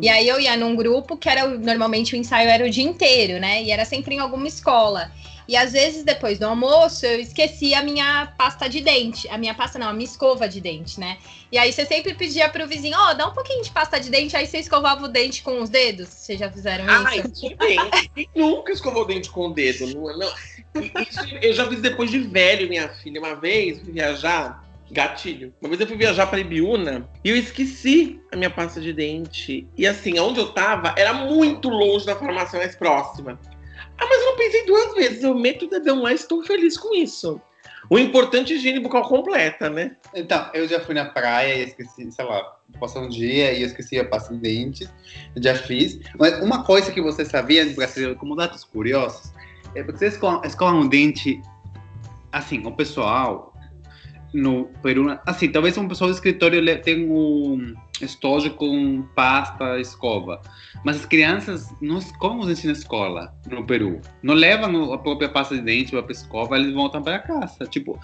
E 0.00 0.08
aí 0.08 0.28
eu 0.28 0.40
ia 0.40 0.56
num 0.56 0.76
grupo 0.76 1.16
que 1.16 1.28
era, 1.28 1.46
normalmente 1.46 2.14
o 2.14 2.18
ensaio 2.18 2.48
era 2.48 2.64
o 2.64 2.70
dia 2.70 2.84
inteiro, 2.84 3.40
né? 3.40 3.62
E 3.62 3.70
era 3.70 3.84
sempre 3.84 4.14
em 4.14 4.18
alguma 4.18 4.46
escola. 4.46 5.10
E 5.48 5.56
às 5.56 5.72
vezes, 5.72 6.02
depois 6.02 6.38
do 6.38 6.44
almoço, 6.44 7.06
eu 7.06 7.20
esquecia 7.20 7.78
a 7.78 7.82
minha 7.82 8.32
pasta 8.36 8.68
de 8.68 8.80
dente. 8.80 9.28
A 9.28 9.38
minha 9.38 9.54
pasta 9.54 9.78
não, 9.78 9.88
a 9.88 9.92
minha 9.92 10.04
escova 10.04 10.48
de 10.48 10.60
dente, 10.60 10.98
né? 10.98 11.18
E 11.50 11.58
aí 11.58 11.72
você 11.72 11.86
sempre 11.86 12.14
pedia 12.14 12.48
pro 12.48 12.66
vizinho, 12.66 12.96
ó, 12.98 13.14
dá 13.14 13.28
um 13.28 13.32
pouquinho 13.32 13.62
de 13.62 13.70
pasta 13.70 14.00
de 14.00 14.10
dente, 14.10 14.36
aí 14.36 14.46
você 14.46 14.58
escovava 14.58 15.04
o 15.04 15.08
dente 15.08 15.42
com 15.42 15.62
os 15.62 15.70
dedos. 15.70 16.08
Vocês 16.08 16.38
já 16.38 16.50
fizeram 16.50 16.84
Ai, 16.88 17.20
isso? 17.20 17.56
bem. 17.56 17.78
Quem 18.14 18.28
nunca 18.34 18.72
escovou 18.72 19.02
o 19.02 19.06
dente 19.06 19.30
com 19.30 19.48
o 19.48 19.54
dedo? 19.54 19.86
Não, 19.94 20.18
não. 20.18 20.32
Isso 21.00 21.20
eu 21.40 21.52
já 21.52 21.66
fiz 21.68 21.80
depois 21.80 22.10
de 22.10 22.18
velho, 22.18 22.68
minha 22.68 22.88
filha. 22.88 23.20
Uma 23.20 23.36
vez 23.36 23.80
fui 23.80 23.92
viajar, 23.92 24.64
gatilho. 24.90 25.54
Uma 25.60 25.68
vez 25.68 25.80
eu 25.80 25.86
fui 25.86 25.96
viajar 25.96 26.26
para 26.26 26.40
Ibiúna 26.40 27.08
e 27.24 27.30
eu 27.30 27.36
esqueci 27.36 28.20
a 28.32 28.36
minha 28.36 28.50
pasta 28.50 28.80
de 28.80 28.92
dente. 28.92 29.66
E 29.76 29.86
assim, 29.86 30.18
onde 30.18 30.40
eu 30.40 30.48
tava 30.52 30.94
era 30.96 31.12
muito 31.12 31.68
longe 31.68 32.04
da 32.04 32.16
farmácia 32.16 32.58
mais 32.58 32.74
próxima. 32.74 33.38
Ah, 33.98 34.06
mas 34.08 34.20
eu 34.20 34.26
não 34.26 34.36
pensei 34.36 34.66
duas 34.66 34.94
vezes. 34.94 35.22
Eu 35.22 35.34
meto 35.34 35.66
o 35.66 35.70
dedão 35.70 36.02
lá 36.02 36.12
e 36.12 36.14
estou 36.14 36.42
feliz 36.44 36.76
com 36.76 36.94
isso. 36.94 37.40
O 37.88 37.98
importante 37.98 38.52
é 38.52 38.56
higiene 38.56 38.80
bucal 38.80 39.08
completa, 39.08 39.70
né? 39.70 39.96
Então, 40.14 40.50
eu 40.52 40.66
já 40.66 40.80
fui 40.80 40.94
na 40.94 41.04
praia 41.04 41.54
e 41.54 41.64
esqueci, 41.64 42.10
sei 42.10 42.24
lá, 42.24 42.56
passou 42.80 43.02
um 43.02 43.08
dia 43.08 43.52
e 43.52 43.62
eu 43.62 43.66
esqueci 43.66 43.98
a 43.98 44.04
pasta 44.04 44.34
de 44.34 44.40
dentes. 44.40 44.88
Eu 45.34 45.42
já 45.42 45.54
fiz. 45.54 46.00
Mas 46.18 46.40
uma 46.42 46.64
coisa 46.64 46.90
que 46.90 47.00
você 47.00 47.24
sabia 47.24 47.64
brasileiro, 47.74 48.16
como 48.16 48.34
dados 48.34 48.64
curiosos, 48.64 49.32
é 49.74 49.82
porque 49.82 49.98
vocês 49.98 50.14
escovam, 50.14 50.42
escovam 50.44 50.80
o 50.80 50.88
dente, 50.88 51.40
assim, 52.32 52.66
o 52.66 52.72
pessoal 52.72 53.54
no 54.34 54.66
Peru, 54.82 55.18
assim, 55.24 55.48
talvez 55.48 55.78
um 55.78 55.88
pessoal 55.88 56.10
do 56.10 56.14
escritório 56.14 56.82
tenha 56.82 57.06
um 57.06 57.74
estojo 58.00 58.50
com 58.54 59.02
pasta, 59.14 59.78
escova. 59.80 60.40
Mas 60.84 60.96
as 60.96 61.06
crianças 61.06 61.68
não 61.80 61.98
escovam 61.98 62.40
os 62.40 62.46
dentes 62.46 62.64
na 62.64 62.72
escola, 62.72 63.34
no 63.50 63.64
Peru. 63.66 64.00
Não 64.22 64.34
levam 64.34 64.92
a 64.92 64.98
própria 64.98 65.28
pasta 65.28 65.54
de 65.56 65.62
dente 65.62 65.90
para 65.92 66.04
a 66.06 66.10
escova, 66.12 66.56
eles 66.56 66.72
voltam 66.74 67.02
para 67.02 67.18
casa. 67.18 67.64
Tipo, 67.66 67.98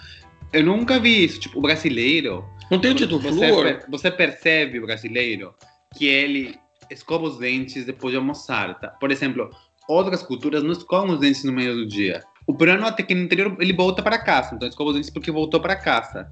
eu 0.51 0.63
nunca 0.63 0.99
vi 0.99 1.23
isso. 1.25 1.39
Tipo, 1.39 1.59
o 1.59 1.61
brasileiro, 1.61 2.43
Não 2.71 2.79
tem 2.79 2.91
o 2.91 2.95
título 2.95 3.19
você, 3.19 3.39
per- 3.63 3.85
você 3.89 4.11
percebe 4.11 4.79
o 4.79 4.85
brasileiro 4.85 5.53
que 5.95 6.05
ele 6.05 6.55
escova 6.89 7.25
os 7.25 7.37
dentes 7.37 7.85
depois 7.85 8.11
de 8.11 8.17
almoçar, 8.17 8.79
tá? 8.79 8.87
Por 8.89 9.11
exemplo, 9.11 9.49
outras 9.87 10.23
culturas 10.23 10.63
não 10.63 10.71
escovam 10.71 11.13
os 11.15 11.19
dentes 11.19 11.43
no 11.43 11.51
meio 11.53 11.75
do 11.75 11.87
dia. 11.87 12.23
O 12.45 12.53
peruano 12.53 12.85
até 12.85 13.03
que 13.03 13.15
no 13.15 13.21
interior 13.23 13.55
ele 13.59 13.71
volta 13.73 14.01
para 14.03 14.17
casa, 14.17 14.53
então 14.55 14.67
escova 14.67 14.89
os 14.89 14.95
dentes 14.95 15.09
porque 15.09 15.31
voltou 15.31 15.61
para 15.61 15.75
casa. 15.75 16.29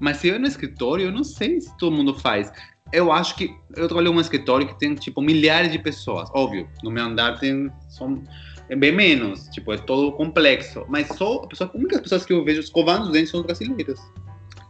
Mas 0.00 0.18
se 0.18 0.28
eu 0.28 0.38
no 0.38 0.46
escritório, 0.46 1.06
eu 1.06 1.10
não 1.12 1.24
sei 1.24 1.60
se 1.60 1.76
todo 1.76 1.96
mundo 1.96 2.14
faz. 2.14 2.52
Eu 2.92 3.12
acho 3.12 3.34
que 3.36 3.54
eu 3.76 3.86
trabalho 3.86 4.12
em 4.12 4.16
um 4.16 4.20
escritório 4.20 4.66
que 4.66 4.78
tem 4.78 4.94
tipo 4.94 5.20
milhares 5.20 5.70
de 5.70 5.78
pessoas. 5.78 6.30
Óbvio, 6.32 6.68
no 6.82 6.90
meu 6.90 7.04
andar 7.04 7.38
tem 7.38 7.70
são 7.88 8.22
é 8.68 8.76
bem 8.76 8.92
menos, 8.92 9.48
tipo 9.48 9.72
é 9.72 9.78
todo 9.78 10.12
complexo. 10.12 10.84
Mas 10.88 11.08
só 11.08 11.42
a 11.42 11.46
pessoa, 11.46 11.68
as 11.68 11.74
únicas 11.74 12.00
pessoas 12.00 12.24
que 12.26 12.32
eu 12.32 12.44
vejo 12.44 12.60
escovando 12.60 13.04
os 13.04 13.12
dentes 13.12 13.30
são 13.30 13.40
os 13.40 13.46
brasileiros. 13.46 14.00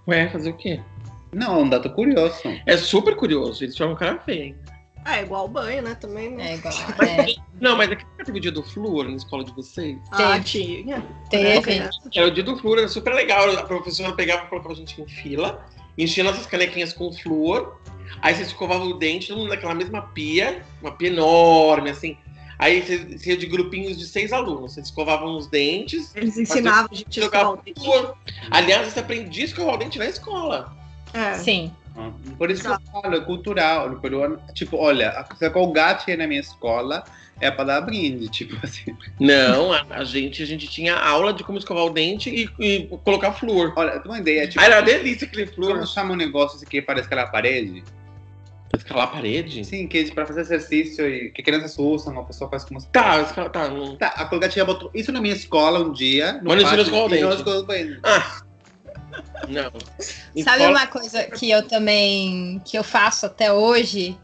Ué, 0.06 0.28
fazer 0.28 0.50
o 0.50 0.56
quê? 0.56 0.80
Não, 1.32 1.60
é 1.60 1.62
um 1.62 1.68
dado 1.68 1.90
curioso. 1.90 2.40
É 2.66 2.76
super 2.76 3.14
curioso. 3.16 3.62
Eles 3.62 3.76
chamam 3.76 3.94
cara 3.94 4.18
feia, 4.20 4.44
hein? 4.44 4.56
É 5.04 5.22
igual 5.22 5.46
o 5.46 5.48
banho, 5.48 5.82
né? 5.82 5.94
Também. 5.94 6.30
né? 6.30 6.52
É 6.52 6.54
igual. 6.56 6.74
É, 7.02 7.34
Não, 7.60 7.76
mas 7.76 7.90
aqui 7.90 8.04
nunca 8.04 8.24
teve 8.24 8.38
o 8.38 8.40
dia 8.40 8.52
do 8.52 8.62
flúor 8.62 9.08
na 9.08 9.16
escola 9.16 9.44
de 9.44 9.52
vocês? 9.52 9.98
Ah, 10.12 10.32
Teve. 10.32 10.44
tinha. 10.44 11.04
teve. 11.30 11.70
É, 11.70 11.90
Era 12.14 12.26
o 12.26 12.30
dia 12.30 12.44
do 12.44 12.56
flúor, 12.56 12.78
era 12.78 12.88
super 12.88 13.14
legal. 13.14 13.50
A 13.56 13.62
professora 13.62 14.12
pegava 14.12 14.44
e 14.44 14.48
colocava 14.48 14.74
a 14.74 14.76
gente 14.76 15.00
em 15.00 15.08
fila, 15.08 15.64
enchia 15.96 16.24
nossas 16.24 16.46
canequinhas 16.46 16.92
com 16.92 17.12
flúor, 17.12 17.78
aí 18.22 18.34
você 18.34 18.42
escovava 18.42 18.84
o 18.84 18.94
dente, 18.94 19.28
todo 19.28 19.38
mundo 19.38 19.48
naquela 19.50 19.74
mesma 19.74 20.02
pia, 20.02 20.62
uma 20.80 20.92
pia 20.92 21.08
enorme, 21.08 21.90
assim. 21.90 22.16
Aí 22.58 22.82
você, 22.82 23.30
ia 23.30 23.36
de 23.36 23.46
grupinhos 23.46 23.96
de 23.96 24.04
seis 24.06 24.32
alunos, 24.32 24.72
vocês 24.72 24.86
escovavam 24.86 25.36
os 25.36 25.46
dentes, 25.46 26.14
Eles 26.16 26.36
ensinavam 26.36 26.88
a 26.90 26.94
gente 26.94 27.20
a 27.20 27.24
escovar 27.24 27.52
o 27.52 27.56
dente. 27.56 27.80
flúor. 27.80 28.14
Aliás, 28.50 28.92
você 28.92 28.98
aprendia 28.98 29.44
a 29.44 29.46
escovar 29.46 29.74
o 29.74 29.78
dente 29.78 29.98
na 29.98 30.06
escola. 30.06 30.76
É. 31.12 31.34
Sim. 31.34 31.72
Por 32.36 32.50
isso 32.50 32.62
que 32.62 32.68
eu 32.68 32.78
falo, 32.92 33.16
é 33.16 33.20
cultural. 33.20 33.90
No 33.90 34.00
peruano, 34.00 34.40
tipo, 34.54 34.76
olha, 34.76 35.10
a 35.10 35.50
colgate 35.50 36.16
na 36.16 36.26
minha 36.26 36.40
escola 36.40 37.04
é 37.40 37.50
para 37.50 37.64
dar 37.64 37.80
brinde, 37.80 38.28
tipo 38.28 38.56
assim. 38.62 38.96
Não, 39.18 39.72
a, 39.72 39.84
a 39.90 40.04
gente, 40.04 40.42
a 40.42 40.46
gente 40.46 40.68
tinha 40.68 40.94
aula 40.96 41.32
de 41.32 41.42
como 41.44 41.58
escovar 41.58 41.84
o 41.84 41.90
dente 41.90 42.30
e, 42.30 42.48
e 42.64 42.86
colocar 43.04 43.32
flúor. 43.32 43.72
Olha, 43.76 43.92
tenho 44.00 44.14
uma 44.14 44.18
ideia, 44.18 44.46
tipo, 44.46 44.60
Aí 44.60 44.66
era 44.66 44.76
uma 44.76 44.82
delícia 44.82 45.26
aquele 45.26 45.46
flúor. 45.46 45.74
como 45.74 45.86
chama 45.86 46.12
um 46.12 46.16
negócio 46.16 46.56
assim 46.56 46.66
que 46.66 46.82
parece 46.82 47.06
aquela 47.06 47.26
parede? 47.26 47.82
Escalar 48.78 49.04
a 49.04 49.10
parede? 49.10 49.64
Sim, 49.64 49.86
que 49.86 49.98
é 49.98 50.10
para 50.14 50.26
fazer 50.26 50.40
exercício 50.40 51.08
e 51.08 51.30
que 51.30 51.42
crianças 51.42 51.78
usam, 51.78 52.18
a 52.18 52.24
pessoa 52.24 52.48
faz 52.48 52.64
como... 52.64 52.82
Tá, 52.86 53.20
escala, 53.22 53.50
tá. 53.50 53.68
Não... 53.68 53.96
Tá, 53.96 54.08
a 54.08 54.24
colgate 54.24 54.56
já 54.56 54.64
botou 54.64 54.90
isso 54.94 55.12
na 55.12 55.20
minha 55.20 55.34
escola 55.34 55.80
um 55.80 55.92
dia. 55.92 56.34
no 56.34 56.44
Mas 56.44 56.56
não 56.56 56.62
ensina 56.62 56.68
a 56.68 56.70
pátio, 56.70 56.82
escovar 56.82 57.04
o 57.04 57.14
e 57.14 57.20
não 57.20 57.28
dente. 57.28 57.38
escova 57.40 57.58
o 57.58 57.62
dente. 57.62 58.00
Ah! 58.04 58.42
Não. 59.48 59.70
Sabe 59.98 60.22
Escola- 60.36 60.68
uma 60.70 60.86
coisa 60.86 61.24
que 61.24 61.50
eu 61.50 61.62
também 61.66 62.60
que 62.64 62.76
eu 62.78 62.84
faço 62.84 63.26
até 63.26 63.52
hoje? 63.52 64.16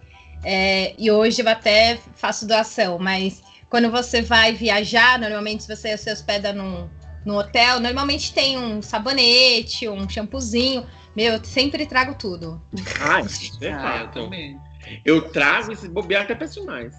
É, 0.44 0.94
e 0.98 1.10
hoje 1.10 1.40
eu 1.42 1.48
até 1.48 1.98
faço 2.16 2.46
doação, 2.46 2.98
mas 2.98 3.42
quando 3.70 3.90
você 3.90 4.20
vai 4.20 4.52
viajar, 4.52 5.18
normalmente 5.18 5.64
se 5.64 5.74
você 5.74 5.96
se 5.96 6.12
hospeda 6.12 6.52
num, 6.52 6.88
num 7.24 7.36
hotel, 7.36 7.80
normalmente 7.80 8.32
tem 8.34 8.58
um 8.58 8.82
sabonete, 8.82 9.88
um 9.88 10.08
shampoozinho. 10.08 10.86
Meu, 11.16 11.34
eu 11.34 11.44
sempre 11.44 11.86
trago 11.86 12.14
tudo. 12.14 12.60
Ah, 13.00 13.20
isso 13.24 13.58
é 13.64 13.72
Ah, 13.72 13.80
fato. 13.82 14.18
eu 14.18 14.24
também. 14.24 14.60
Eu 15.04 15.30
trago 15.30 15.72
esse 15.72 15.88
bobear 15.88 16.22
até 16.24 16.34
peço 16.34 16.64
mais. 16.66 16.94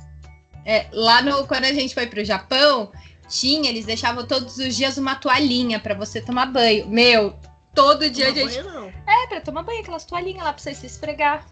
É, 0.65 0.88
lá 0.91 1.21
no, 1.21 1.45
quando 1.45 1.65
a 1.65 1.73
gente 1.73 1.93
foi 1.93 2.08
pro 2.08 2.23
Japão, 2.25 2.91
tinha, 3.30 3.69
eles 3.69 3.86
deixavam 3.86 4.25
todos 4.25 4.58
os 4.58 4.75
dias 4.75 4.97
uma 4.97 5.15
toalhinha 5.15 5.80
pra 5.80 5.93
você 5.93 6.19
tomar 6.21 6.47
banho. 6.47 6.88
Meu, 6.89 7.36
todo 7.75 8.10
dia 8.10 8.25
a 8.25 8.30
Não 8.30 8.36
gente. 8.36 8.63
banho, 8.63 8.73
não. 8.73 8.88
É, 9.08 9.28
pra 9.28 9.41
tomar 9.41 9.62
banho, 9.63 9.82
aquelas 9.82 10.06
toalhinhas 10.06 10.43
lá 10.43 10.54
pra 10.54 10.62
você 10.63 10.73
se 10.73 10.88
esfregar. 10.88 11.45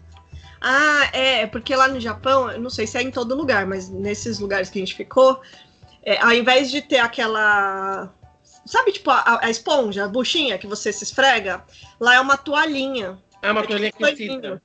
Ah, 0.60 1.08
é, 1.12 1.46
porque 1.46 1.76
lá 1.76 1.86
no 1.86 2.00
Japão, 2.00 2.50
eu 2.50 2.60
não 2.60 2.70
sei 2.70 2.86
se 2.86 2.96
é 2.98 3.02
em 3.02 3.10
todo 3.10 3.36
lugar, 3.36 3.66
mas 3.66 3.88
nesses 3.90 4.38
lugares 4.40 4.70
que 4.70 4.78
a 4.78 4.82
gente 4.82 4.94
ficou, 4.94 5.40
é, 6.02 6.18
ao 6.20 6.32
invés 6.32 6.70
de 6.70 6.80
ter 6.82 6.98
aquela. 6.98 8.12
Sabe, 8.66 8.92
tipo, 8.92 9.10
a, 9.10 9.40
a 9.42 9.50
esponja, 9.50 10.04
a 10.04 10.08
buchinha 10.08 10.58
que 10.58 10.66
você 10.66 10.92
se 10.92 11.04
esfrega, 11.04 11.64
lá 12.00 12.14
é 12.14 12.20
uma 12.20 12.36
toalhinha. 12.36 13.18
Ah, 13.42 13.52
uma 13.52 13.60
É 13.60 13.66
toalhinha 13.66 13.90
tipo 13.90 14.04
aquecida. 14.04 14.62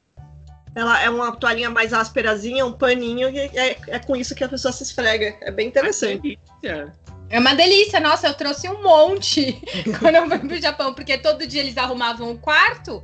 Ela 0.75 1.01
é 1.01 1.09
uma 1.09 1.35
toalhinha 1.35 1.69
mais 1.69 1.93
ásperazinha, 1.93 2.65
um 2.65 2.71
paninho, 2.71 3.29
e 3.29 3.39
é, 3.39 3.77
é 3.87 3.99
com 3.99 4.15
isso 4.15 4.35
que 4.35 4.43
a 4.43 4.49
pessoa 4.49 4.71
se 4.71 4.83
esfrega. 4.83 5.35
É 5.41 5.51
bem 5.51 5.67
interessante. 5.67 6.37
Delícia. 6.61 6.93
É 7.29 7.39
uma 7.39 7.53
delícia, 7.53 7.99
nossa, 7.99 8.27
eu 8.27 8.33
trouxe 8.33 8.67
um 8.69 8.81
monte 8.81 9.61
quando 9.99 10.15
eu 10.15 10.27
fui 10.27 10.39
pro 10.39 10.61
Japão, 10.61 10.93
porque 10.93 11.17
todo 11.17 11.45
dia 11.45 11.61
eles 11.61 11.77
arrumavam 11.77 12.29
um 12.31 12.37
quarto, 12.37 13.03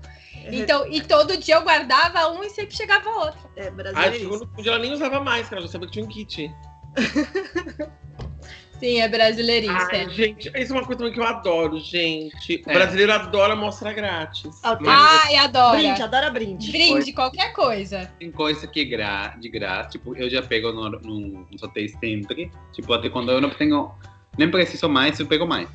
então, 0.51 0.87
e 0.87 1.01
todo 1.01 1.37
dia 1.37 1.55
eu 1.55 1.63
guardava 1.63 2.31
um 2.31 2.43
e 2.43 2.49
sempre 2.49 2.75
chegava 2.75 3.09
outro. 3.09 3.49
É, 3.55 3.63
Aí 3.63 3.71
brasileiro. 3.71 4.19
chegou 4.19 4.39
no 4.39 4.67
ela 4.67 4.79
nem 4.79 4.93
usava 4.93 5.19
mais, 5.19 5.49
cara. 5.49 5.61
Já 5.61 5.67
sabia 5.67 5.87
que 5.87 5.93
tinha 5.93 6.05
um 6.05 6.07
kit. 6.07 6.51
Sim, 8.79 9.01
é 9.01 9.07
brasileirice. 9.07 9.71
Ai, 9.71 10.09
gente, 10.09 10.51
isso 10.55 10.73
é 10.73 10.75
uma 10.75 10.85
coisa 10.85 10.97
também 10.97 11.13
que 11.13 11.19
eu 11.19 11.23
adoro, 11.23 11.79
gente. 11.79 12.63
O 12.65 12.69
É. 12.69 12.73
brasileiro 12.73 13.13
adora 13.13 13.55
mostrar 13.55 13.93
grátis. 13.93 14.63
Autêntico. 14.63 14.95
Ai, 14.95 15.35
adora. 15.37 15.77
Brinde, 15.77 16.01
adora 16.01 16.29
brinde. 16.29 16.71
Brinde, 16.71 17.13
qualquer 17.13 17.53
coisa. 17.53 18.11
Tem 18.19 18.31
coisa 18.31 18.67
que 18.67 18.81
é 18.81 18.85
gra 18.85 19.35
de 19.39 19.49
graça, 19.49 19.89
tipo, 19.91 20.15
eu 20.15 20.29
já 20.29 20.41
pego 20.41 20.71
no, 20.71 20.89
no, 20.89 21.47
nos 21.49 21.63
hotéis 21.63 21.93
sempre, 21.99 22.51
tipo, 22.73 22.91
até 22.93 23.09
quando 23.09 23.31
eu 23.31 23.39
não 23.39 23.49
tenho, 23.49 23.91
nem 24.37 24.49
preciso 24.49 24.89
mais, 24.89 25.19
eu 25.19 25.25
pego 25.25 25.47
mais. 25.47 25.69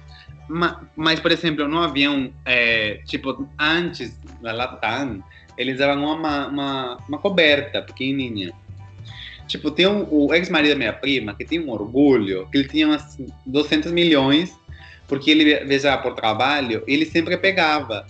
Ma, 0.49 0.83
mas, 0.97 1.21
por 1.21 1.31
exemplo, 1.31 1.69
no 1.69 1.79
avião, 1.79 2.33
é, 2.45 3.01
tipo, 3.07 3.49
antes, 3.59 4.19
na 4.43 4.53
Latam, 4.53 5.23
eles 5.57 5.79
davam 5.79 6.05
uma, 6.05 6.49
uma, 6.49 6.97
uma 7.09 7.19
coberta 7.19 7.81
pequenininha. 7.83 8.53
Tipo, 9.51 9.69
tem 9.69 9.87
um, 9.87 10.07
o 10.09 10.33
ex-marido 10.33 10.71
da 10.71 10.79
minha 10.79 10.93
prima, 10.93 11.35
que 11.35 11.45
tem 11.45 11.59
um 11.59 11.71
orgulho, 11.71 12.47
que 12.53 12.59
ele 12.59 12.69
tinha 12.69 12.87
umas 12.87 13.19
200 13.45 13.91
milhões, 13.91 14.57
porque 15.09 15.29
ele 15.29 15.65
viajava 15.65 16.01
por 16.01 16.15
trabalho, 16.15 16.85
e 16.87 16.95
ele 16.95 17.05
sempre 17.05 17.37
pegava. 17.37 18.07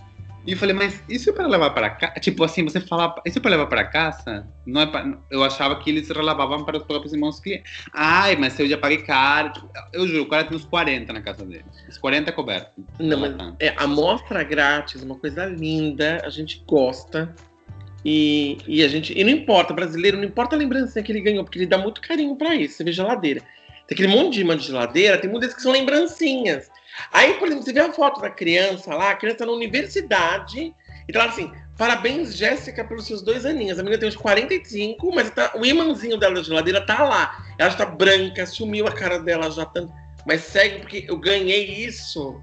E 0.47 0.53
eu 0.53 0.59
falei, 0.59 0.75
mas 0.75 1.03
isso 1.09 1.31
é 1.31 1.33
para 1.33 1.47
levar 1.47 1.71
para 1.71 1.91
casa? 1.91 2.13
Tipo 2.21 2.45
assim, 2.45 2.63
você 2.63 2.79
fala, 2.79 3.15
isso 3.25 3.39
é 3.39 3.41
para 3.41 3.53
levar 3.53 3.67
para 3.67 3.85
casa? 3.85 4.47
Não 4.67 4.83
é 4.83 4.87
pra... 4.87 5.19
Eu 5.31 5.43
achava 5.43 5.77
que 5.77 5.89
eles 5.89 6.11
relavavam 6.11 6.63
para 6.63 6.77
os 6.77 6.85
próprios 6.85 7.15
irmãos 7.15 7.41
clientes. 7.41 7.87
Ai, 7.93 8.37
mas 8.37 8.59
eu 8.59 8.69
já 8.69 8.77
paguei 8.77 8.99
caro. 8.99 9.53
Eu 9.95 10.07
juro, 10.07 10.25
o 10.25 10.29
cara 10.29 10.45
tem 10.45 10.57
uns 10.57 10.65
40 10.67 11.11
na 11.11 11.23
casa 11.23 11.45
dele. 11.45 11.65
Os 11.89 11.97
40 11.97 12.33
cobertos. 12.33 12.73
Não, 12.99 13.19
mas 13.19 13.35
é, 13.59 13.75
a 13.77 13.87
mostra 13.87 14.43
grátis, 14.43 15.03
uma 15.03 15.15
coisa 15.15 15.47
linda, 15.47 16.23
a 16.23 16.29
gente 16.29 16.63
gosta. 16.67 17.35
E, 18.05 18.59
e 18.67 18.83
a 18.83 18.89
gente. 18.89 19.17
E 19.19 19.23
não 19.23 19.31
importa, 19.31 19.75
brasileiro, 19.75 20.17
não 20.17 20.25
importa 20.25 20.57
a 20.57 20.59
lembrancinha 20.59 21.03
que 21.03 21.13
ele 21.13 21.21
ganhou, 21.21 21.45
porque 21.45 21.59
ele 21.59 21.67
dá 21.67 21.79
muito 21.79 22.01
carinho 22.01 22.37
pra 22.37 22.55
isso. 22.55 22.77
Você 22.77 22.85
vê 22.85 22.93
geladeira. 22.93 23.41
Tem 23.87 23.95
aquele 23.95 24.09
monte 24.09 24.35
de 24.35 24.41
imã 24.43 24.57
de 24.57 24.67
geladeira, 24.67 25.19
tem 25.19 25.29
muitas 25.29 25.53
que 25.53 25.61
são 25.61 25.73
lembrancinhas. 25.73 26.71
Aí, 27.13 27.35
por 27.35 27.49
exemplo, 27.49 27.65
você 27.65 27.73
vê 27.73 27.81
a 27.81 27.93
foto 27.93 28.21
da 28.21 28.31
criança 28.31 28.95
lá, 28.95 29.11
a 29.11 29.17
criança 29.17 29.45
na 29.45 29.53
universidade, 29.53 30.75
e 31.09 31.13
tá 31.13 31.25
assim: 31.25 31.51
parabéns, 31.77 32.37
Jéssica, 32.37 32.85
pelos 32.85 33.07
seus 33.07 33.23
dois 33.23 33.45
aninhos. 33.45 33.79
A 33.79 33.83
menina 33.83 33.99
tem 33.99 34.09
uns 34.09 34.17
45, 34.17 35.13
mas 35.15 35.31
tá, 35.31 35.53
o 35.57 35.65
imãzinho 35.65 36.17
dela 36.17 36.37
da 36.37 36.43
geladeira 36.43 36.81
tá 36.85 37.03
lá. 37.03 37.45
Ela 37.59 37.71
já 37.71 37.77
tá 37.79 37.87
branca, 37.87 38.47
sumiu 38.47 38.87
a 38.87 38.93
cara 38.93 39.19
dela 39.19 39.51
já 39.51 39.65
tanto. 39.65 39.93
Mas 40.27 40.43
segue, 40.43 40.81
porque 40.81 41.07
eu 41.09 41.17
ganhei 41.19 41.85
isso. 41.85 42.41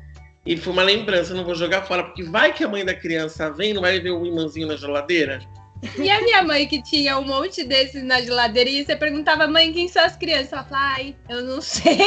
E 0.48 0.56
foi 0.58 0.72
uma 0.74 0.84
lembrança, 0.84 1.34
eu 1.34 1.38
não 1.38 1.44
vou 1.44 1.54
jogar 1.56 1.82
fora, 1.84 2.04
porque 2.06 2.24
vai 2.24 2.54
que 2.54 2.64
a 2.64 2.68
mãe 2.70 2.86
da 2.86 2.94
criança 2.96 3.52
vem, 3.52 3.74
não 3.74 3.82
vai 3.82 4.00
ver 4.00 4.12
o 4.12 4.26
imãzinho 4.26 4.68
na 4.68 4.76
geladeira? 4.76 5.40
E 6.04 6.10
a 6.10 6.20
minha 6.22 6.42
mãe 6.42 6.66
que 6.68 6.82
tinha 6.82 7.20
um 7.20 7.24
monte 7.24 7.64
desses 7.64 8.04
na 8.04 8.20
geladeira 8.20 8.68
e 8.68 8.84
você 8.84 8.96
perguntava, 8.96 9.46
mãe, 9.48 9.72
quem 9.72 9.88
são 9.88 10.04
as 10.04 10.16
crianças? 10.16 10.52
Ela 10.54 10.64
falava, 10.64 10.96
ai, 10.96 11.16
eu 11.30 11.44
não 11.44 11.62
sei, 11.62 12.00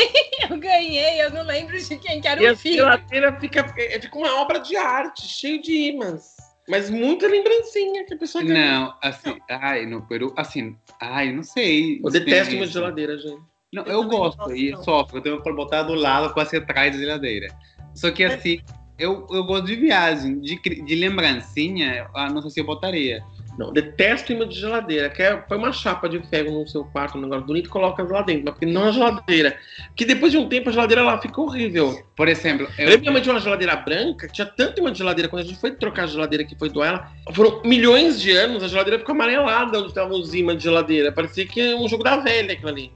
eu 0.51 0.59
ganhei, 0.59 1.23
eu 1.23 1.31
não 1.31 1.45
lembro 1.45 1.79
de 1.79 1.97
quem 1.99 2.21
que 2.21 2.27
era 2.27 2.43
E 2.43 2.47
o 2.49 2.53
a 2.53 2.57
filho. 2.57 2.77
geladeira 2.79 3.39
fica, 3.39 3.63
fica 3.69 4.19
uma 4.19 4.41
obra 4.41 4.59
de 4.59 4.75
arte, 4.77 5.25
cheio 5.25 5.63
de 5.63 5.73
imãs. 5.93 6.35
Mas 6.69 6.91
muita 6.91 7.29
lembrancinha 7.29 8.05
que 8.07 8.15
a 8.15 8.19
pessoa 8.19 8.43
ganha. 8.43 8.81
Não, 8.81 8.95
assim, 9.03 9.39
ai, 9.49 9.87
no 9.87 10.03
Peru, 10.05 10.35
assim, 10.37 10.77
ai, 11.01 11.33
não 11.33 11.45
sei. 11.45 12.01
Eu 12.05 12.11
detesto 12.11 12.57
uma 12.57 12.67
geladeira, 12.67 13.17
gente. 13.19 13.41
Não, 13.73 13.85
Eu 13.85 14.03
eu, 14.03 14.09
gosto, 14.09 14.39
gosto, 14.39 14.57
e 14.57 14.73
não. 14.73 14.83
sofro, 14.83 15.19
eu 15.19 15.23
tenho 15.23 15.41
que 15.41 15.53
botar 15.53 15.85
do 15.85 15.95
lado, 15.95 16.35
quase 16.35 16.57
atrás 16.57 16.93
da 16.93 16.99
geladeira. 16.99 17.47
Só 17.95 18.11
que 18.11 18.25
assim, 18.25 18.61
eu, 18.99 19.27
eu 19.31 19.45
gosto 19.45 19.67
de 19.67 19.77
viagem, 19.77 20.41
de, 20.41 20.57
de 20.59 20.95
lembrancinha, 20.95 22.07
ah, 22.15 22.29
não 22.29 22.43
sei 22.43 22.51
se 22.51 22.61
eu 22.61 22.67
botaria. 22.67 23.25
Não, 23.59 23.73
detesto 23.73 24.33
imã 24.33 24.49
de 24.49 24.59
geladeira. 24.59 25.11
Quer, 25.11 25.47
põe 25.47 25.59
uma 25.59 25.73
chapa 25.73 26.09
de 26.09 26.19
ferro 26.29 26.51
no 26.51 26.67
seu 26.69 26.85
quarto, 26.85 27.19
um 27.19 27.23
negócio 27.23 27.47
bonito, 27.47 27.67
e 27.67 27.69
coloca 27.69 28.03
lá 28.03 28.23
dentro. 28.23 28.45
Mas 28.45 28.55
porque 28.55 28.67
não 28.67 28.85
a 28.85 28.93
geladeira. 28.93 29.59
Porque 29.89 30.05
depois 30.05 30.33
de 30.33 30.39
um 30.39 30.49
tempo 30.49 30.69
a 30.69 30.73
geladeira 30.73 31.03
lá 31.03 31.21
fica 31.21 31.41
horrível. 31.41 32.03
Por 32.17 32.29
exemplo, 32.29 32.67
Eu 32.79 32.85
eu, 32.85 32.91
lembro 32.91 32.93
que 32.93 33.01
minha 33.01 33.13
mãe 33.13 33.23
tinha 33.23 33.35
uma 33.35 33.41
geladeira 33.41 33.77
branca, 33.77 34.27
que 34.29 34.33
tinha 34.33 34.47
tanto 34.47 34.81
imã 34.81 34.93
de 34.93 34.99
geladeira, 34.99 35.29
quando 35.29 35.43
a 35.43 35.47
gente 35.47 35.61
foi 35.61 35.73
trocar 35.73 36.05
a 36.05 36.07
geladeira 36.07 36.45
que 36.45 36.57
foi 36.57 36.71
doar 36.71 36.89
ela, 36.89 37.13
foram 37.35 37.61
milhões 37.65 38.21
de 38.21 38.31
anos, 38.33 38.63
a 38.63 38.69
geladeira 38.69 38.99
ficou 38.99 39.15
amarelada 39.15 39.79
onde 39.79 39.89
estavam 39.89 40.19
os 40.19 40.33
imãs 40.33 40.57
de 40.57 40.65
geladeira. 40.65 41.13
Parecia 41.13 41.47
que 41.47 41.61
é 41.61 41.77
um 41.77 41.89
jogo 41.89 42.05
da 42.05 42.17
velha 42.17 42.53
aquilo 42.53 42.69
ali. 42.69 42.93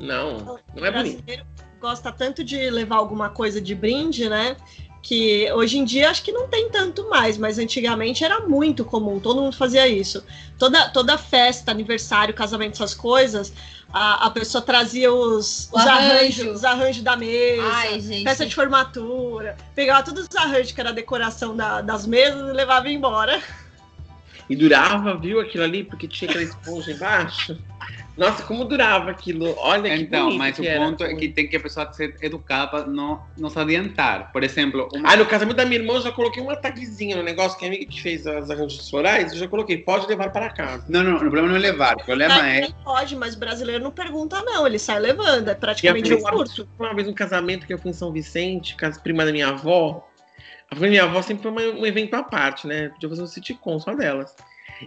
Não, 0.00 0.58
não 0.74 0.86
é 0.86 0.90
bonito. 0.90 1.22
Gosta 1.80 2.12
tanto 2.12 2.44
de 2.44 2.68
levar 2.70 2.96
alguma 2.96 3.30
coisa 3.30 3.60
de 3.60 3.74
brinde, 3.74 4.28
né? 4.28 4.56
Que 5.02 5.50
hoje 5.52 5.78
em 5.78 5.84
dia 5.84 6.10
acho 6.10 6.22
que 6.22 6.30
não 6.30 6.46
tem 6.46 6.68
tanto 6.68 7.08
mais, 7.08 7.38
mas 7.38 7.58
antigamente 7.58 8.22
era 8.22 8.40
muito 8.40 8.84
comum, 8.84 9.18
todo 9.18 9.40
mundo 9.40 9.56
fazia 9.56 9.88
isso. 9.88 10.22
Toda, 10.58 10.90
toda 10.90 11.16
festa, 11.16 11.70
aniversário, 11.70 12.34
casamento, 12.34 12.74
essas 12.74 12.92
coisas, 12.92 13.50
a, 13.90 14.26
a 14.26 14.30
pessoa 14.30 14.60
trazia 14.60 15.10
os, 15.10 15.70
os 15.72 15.74
arranjo. 15.74 16.12
arranjos, 16.12 16.46
os 16.56 16.64
arranjos 16.64 17.02
da 17.02 17.16
mesa, 17.16 17.62
Ai, 17.72 17.98
gente. 18.00 18.24
festa 18.24 18.44
de 18.44 18.54
formatura, 18.54 19.56
pegava 19.74 20.02
todos 20.02 20.26
os 20.30 20.36
arranjos 20.36 20.72
que 20.72 20.80
era 20.80 20.90
a 20.90 20.92
decoração 20.92 21.56
da- 21.56 21.80
das 21.80 22.06
mesas 22.06 22.50
e 22.50 22.52
levava 22.52 22.90
embora. 22.90 23.40
E 24.50 24.54
durava, 24.56 25.16
viu, 25.16 25.40
aquilo 25.40 25.64
ali, 25.64 25.82
porque 25.82 26.06
tinha 26.06 26.28
aquela 26.28 26.44
esponja 26.44 26.92
embaixo. 26.92 27.56
Nossa, 28.20 28.42
como 28.42 28.66
durava 28.66 29.10
aquilo. 29.10 29.54
Olha 29.56 29.96
que 29.96 30.02
então, 30.02 30.30
mas 30.36 30.58
o 30.58 30.60
que 30.60 30.68
era. 30.68 30.78
ponto 30.84 31.02
é 31.02 31.14
que 31.14 31.28
tem 31.30 31.48
que 31.48 31.56
a 31.56 31.60
pessoa 31.60 31.90
ser 31.90 32.14
educada 32.20 32.66
para 32.70 32.86
não, 32.86 33.18
não 33.34 33.48
se 33.48 33.58
adiantar. 33.58 34.30
Por 34.30 34.44
exemplo, 34.44 34.90
uma... 34.92 35.10
Ah, 35.10 35.16
no 35.16 35.24
casamento 35.24 35.56
da 35.56 35.64
minha 35.64 35.80
irmã, 35.80 35.94
eu 35.94 36.02
já 36.02 36.12
coloquei 36.12 36.42
uma 36.42 36.54
tagzinha 36.54 37.16
no 37.16 37.22
negócio, 37.22 37.58
que 37.58 37.64
a 37.64 37.68
amiga 37.68 37.86
que 37.86 37.98
fez 38.02 38.26
as 38.26 38.50
arranjos 38.50 38.90
florais, 38.90 39.32
eu 39.32 39.38
já 39.38 39.48
coloquei, 39.48 39.78
pode 39.78 40.06
levar 40.06 40.30
para 40.30 40.50
casa. 40.50 40.84
não, 40.86 41.02
não, 41.02 41.16
o 41.16 41.18
problema 41.18 41.48
não 41.48 41.56
é 41.56 41.58
levar, 41.60 41.94
o 41.96 42.04
problema 42.04 42.46
é 42.46 42.60
nem 42.60 42.74
pode, 42.84 43.16
mas 43.16 43.34
brasileiro 43.34 43.82
não 43.82 43.90
pergunta, 43.90 44.42
não. 44.42 44.66
Ele 44.66 44.78
sai 44.78 45.00
levando, 45.00 45.48
é 45.48 45.54
praticamente 45.54 46.12
um 46.12 46.16
prima- 46.16 46.28
furto. 46.30 46.68
uma 46.78 46.94
vez 46.94 47.08
um 47.08 47.14
casamento 47.14 47.66
que 47.66 47.72
eu 47.72 47.78
fui 47.78 47.90
em 47.90 47.94
São 47.94 48.12
Vicente, 48.12 48.76
com 48.76 48.84
as 48.84 48.98
primas 48.98 49.24
da 49.24 49.32
minha 49.32 49.48
avó. 49.48 50.06
A 50.70 50.74
minha 50.74 51.04
avó 51.04 51.22
sempre 51.22 51.42
foi 51.44 51.52
uma- 51.52 51.80
um 51.80 51.86
evento 51.86 52.12
à 52.12 52.22
parte, 52.22 52.66
né? 52.66 52.90
Podia 52.90 53.08
fazer 53.08 53.22
um 53.22 53.26
sitcom 53.26 53.80
só 53.80 53.94
delas. 53.94 54.36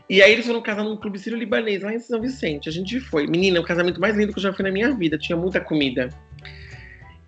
E 0.09 0.21
aí 0.21 0.31
eles 0.31 0.45
foram 0.45 0.61
casar 0.61 0.83
num 0.83 0.97
clube 0.97 1.19
sírio-libanês 1.19 1.81
lá 1.81 1.93
em 1.93 1.99
São 1.99 2.19
Vicente. 2.21 2.67
A 2.69 2.71
gente 2.71 2.99
foi. 2.99 3.27
Menina, 3.27 3.59
o 3.59 3.63
casamento 3.63 3.99
mais 3.99 4.15
lindo 4.15 4.31
que 4.33 4.39
eu 4.39 4.43
já 4.43 4.53
fui 4.53 4.63
na 4.63 4.71
minha 4.71 4.93
vida. 4.93 5.17
Tinha 5.17 5.37
muita 5.37 5.59
comida. 5.61 6.09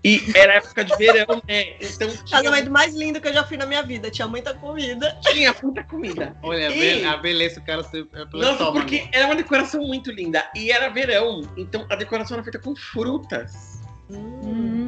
E 0.04 0.22
era 0.36 0.54
época 0.56 0.84
de 0.86 0.96
verão, 0.98 1.42
né? 1.48 1.78
Então 1.82 2.08
tinha, 2.08 2.24
Casamento 2.44 2.70
mais 2.70 2.94
lindo 2.94 3.20
que 3.20 3.28
eu 3.28 3.34
já 3.34 3.44
fui 3.44 3.58
na 3.58 3.66
minha 3.66 3.82
vida. 3.82 4.12
Tinha 4.12 4.28
muita 4.28 4.54
comida. 4.54 5.18
tinha 5.24 5.56
muita 5.64 5.84
comida. 5.84 6.36
Olha, 6.44 6.68
a 6.68 6.72
E- 6.72 7.04
a 7.06 7.18
beleza, 7.18 7.60
o 7.60 7.66
cara 7.66 7.82
se, 7.84 8.02
é 8.14 8.26
Nossa, 8.32 8.52
estômago. 8.52 8.74
porque 8.82 9.08
era 9.12 9.26
uma 9.26 9.36
decoração 9.36 9.82
muito 9.82 10.12
linda. 10.12 10.44
E 10.56 10.72
era 10.72 10.90
verão. 10.90 11.42
Então 11.58 11.88
a 11.90 11.96
decoração 11.96 12.36
era 12.36 12.44
feita 12.44 12.60
com 12.60 12.76
frutas. 12.76 13.82
Hum. 14.12 14.85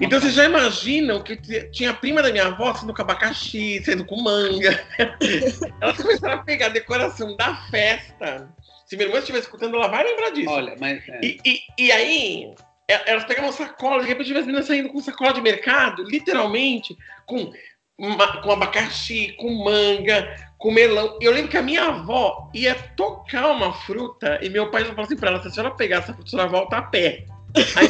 É 0.00 0.04
uma 0.04 0.06
Então 0.06 0.20
vocês 0.20 0.34
já 0.34 0.44
imaginam 0.44 1.22
que 1.22 1.36
t- 1.36 1.68
tinha 1.70 1.90
a 1.90 1.94
prima 1.94 2.22
da 2.22 2.30
minha 2.32 2.46
avó 2.46 2.72
saindo 2.74 2.94
com 2.94 3.02
abacaxi, 3.02 3.82
saindo 3.84 4.04
com 4.04 4.22
manga. 4.22 4.84
Elas 5.80 5.96
começaram 5.96 6.34
a 6.34 6.42
pegar 6.42 6.66
a 6.66 6.70
decoração 6.70 7.36
da 7.36 7.54
festa. 7.70 8.48
Se 8.86 8.96
minha 8.96 9.08
irmã 9.08 9.18
estiver 9.20 9.38
escutando, 9.38 9.76
ela 9.76 9.88
vai 9.88 10.02
lembrar 10.04 10.30
disso. 10.30 10.50
Olha, 10.50 10.74
mas. 10.80 11.06
é. 11.08 11.20
E, 11.22 11.38
e, 11.44 11.60
e 11.78 11.92
aí, 11.92 12.44
e- 12.90 13.00
elas 13.06 13.24
pegavam 13.24 13.52
sacola, 13.52 14.02
de 14.02 14.08
repente 14.08 14.32
as 14.36 14.46
meninas 14.46 14.66
saindo 14.66 14.88
com 14.88 15.00
sacola 15.00 15.32
de 15.32 15.40
mercado, 15.40 16.02
literalmente, 16.02 16.96
com, 17.26 17.52
com 17.96 18.50
abacaxi, 18.52 19.32
com 19.38 19.62
manga, 19.64 20.34
com 20.58 20.72
melão. 20.72 21.16
Eu 21.20 21.30
lembro 21.32 21.50
que 21.50 21.56
a 21.56 21.62
minha 21.62 21.84
avó 21.84 22.50
ia 22.52 22.74
tocar 22.96 23.48
uma 23.50 23.72
fruta 23.72 24.40
e 24.42 24.48
meu 24.48 24.70
pai 24.70 24.84
falou 24.84 25.02
assim 25.04 25.16
pra 25.16 25.30
ela: 25.30 25.40
se 25.42 25.48
a 25.48 25.50
senhora 25.52 25.74
pegar 25.74 25.98
essa 25.98 26.12
fruta, 26.12 26.26
a 26.26 26.30
senhora 26.30 26.48
volta 26.48 26.78
a 26.78 26.82
pé. 26.82 27.26
Aí, 27.76 27.88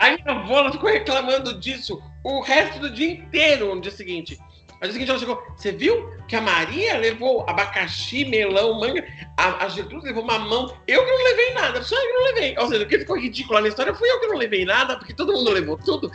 aí 0.00 0.20
minha 0.22 0.36
avó 0.36 0.58
ela 0.58 0.72
ficou 0.72 0.90
reclamando 0.90 1.54
disso 1.60 2.02
o 2.24 2.40
resto 2.40 2.80
do 2.80 2.90
dia 2.90 3.12
inteiro 3.12 3.74
no 3.74 3.80
dia 3.80 3.92
seguinte. 3.92 4.38
No 4.74 4.86
dia 4.86 4.92
seguinte 4.92 5.10
ela 5.10 5.18
chegou, 5.18 5.42
você 5.56 5.72
viu 5.72 6.10
que 6.26 6.34
a 6.34 6.40
Maria 6.40 6.96
levou 6.96 7.44
abacaxi, 7.48 8.24
melão, 8.24 8.80
manga, 8.80 9.04
a, 9.36 9.66
a 9.66 9.68
Gertrude 9.68 10.06
levou 10.06 10.24
mamão, 10.24 10.74
eu 10.88 11.04
que 11.04 11.10
não 11.10 11.24
levei 11.24 11.52
nada, 11.52 11.82
só 11.82 11.94
eu 11.94 12.06
que 12.06 12.12
não 12.12 12.24
levei. 12.24 12.54
Ou 12.58 12.66
seja, 12.68 12.84
o 12.84 12.88
que 12.88 12.98
ficou 12.98 13.18
ridículo 13.18 13.60
na 13.60 13.68
história 13.68 13.94
fui 13.94 14.10
eu 14.10 14.20
que 14.20 14.26
não 14.26 14.36
levei 14.38 14.64
nada, 14.64 14.96
porque 14.96 15.12
todo 15.12 15.34
mundo 15.34 15.50
levou 15.50 15.76
tudo. 15.76 16.10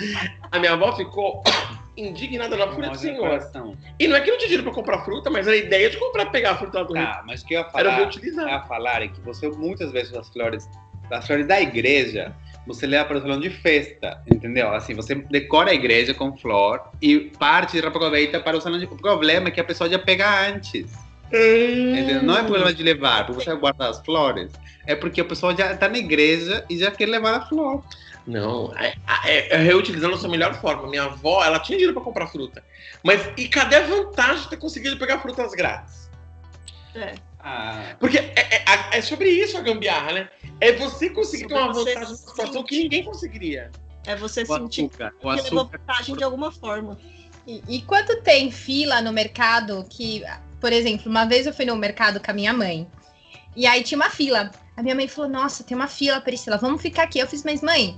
A 0.51 0.57
minha 0.57 0.73
avó 0.73 0.95
ficou 0.95 1.43
indignada 1.95 2.57
na 2.57 2.67
fúria 2.69 2.89
do 2.89 2.97
senhor. 2.97 3.39
E 3.99 4.07
não 4.07 4.15
é 4.15 4.21
que 4.21 4.31
não 4.31 4.37
tinha 4.37 4.47
dinheiro 4.47 4.63
pra 4.63 4.73
comprar 4.73 5.05
fruta, 5.05 5.29
mas 5.29 5.47
a 5.47 5.55
ideia 5.55 5.89
de 5.89 5.97
comprar, 5.97 6.25
pegar 6.27 6.51
a 6.51 6.57
fruta 6.57 6.79
lá 6.79 6.83
do 6.85 6.93
Rio. 6.93 7.05
Tá, 7.05 7.23
mas 7.25 7.43
o 7.43 7.45
que 7.45 7.53
eu 7.53 7.59
ia 7.59 7.65
Era 7.65 7.71
falar, 7.71 7.95
reutilizar. 7.97 8.53
a 8.53 8.61
falar 8.63 9.03
é 9.03 9.07
que 9.09 9.21
você 9.21 9.47
muitas 9.47 9.91
vezes 9.91 10.13
as 10.15 10.27
flores, 10.29 10.67
as 11.11 11.27
flores 11.27 11.47
da 11.47 11.61
igreja, 11.61 12.35
você 12.65 12.87
leva 12.87 13.05
para 13.05 13.17
o 13.17 13.21
salão 13.21 13.39
de 13.39 13.49
festa, 13.49 14.21
entendeu? 14.31 14.73
Assim, 14.73 14.93
você 14.93 15.15
decora 15.15 15.71
a 15.71 15.73
igreja 15.73 16.13
com 16.13 16.35
flor 16.35 16.81
e 17.01 17.19
parte 17.37 17.79
aproveita 17.79 18.39
para 18.39 18.57
o 18.57 18.61
salão 18.61 18.79
de... 18.79 18.85
O 18.85 18.97
problema 18.97 19.49
é 19.49 19.51
que 19.51 19.59
a 19.59 19.63
pessoa 19.63 19.89
já 19.89 19.99
pega 19.99 20.47
antes, 20.49 20.91
entendeu? 21.27 22.23
Não 22.23 22.37
é 22.37 22.43
problema 22.43 22.73
de 22.73 22.83
levar, 22.83 23.25
porque 23.25 23.43
você 23.43 23.51
vai 23.51 23.59
guardar 23.59 23.89
as 23.89 23.99
flores, 23.99 24.51
é 24.85 24.95
porque 24.95 25.21
a 25.21 25.25
pessoa 25.25 25.55
já 25.55 25.73
está 25.73 25.87
na 25.87 25.97
igreja 25.97 26.65
e 26.69 26.77
já 26.77 26.91
quer 26.91 27.07
levar 27.07 27.35
a 27.35 27.45
flor. 27.45 27.83
Não, 28.27 28.73
é, 28.77 28.95
é, 29.25 29.55
é 29.55 29.57
reutilizando 29.57 30.15
a 30.15 30.17
sua 30.17 30.29
melhor 30.29 30.55
forma. 30.55 30.89
Minha 30.89 31.03
avó, 31.03 31.43
ela 31.43 31.59
tinha 31.59 31.77
dinheiro 31.77 31.93
para 31.93 32.03
comprar 32.03 32.27
fruta. 32.27 32.63
Mas 33.03 33.29
e 33.37 33.47
cadê 33.47 33.75
a 33.75 33.85
vantagem 33.85 34.43
de 34.43 34.49
ter 34.49 34.57
conseguido 34.57 34.97
pegar 34.97 35.19
frutas 35.19 35.51
grátis? 35.51 36.09
É. 36.95 37.13
Ah, 37.47 37.95
Porque 37.99 38.17
é, 38.17 38.33
é- 38.35 38.97
é 38.97 39.01
sobre 39.01 39.29
isso 39.29 39.55
a 39.55 39.61
gambiarra, 39.61 40.11
né? 40.13 40.29
É 40.59 40.71
você 40.71 41.11
conseguir 41.11 41.45
ter 41.45 41.53
uma 41.53 41.71
vantagem 41.71 42.01
numa 42.01 42.15
situação 42.15 42.63
que 42.63 42.79
ninguém 42.79 43.03
conseguiria. 43.03 43.69
É 44.03 44.15
você 44.15 44.41
o 44.41 44.47
sentir 44.47 44.85
açúcar. 44.85 45.13
Que 45.19 45.27
levou 45.27 45.65
vantagem 45.65 46.15
de 46.15 46.23
alguma 46.23 46.51
forma. 46.51 46.97
E, 47.45 47.61
e 47.67 47.81
quando 47.83 48.19
tem 48.23 48.49
fila 48.49 48.99
no 48.99 49.13
mercado, 49.13 49.85
que, 49.87 50.23
por 50.59 50.73
exemplo, 50.73 51.09
uma 51.09 51.25
vez 51.25 51.45
eu 51.45 51.53
fui 51.53 51.65
no 51.65 51.75
mercado 51.75 52.19
com 52.19 52.31
a 52.31 52.33
minha 52.33 52.51
mãe, 52.51 52.87
e 53.55 53.67
aí 53.67 53.83
tinha 53.83 53.97
uma 53.97 54.09
fila. 54.09 54.49
A 54.75 54.81
minha 54.81 54.95
mãe 54.95 55.07
falou: 55.07 55.29
Nossa, 55.29 55.63
tem 55.63 55.77
uma 55.77 55.87
fila, 55.87 56.19
Priscila, 56.19 56.57
vamos 56.57 56.81
ficar 56.81 57.03
aqui. 57.03 57.19
Eu 57.19 57.27
fiz, 57.27 57.43
mas 57.43 57.61
mãe, 57.61 57.95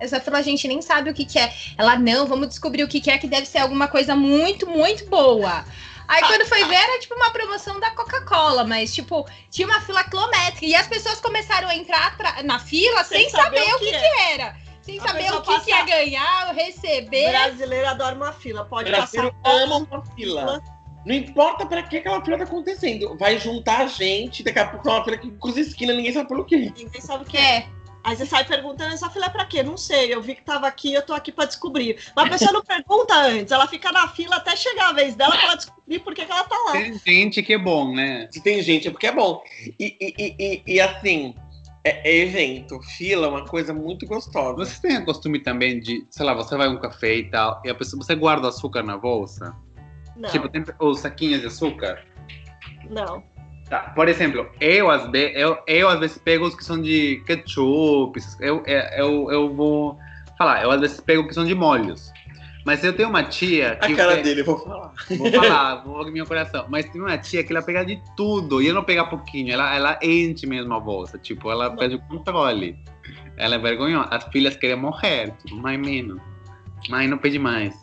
essa 0.00 0.18
fila 0.18 0.38
a 0.38 0.42
gente 0.42 0.66
nem 0.66 0.82
sabe 0.82 1.08
o 1.10 1.14
que, 1.14 1.24
que 1.24 1.38
é. 1.38 1.52
Ela, 1.76 1.96
não, 1.96 2.26
vamos 2.26 2.48
descobrir 2.48 2.82
o 2.82 2.88
que, 2.88 3.00
que 3.00 3.10
é, 3.10 3.18
que 3.18 3.28
deve 3.28 3.46
ser 3.46 3.58
alguma 3.58 3.86
coisa 3.86 4.16
muito, 4.16 4.68
muito 4.68 5.08
boa. 5.08 5.64
Aí 6.08 6.22
quando 6.22 6.46
foi 6.46 6.64
ver, 6.64 6.74
era 6.74 6.98
tipo 6.98 7.14
uma 7.14 7.30
promoção 7.30 7.78
da 7.78 7.90
Coca-Cola, 7.90 8.64
mas 8.64 8.94
tipo, 8.94 9.28
tinha 9.50 9.68
uma 9.68 9.80
fila 9.82 10.02
quilométrica. 10.04 10.64
E 10.64 10.74
as 10.74 10.86
pessoas 10.86 11.20
começaram 11.20 11.68
a 11.68 11.74
entrar 11.76 12.16
pra- 12.16 12.42
na 12.42 12.58
fila 12.58 13.04
sem, 13.04 13.28
saber, 13.28 13.60
o 13.74 13.78
que, 13.78 13.88
é. 13.90 14.00
que 14.00 14.32
era. 14.32 14.56
Sem 14.80 14.98
A 14.98 15.02
saber 15.02 15.30
o 15.34 15.42
que, 15.42 15.60
que 15.60 15.70
ia 15.70 15.76
passa- 15.76 15.86
ganhar, 15.86 16.54
receber. 16.54 17.28
Brasileiro 17.28 17.88
adora 17.88 18.14
uma 18.16 18.32
fila. 18.32 18.64
Pode 18.64 18.90
brasileiro 18.90 19.34
passar 19.42 19.56
ama 19.62 19.76
uma 19.76 20.02
fila. 20.16 20.62
Não 21.04 21.14
importa 21.14 21.64
pra 21.66 21.82
que 21.82 21.98
aquela 21.98 22.24
fila 22.24 22.38
tá 22.38 22.44
acontecendo. 22.44 23.16
Vai 23.18 23.38
juntar 23.38 23.86
gente, 23.86 24.42
daqui 24.42 24.58
a 24.58 24.66
pouco 24.66 24.88
é 24.88 24.92
uma 24.92 25.04
fila 25.04 25.16
que 25.18 25.30
cruza 25.32 25.60
esquina, 25.60 25.92
ninguém 25.92 26.12
sabe 26.12 26.28
pelo 26.28 26.44
quê. 26.44 26.72
Ninguém 26.76 27.00
sabe 27.00 27.24
o 27.24 27.26
que 27.26 27.36
é. 27.36 27.66
Aí 28.04 28.16
você 28.16 28.24
sai 28.24 28.44
perguntando, 28.44 28.94
essa 28.94 29.10
fila 29.10 29.26
é 29.26 29.28
pra 29.28 29.44
quê? 29.44 29.62
Não 29.62 29.76
sei, 29.76 30.12
eu 30.14 30.22
vi 30.22 30.34
que 30.34 30.42
tava 30.42 30.66
aqui, 30.66 30.94
eu 30.94 31.02
tô 31.04 31.12
aqui 31.12 31.30
pra 31.32 31.44
descobrir. 31.44 31.98
Mas 32.16 32.26
a 32.26 32.30
pessoa 32.30 32.52
não 32.52 32.62
pergunta 32.64 33.14
antes, 33.14 33.52
ela 33.52 33.66
fica 33.66 33.90
na 33.92 34.08
fila 34.08 34.36
até 34.36 34.54
chegar 34.56 34.90
a 34.90 34.92
vez 34.92 35.14
dela 35.14 35.32
pra 35.32 35.42
ela 35.44 35.54
descobrir 35.56 35.98
por 35.98 36.14
que, 36.14 36.24
que 36.24 36.32
ela 36.32 36.44
tá 36.44 36.56
lá. 36.66 36.72
Tem 36.72 36.98
gente 36.98 37.42
que 37.42 37.52
é 37.54 37.58
bom, 37.58 37.92
né? 37.94 38.28
Se 38.30 38.42
tem 38.42 38.62
gente 38.62 38.88
é 38.88 38.90
porque 38.90 39.08
é 39.08 39.12
bom. 39.12 39.42
E, 39.78 39.96
e, 40.00 40.14
e, 40.18 40.34
e- 40.38 40.62
e, 40.74 40.80
assim, 40.80 41.34
é, 41.84 42.08
é 42.10 42.16
evento, 42.18 42.80
fila 42.96 43.26
é 43.26 43.30
uma 43.30 43.44
coisa 43.44 43.74
muito 43.74 44.06
gostosa. 44.06 44.56
Vocês 44.56 44.78
têm 44.78 44.98
o 44.98 45.04
costume 45.04 45.40
também 45.40 45.78
de, 45.80 46.06
sei 46.10 46.24
lá, 46.24 46.34
você 46.34 46.56
vai 46.56 46.66
a 46.68 46.70
um 46.70 46.78
café 46.80 47.16
e 47.16 47.30
tal, 47.30 47.60
e 47.64 47.68
a 47.70 47.74
pessoa, 47.74 48.02
você 48.02 48.14
guarda 48.14 48.48
açúcar 48.48 48.82
na 48.82 48.96
bolsa? 48.96 49.54
Não, 50.16 50.30
Tipo, 50.30 50.48
tem 50.48 50.64
os 50.80 51.00
saquinhos 51.00 51.40
de 51.40 51.46
açúcar? 51.48 52.04
não. 52.88 53.22
Por 53.94 54.08
exemplo, 54.08 54.48
eu 54.60 54.90
às, 54.90 55.06
vezes, 55.10 55.36
eu, 55.36 55.58
eu 55.66 55.88
às 55.88 56.00
vezes 56.00 56.18
pego 56.18 56.46
os 56.46 56.54
que 56.54 56.64
são 56.64 56.80
de 56.80 57.22
ketchup, 57.26 58.18
eu, 58.40 58.62
é, 58.66 59.00
eu, 59.00 59.30
eu 59.30 59.54
vou 59.54 59.98
falar, 60.38 60.62
eu 60.62 60.70
às 60.70 60.80
vezes 60.80 61.00
pego 61.00 61.26
que 61.26 61.34
são 61.34 61.44
de 61.44 61.54
molhos. 61.54 62.10
Mas 62.64 62.84
eu 62.84 62.92
tenho 62.92 63.08
uma 63.08 63.22
tia 63.22 63.76
que. 63.76 63.92
A 63.92 63.96
cara 63.96 64.16
dele, 64.16 64.42
eu 64.42 64.44
vou 64.44 64.58
falar. 64.58 64.92
Vou 65.16 65.32
falar, 65.32 65.76
vou 65.76 66.04
no 66.04 66.12
meu 66.12 66.26
coração. 66.26 66.66
Mas 66.68 66.84
tem 66.84 67.00
uma 67.00 67.16
tia 67.16 67.42
que 67.42 67.50
ela 67.50 67.62
pega 67.62 67.82
de 67.82 67.98
tudo. 68.14 68.60
E 68.60 68.66
ela 68.66 68.74
não 68.74 68.84
pega 68.84 69.06
pouquinho, 69.06 69.52
ela, 69.54 69.74
ela 69.74 69.98
enche 70.02 70.46
mesmo 70.46 70.74
a 70.74 70.78
bolsa. 70.78 71.16
Tipo, 71.16 71.50
ela 71.50 71.74
perde 71.74 71.94
o 71.94 72.00
controle. 72.00 72.76
Ela 73.38 73.54
é 73.54 73.58
vergonhosa. 73.58 74.08
As 74.10 74.24
filhas 74.24 74.54
querem 74.54 74.76
morrer, 74.76 75.32
tipo, 75.38 75.56
mãe 75.56 75.78
menos. 75.78 76.20
Mãe 76.90 77.08
não 77.08 77.16
pede 77.16 77.38
mais. 77.38 77.74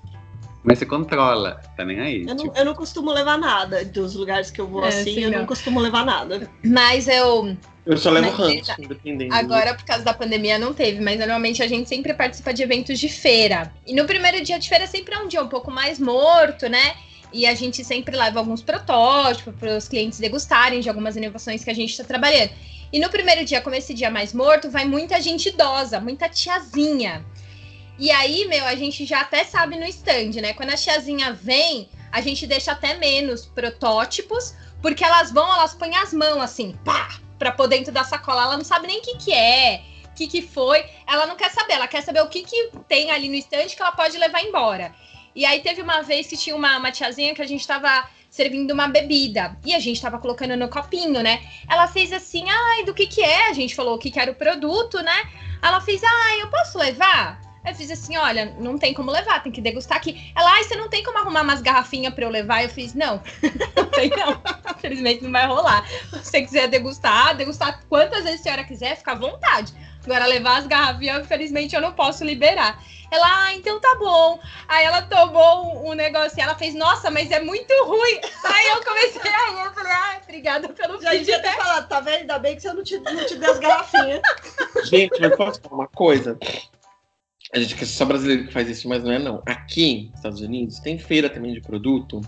Mas 0.65 0.79
se 0.79 0.85
controla, 0.85 1.61
tá 1.77 1.85
nem 1.85 1.99
aí. 1.99 2.21
Eu 2.21 2.27
não, 2.27 2.37
tipo. 2.37 2.57
eu 2.57 2.65
não 2.65 2.73
costumo 2.73 3.11
levar 3.11 3.37
nada 3.37 3.85
dos 3.85 4.15
lugares 4.15 4.49
que 4.49 4.59
eu 4.59 4.67
vou 4.67 4.83
É, 4.83 4.87
assim, 4.87 5.13
sim, 5.13 5.19
eu 5.23 5.31
não. 5.31 5.39
não 5.39 5.45
costumo 5.45 5.79
levar 5.79 6.03
nada. 6.03 6.49
mas 6.63 7.07
eu. 7.07 7.55
Eu 7.85 7.97
só 7.97 8.09
levo 8.09 8.31
ranço, 8.31 8.73
independente. 8.79 9.31
Agora, 9.31 9.75
por 9.75 9.85
causa 9.85 10.03
da 10.03 10.11
pandemia, 10.11 10.57
não 10.57 10.73
teve, 10.73 10.99
mas 10.99 11.19
normalmente 11.19 11.61
a 11.61 11.67
gente 11.67 11.87
sempre 11.87 12.15
participa 12.15 12.51
de 12.51 12.63
eventos 12.63 12.99
de 12.99 13.07
feira. 13.07 13.71
E 13.85 13.93
no 13.93 14.05
primeiro 14.05 14.43
dia 14.43 14.57
de 14.57 14.67
feira 14.67 14.87
sempre 14.87 15.13
é 15.13 15.19
um 15.19 15.27
dia 15.27 15.43
um 15.43 15.47
pouco 15.47 15.69
mais 15.69 15.99
morto, 15.99 16.67
né? 16.67 16.95
E 17.31 17.45
a 17.45 17.53
gente 17.53 17.83
sempre 17.83 18.17
leva 18.17 18.39
alguns 18.39 18.63
protótipos 18.63 19.53
para 19.59 19.77
os 19.77 19.87
clientes 19.87 20.17
degustarem 20.17 20.79
de 20.79 20.89
algumas 20.89 21.15
inovações 21.15 21.63
que 21.63 21.69
a 21.69 21.75
gente 21.75 21.91
está 21.91 22.03
trabalhando. 22.03 22.49
E 22.91 22.99
no 22.99 23.09
primeiro 23.09 23.45
dia, 23.45 23.61
como 23.61 23.75
esse 23.75 23.93
dia 23.93 24.07
é 24.07 24.09
mais 24.09 24.33
morto, 24.33 24.71
vai 24.71 24.85
muita 24.85 25.21
gente 25.21 25.49
idosa, 25.49 25.99
muita 25.99 26.27
tiazinha. 26.27 27.23
E 27.97 28.11
aí, 28.11 28.45
meu, 28.47 28.65
a 28.65 28.75
gente 28.75 29.05
já 29.05 29.21
até 29.21 29.43
sabe 29.43 29.77
no 29.77 29.85
stand, 29.85 30.41
né? 30.41 30.53
Quando 30.53 30.71
a 30.71 30.77
tiazinha 30.77 31.31
vem, 31.31 31.89
a 32.11 32.19
gente 32.21 32.45
deixa 32.45 32.73
até 32.73 32.95
menos 32.95 33.45
protótipos, 33.45 34.53
porque 34.81 35.03
elas 35.03 35.31
vão, 35.31 35.51
elas 35.53 35.73
põem 35.73 35.95
as 35.95 36.13
mãos 36.13 36.41
assim, 36.41 36.77
pá, 36.83 37.19
pra 37.39 37.51
pôr 37.51 37.67
dentro 37.67 37.93
da 37.93 38.03
sacola. 38.03 38.43
Ela 38.43 38.57
não 38.57 38.65
sabe 38.65 38.87
nem 38.87 38.99
o 38.99 39.01
que, 39.01 39.17
que 39.17 39.33
é, 39.33 39.81
o 40.05 40.13
que, 40.13 40.27
que 40.27 40.41
foi. 40.41 40.85
Ela 41.07 41.25
não 41.25 41.37
quer 41.37 41.51
saber, 41.51 41.73
ela 41.73 41.87
quer 41.87 42.01
saber 42.01 42.21
o 42.21 42.27
que, 42.27 42.43
que 42.43 42.69
tem 42.87 43.11
ali 43.11 43.29
no 43.29 43.35
stand 43.35 43.67
que 43.67 43.81
ela 43.81 43.93
pode 43.93 44.17
levar 44.17 44.43
embora. 44.43 44.93
E 45.33 45.45
aí 45.45 45.61
teve 45.61 45.81
uma 45.81 46.01
vez 46.01 46.27
que 46.27 46.37
tinha 46.37 46.55
uma, 46.55 46.77
uma 46.77 46.91
tiazinha 46.91 47.33
que 47.33 47.41
a 47.41 47.47
gente 47.47 47.65
tava 47.65 48.09
servindo 48.29 48.71
uma 48.71 48.87
bebida. 48.87 49.57
E 49.65 49.73
a 49.73 49.79
gente 49.79 50.01
tava 50.01 50.19
colocando 50.19 50.57
no 50.57 50.67
copinho, 50.67 51.21
né? 51.23 51.41
Ela 51.69 51.87
fez 51.87 52.11
assim, 52.11 52.45
ai, 52.49 52.83
do 52.83 52.93
que 52.93 53.07
que 53.07 53.21
é? 53.21 53.49
A 53.49 53.53
gente 53.53 53.73
falou 53.73 53.95
o 53.95 53.97
que 53.97 54.11
que 54.11 54.19
era 54.19 54.31
o 54.31 54.35
produto, 54.35 55.01
né? 55.01 55.29
Ela 55.61 55.79
fez, 55.79 56.01
ai, 56.03 56.41
eu 56.41 56.49
posso 56.49 56.77
levar? 56.77 57.44
Eu 57.65 57.73
fiz 57.73 57.89
assim, 57.89 58.15
olha, 58.17 58.53
não 58.59 58.77
tem 58.77 58.93
como 58.93 59.11
levar, 59.11 59.41
tem 59.41 59.51
que 59.51 59.61
degustar 59.61 59.97
aqui. 59.97 60.31
Ela, 60.35 60.51
ai, 60.51 60.63
você 60.63 60.75
não 60.75 60.87
tem 60.89 61.03
como 61.03 61.17
arrumar 61.17 61.41
umas 61.41 61.61
garrafinhas 61.61 62.13
pra 62.13 62.25
eu 62.25 62.29
levar? 62.29 62.63
Eu 62.63 62.69
fiz, 62.69 62.93
não, 62.93 63.21
não 63.75 63.85
tem 63.85 64.09
não. 64.09 64.41
Infelizmente 64.77 65.23
não 65.23 65.31
vai 65.31 65.47
rolar. 65.47 65.87
Se 65.87 66.23
você 66.23 66.41
quiser 66.41 66.67
degustar, 66.67 67.35
degustar 67.35 67.81
quantas 67.89 68.23
vezes 68.23 68.41
a 68.41 68.43
senhora 68.43 68.63
quiser, 68.63 68.97
fica 68.97 69.13
à 69.13 69.15
vontade. 69.15 69.73
Agora, 70.03 70.25
levar 70.27 70.57
as 70.57 70.67
garrafinhas, 70.67 71.25
infelizmente, 71.25 71.75
eu 71.75 71.81
não 71.81 71.91
posso 71.91 72.23
liberar. 72.23 72.79
Ela, 73.11 73.45
ah, 73.45 73.53
então 73.53 73.79
tá 73.79 73.95
bom. 73.95 74.39
Aí 74.67 74.85
ela 74.85 75.01
tomou 75.03 75.65
um, 75.65 75.91
um 75.91 75.93
negócio 75.93 76.37
e 76.37 76.41
ela 76.41 76.55
fez, 76.55 76.75
nossa, 76.75 77.09
mas 77.09 77.31
é 77.31 77.39
muito 77.39 77.71
ruim. 77.85 78.19
Aí 78.43 78.67
eu 78.67 78.83
comecei 78.83 79.31
a 79.31 79.51
rir, 79.51 79.65
eu 79.65 79.73
falei, 79.73 79.91
ah, 79.91 80.19
obrigada 80.23 80.69
pelo 80.69 81.01
Já 81.01 81.11
devia 81.11 81.39
ter 81.39 81.49
feedback. 81.49 81.63
falado, 81.63 81.87
tá 81.87 81.99
vendo? 81.99 82.21
Ainda 82.21 82.39
bem 82.39 82.55
que 82.55 82.61
você 82.61 82.73
não 82.73 82.83
te, 82.83 82.99
não 82.99 83.25
te 83.25 83.35
deu 83.35 83.51
as 83.51 83.59
garrafinhas. 83.59 84.21
Gente, 84.83 85.19
mas 85.19 85.35
posso 85.35 85.61
falar 85.61 85.75
uma 85.75 85.87
coisa? 85.87 86.37
A 87.53 87.59
gente 87.59 87.75
que 87.75 87.85
só 87.85 88.05
brasileiro 88.05 88.47
que 88.47 88.53
faz 88.53 88.67
isso, 88.69 88.89
mas 88.89 89.03
não 89.03 89.11
é 89.11 89.19
não. 89.19 89.41
Aqui, 89.45 90.07
nos 90.09 90.15
Estados 90.19 90.41
Unidos, 90.41 90.79
tem 90.79 90.97
feira 90.97 91.29
também 91.29 91.53
de 91.53 91.61
produto. 91.61 92.21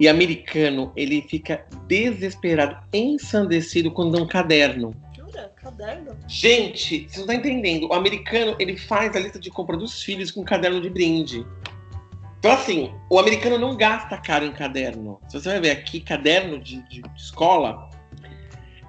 E 0.00 0.08
americano, 0.08 0.92
ele 0.96 1.22
fica 1.22 1.64
desesperado, 1.86 2.76
ensandecido 2.92 3.90
quando 3.90 4.16
dá 4.16 4.22
um 4.22 4.26
caderno. 4.26 4.94
Jura? 5.16 5.52
Caderno? 5.56 6.16
Gente, 6.28 7.06
você 7.08 7.20
não 7.20 7.26
tá 7.26 7.34
entendendo. 7.34 7.88
O 7.88 7.94
americano, 7.94 8.56
ele 8.58 8.76
faz 8.76 9.14
a 9.14 9.20
lista 9.20 9.38
de 9.38 9.50
compra 9.50 9.76
dos 9.76 10.02
filhos 10.02 10.30
com 10.30 10.42
caderno 10.44 10.80
de 10.80 10.88
brinde. 10.90 11.46
Então, 12.38 12.52
assim, 12.52 12.92
o 13.10 13.18
americano 13.18 13.56
não 13.58 13.76
gasta 13.76 14.16
caro 14.18 14.44
em 14.44 14.52
caderno. 14.52 15.20
Se 15.28 15.40
você 15.40 15.48
vai 15.48 15.60
ver 15.60 15.70
aqui, 15.70 16.00
caderno 16.00 16.58
de, 16.58 16.76
de- 16.88 17.00
de 17.02 17.20
escola, 17.20 17.88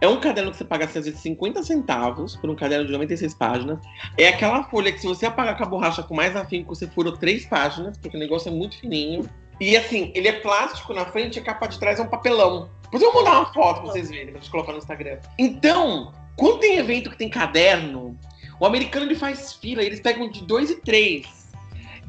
é 0.01 0.07
um 0.07 0.19
caderno 0.19 0.51
que 0.51 0.57
você 0.57 0.65
paga, 0.65 0.85
às 0.85 0.93
vezes, 0.93 1.19
50 1.19 1.63
centavos 1.63 2.35
por 2.35 2.49
um 2.49 2.55
caderno 2.55 2.85
de 2.85 2.91
96 2.91 3.33
páginas. 3.35 3.79
É 4.17 4.27
aquela 4.27 4.63
folha 4.63 4.91
que, 4.91 4.99
se 4.99 5.07
você 5.07 5.25
apagar 5.25 5.57
com 5.57 5.63
a 5.63 5.67
borracha 5.67 6.03
com 6.03 6.13
mais 6.13 6.35
afinco, 6.35 6.75
você 6.75 6.87
furou 6.87 7.13
três 7.17 7.45
páginas, 7.45 7.97
porque 7.97 8.17
o 8.17 8.19
negócio 8.19 8.49
é 8.49 8.51
muito 8.51 8.77
fininho. 8.79 9.29
E, 9.59 9.77
assim, 9.77 10.11
ele 10.13 10.27
é 10.27 10.33
plástico 10.33 10.93
na 10.93 11.05
frente 11.05 11.37
e 11.37 11.39
a 11.39 11.43
capa 11.43 11.67
de 11.67 11.79
trás 11.79 11.99
é 11.99 12.03
um 12.03 12.07
papelão. 12.07 12.69
Depois 12.83 13.01
eu 13.01 13.11
vou 13.11 13.23
mandar 13.23 13.39
uma 13.39 13.53
foto 13.53 13.81
pra 13.81 13.91
vocês 13.91 14.09
verem, 14.09 14.27
pra 14.27 14.39
gente 14.39 14.51
colocar 14.51 14.73
no 14.73 14.77
Instagram. 14.79 15.17
Então, 15.39 16.13
quando 16.35 16.59
tem 16.59 16.77
evento 16.77 17.09
que 17.09 17.17
tem 17.17 17.29
caderno, 17.29 18.17
o 18.59 18.65
americano 18.65 19.05
ele 19.05 19.15
faz 19.15 19.53
fila, 19.53 19.81
eles 19.81 20.01
pegam 20.01 20.29
de 20.29 20.43
dois 20.43 20.69
e 20.69 20.75
três. 20.81 21.53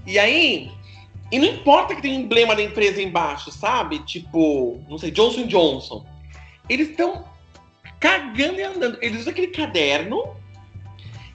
E 0.05 0.19
aí, 0.19 0.71
e 1.31 1.39
não 1.39 1.47
importa 1.47 1.95
que 1.95 2.03
tem 2.03 2.17
emblema 2.17 2.55
da 2.55 2.63
empresa 2.63 3.03
embaixo, 3.03 3.51
sabe? 3.51 4.01
Tipo, 4.01 4.81
não 4.89 4.99
sei, 4.99 5.11
Johnson 5.11 5.47
Johnson. 5.47 6.05
Eles 6.69 6.91
estão 6.91 7.25
cagando 8.01 8.59
e 8.59 8.63
andando. 8.63 8.99
Eles 9.01 9.21
usam 9.21 9.33
aquele 9.33 9.49
caderno. 9.49 10.37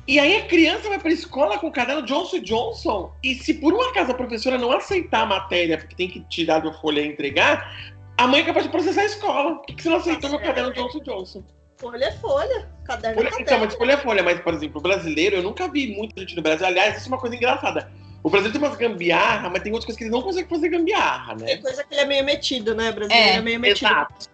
E 0.08 0.20
aí 0.20 0.38
a 0.38 0.46
criança 0.46 0.90
vai 0.90 1.00
pra 1.00 1.12
escola 1.12 1.58
com 1.60 1.68
o 1.68 1.72
caderno 1.72 2.06
Johnson 2.06 2.40
Johnson. 2.40 3.14
E 3.24 3.36
se 3.36 3.54
por 3.54 3.74
um 3.74 3.82
acaso 3.82 4.12
a 4.12 4.16
professora 4.16 4.58
não 4.58 4.72
aceitar 4.72 5.22
a 5.22 5.26
matéria, 5.26 5.78
porque 5.78 5.96
tem 5.96 6.10
que 6.10 6.22
tirar 6.22 6.60
da 6.60 6.74
folha 6.74 7.02
e 7.02 7.08
entregar, 7.08 7.94
a 8.18 8.28
mãe 8.28 8.42
é 8.42 8.46
capaz 8.46 8.66
de 8.66 8.72
processar 8.72 9.02
a 9.02 9.06
escola. 9.06 9.56
Por 9.56 9.66
que 9.66 9.76
que 9.76 9.84
você 9.84 9.90
não 9.90 9.98
aceitou 9.98 10.30
meu 10.30 10.40
caderno 10.40 10.74
Johnson 10.74 11.00
Johnson? 11.00 11.44
Folha 11.78 12.06
é 12.06 12.12
folha. 12.12 12.70
Caderno 12.84 13.16
Folha, 13.16 13.28
é 13.28 13.32
então, 13.32 13.46
caderno. 13.46 13.66
mas 13.66 13.76
folha 13.76 13.92
é 13.94 13.98
folha, 13.98 14.24
mas, 14.24 14.40
por 14.42 14.54
exemplo, 14.54 14.80
o 14.80 14.84
brasileiro, 14.84 15.38
eu 15.38 15.44
nunca 15.44 15.68
vi 15.68 15.96
muita 15.96 16.22
gente 16.22 16.36
no 16.36 16.42
Brasil. 16.42 16.66
Aliás, 16.66 16.98
isso 16.98 17.08
é 17.08 17.08
uma 17.08 17.18
coisa 17.18 17.36
engraçada. 17.36 17.92
O 18.24 18.30
Brasil 18.30 18.52
tem 18.52 18.62
umas 18.62 18.76
gambiarra, 18.76 19.50
mas 19.50 19.64
tem 19.64 19.72
outras 19.72 19.86
coisas 19.86 19.98
que 19.98 20.04
eles 20.04 20.12
não 20.12 20.22
conseguem 20.22 20.48
fazer 20.48 20.70
gambiarra, 20.70 21.36
né? 21.36 21.46
Tem 21.46 21.62
coisa 21.62 21.84
que 21.84 21.94
ele 21.94 22.02
é 22.02 22.06
meio 22.06 22.24
metido, 22.24 22.76
né? 22.76 22.92
Brasileiro 22.92 23.30
é, 23.30 23.36
É, 23.36 23.42
meio 23.42 23.60
metido. 23.60 23.88
Exato. 23.88 24.30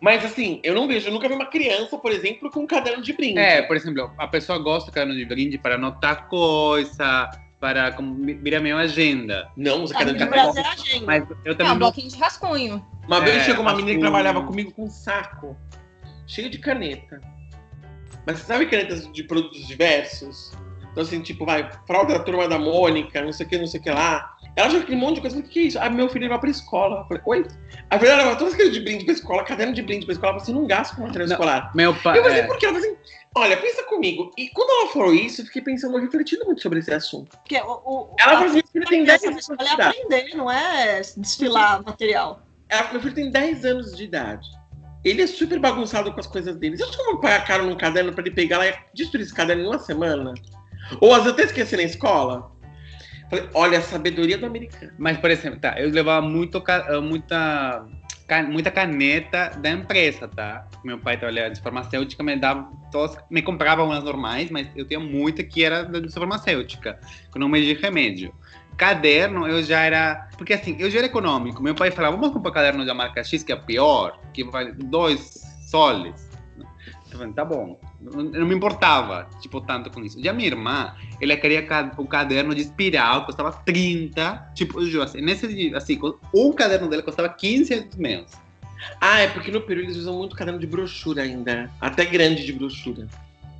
Mas 0.00 0.24
assim, 0.24 0.60
eu 0.62 0.74
não 0.74 0.86
vejo, 0.86 1.08
eu 1.08 1.12
nunca 1.12 1.28
vi 1.28 1.34
uma 1.34 1.46
criança, 1.46 1.96
por 1.98 2.10
exemplo, 2.12 2.50
com 2.50 2.60
um 2.60 2.66
caderno 2.66 3.02
de 3.02 3.12
brinde. 3.12 3.38
É, 3.38 3.62
por 3.62 3.76
exemplo, 3.76 4.10
a 4.18 4.26
pessoa 4.28 4.58
gosta 4.58 4.90
do 4.90 4.94
caderno 4.94 5.14
de 5.16 5.24
brinde 5.24 5.58
para 5.58 5.74
anotar 5.76 6.28
coisa, 6.28 7.30
para 7.60 7.92
como, 7.92 8.14
vira 8.24 8.60
minha 8.60 8.76
agenda. 8.76 9.50
Não, 9.56 9.82
usa 9.84 9.94
caderno 9.94 10.18
de 10.18 10.24
brinde. 10.26 10.58
É 10.58 10.66
agenda. 10.66 11.06
Mas 11.06 11.24
eu 11.44 11.52
É 11.52 11.54
também 11.54 11.72
um 11.72 11.78
bloquinho 11.78 12.08
de 12.08 12.16
rascunho. 12.18 12.86
Uma 13.06 13.20
vez 13.20 13.36
É, 13.36 13.40
chegou 13.44 13.62
uma 13.62 13.70
acho 13.70 13.76
menina 13.78 13.94
que 13.98 14.04
que- 14.04 14.10
trabalhava 14.10 14.42
comigo 14.42 14.70
com 14.72 14.84
um 14.84 14.90
saco 14.90 15.56
cheio 16.26 16.48
de 16.50 16.58
caneta. 16.58 17.20
Mas 18.26 18.38
você 18.38 18.44
sabe 18.46 18.66
canetas 18.66 19.10
de 19.12 19.22
produtos 19.24 19.66
diversos? 19.66 20.52
Então, 20.90 21.02
assim, 21.02 21.20
tipo, 21.20 21.44
vai, 21.44 21.68
fralda 21.86 22.14
da 22.16 22.20
turma 22.24 22.48
da 22.48 22.58
Mônica, 22.58 23.20
não 23.20 23.32
sei 23.32 23.44
o 23.44 23.48
que, 23.48 23.58
não 23.58 23.66
sei 23.66 23.80
o 23.80 23.82
que 23.82 23.90
lá. 23.90 24.33
Ela 24.56 24.70
já 24.70 24.78
aquele 24.78 24.96
monte 24.96 25.16
de 25.16 25.20
coisa. 25.22 25.36
Eu 25.36 25.40
falei, 25.40 25.50
o 25.50 25.52
que, 25.52 25.58
é 25.60 25.62
isso? 25.64 25.78
Aí 25.80 25.90
meu 25.90 26.08
filho 26.08 26.28
vai 26.28 26.38
pra 26.38 26.48
escola. 26.50 27.00
Eu 27.00 27.04
falei, 27.06 27.22
oi? 27.26 27.46
Aí 27.90 27.98
ela 28.06 28.22
leva 28.22 28.36
todas 28.36 28.52
as 28.52 28.56
coisas 28.56 28.72
de 28.74 28.80
brinde 28.80 29.04
pra 29.04 29.14
escola, 29.14 29.42
caderno 29.42 29.74
de 29.74 29.82
brinde 29.82 30.06
pra 30.06 30.12
escola. 30.12 30.34
Ela 30.34 30.42
assim, 30.42 30.52
não 30.54 30.66
gasta 30.66 30.94
com 30.94 31.02
material 31.02 31.26
Não, 31.28 31.34
escolar. 31.34 31.72
Meu 31.74 31.94
pai. 31.94 32.18
Eu 32.18 32.22
falei, 32.22 32.38
é, 32.40 32.46
por 32.46 32.56
quê? 32.58 32.66
Ela 32.66 32.74
falou 32.78 32.88
assim, 32.88 32.98
olha, 33.36 33.56
pensa 33.56 33.82
comigo. 33.84 34.30
E 34.38 34.48
quando 34.50 34.70
ela 34.70 34.92
falou 34.92 35.12
isso, 35.14 35.40
eu 35.40 35.46
fiquei 35.46 35.62
pensando, 35.62 35.98
refletindo 35.98 36.44
muito 36.44 36.62
sobre 36.62 36.78
esse 36.78 36.92
assunto. 36.94 37.36
Porque 37.38 37.56
o, 37.60 37.72
o, 37.84 38.16
Ela 38.18 38.32
a 38.32 38.36
falou 38.36 38.46
assim, 38.50 38.54
meu 38.56 38.66
filho 38.68 38.86
tem 38.86 39.04
10 39.04 39.20
criança 39.20 39.26
anos 39.26 39.46
de 39.46 39.52
escolhe 39.64 39.74
idade. 39.74 39.98
aprender, 39.98 40.36
não 40.36 40.50
é 40.50 41.00
desfilar 41.16 41.82
material. 41.84 42.42
Ela- 42.68 42.92
Meu 42.92 43.00
filho 43.00 43.14
tem 43.14 43.30
10 43.30 43.64
anos 43.64 43.96
de 43.96 44.04
idade. 44.04 44.46
Ele 45.04 45.20
é 45.20 45.26
super 45.26 45.58
bagunçado 45.58 46.12
com 46.12 46.20
as 46.20 46.26
coisas 46.26 46.56
dele. 46.56 46.76
Você 46.78 46.84
acha 46.84 46.94
que 46.94 47.00
eu 47.02 47.06
vou 47.06 47.20
pagar 47.20 47.44
caro 47.44 47.66
num 47.66 47.76
caderno 47.76 48.12
pra 48.12 48.22
ele 48.24 48.34
pegar 48.34 48.58
lá 48.58 48.68
e 48.68 48.74
destruir 48.94 49.22
esse 49.24 49.34
caderno 49.34 49.62
em 49.64 49.66
uma 49.66 49.78
semana? 49.78 50.32
Ou 51.00 51.12
às 51.12 51.24
vezes 51.24 51.32
até 51.32 51.42
esquecer 51.44 51.76
na 51.76 51.82
escola? 51.82 52.50
Falei, 53.34 53.50
olha, 53.52 53.78
a 53.78 53.82
sabedoria 53.82 54.38
do 54.38 54.46
americano. 54.46 54.92
Mas, 54.96 55.18
por 55.18 55.30
exemplo, 55.30 55.58
tá, 55.58 55.80
eu 55.80 55.90
levava 55.90 56.24
muito, 56.24 56.62
eh, 56.68 57.00
muita, 57.00 57.84
muita 58.48 58.70
caneta 58.70 59.50
da 59.58 59.70
empresa, 59.70 60.28
tá? 60.28 60.68
Meu 60.84 60.98
pai 60.98 61.16
trabalhava 61.16 61.50
de 61.50 61.60
farmacêutica, 61.60 62.22
me 62.22 62.36
dava 62.36 62.70
todas, 62.92 63.16
me 63.28 63.42
comprava 63.42 63.82
umas 63.82 64.04
normais, 64.04 64.50
mas 64.50 64.68
eu 64.76 64.86
tinha 64.86 65.00
muita 65.00 65.42
que 65.42 65.64
era 65.64 65.82
da 65.82 65.98
de 65.98 66.12
farmacêutica, 66.12 66.98
com 67.32 67.40
nome 67.40 67.60
de 67.62 67.74
remédio. 67.74 68.32
Caderno, 68.76 69.46
eu 69.46 69.62
já 69.62 69.80
era. 69.80 70.28
Porque 70.36 70.52
assim, 70.52 70.76
eu 70.78 70.90
já 70.90 70.98
era 70.98 71.06
econômico. 71.06 71.62
Meu 71.62 71.74
pai 71.74 71.90
falava, 71.90 72.16
vamos 72.16 72.32
comprar 72.32 72.52
caderno 72.52 72.86
da 72.86 72.94
marca 72.94 73.22
X, 73.22 73.42
que 73.42 73.52
é 73.52 73.56
pior, 73.56 74.20
que 74.32 74.44
vale 74.44 74.72
dois 74.72 75.42
soles. 75.68 76.30
Eu 77.10 77.18
falei, 77.18 77.32
tá 77.32 77.44
bom. 77.44 77.78
Não 78.12 78.46
me 78.46 78.54
importava, 78.54 79.26
tipo, 79.40 79.60
tanto 79.60 79.90
com 79.90 80.02
isso. 80.04 80.22
Já 80.22 80.32
minha 80.32 80.48
irmã, 80.48 80.94
ela 81.20 81.36
queria 81.36 81.64
ca- 81.66 81.90
o 81.96 82.06
caderno 82.06 82.54
de 82.54 82.60
espiral, 82.60 83.24
custava 83.24 83.50
30. 83.64 84.50
Tipo, 84.54 84.80
eu 84.82 85.02
assim, 85.02 85.20
nesse, 85.22 85.72
assim, 85.74 85.98
um 86.34 86.52
caderno 86.52 86.88
dela 86.88 87.02
custava 87.02 87.28
15 87.30 87.88
meus. 87.96 88.30
Ah, 89.00 89.20
é 89.20 89.28
porque 89.28 89.50
no 89.50 89.62
Peru 89.62 89.80
eles 89.80 89.96
usam 89.96 90.18
muito 90.18 90.36
caderno 90.36 90.60
de 90.60 90.66
brochura 90.66 91.22
ainda. 91.22 91.70
Até 91.80 92.04
grande 92.04 92.44
de 92.44 92.52
brochura. 92.52 93.08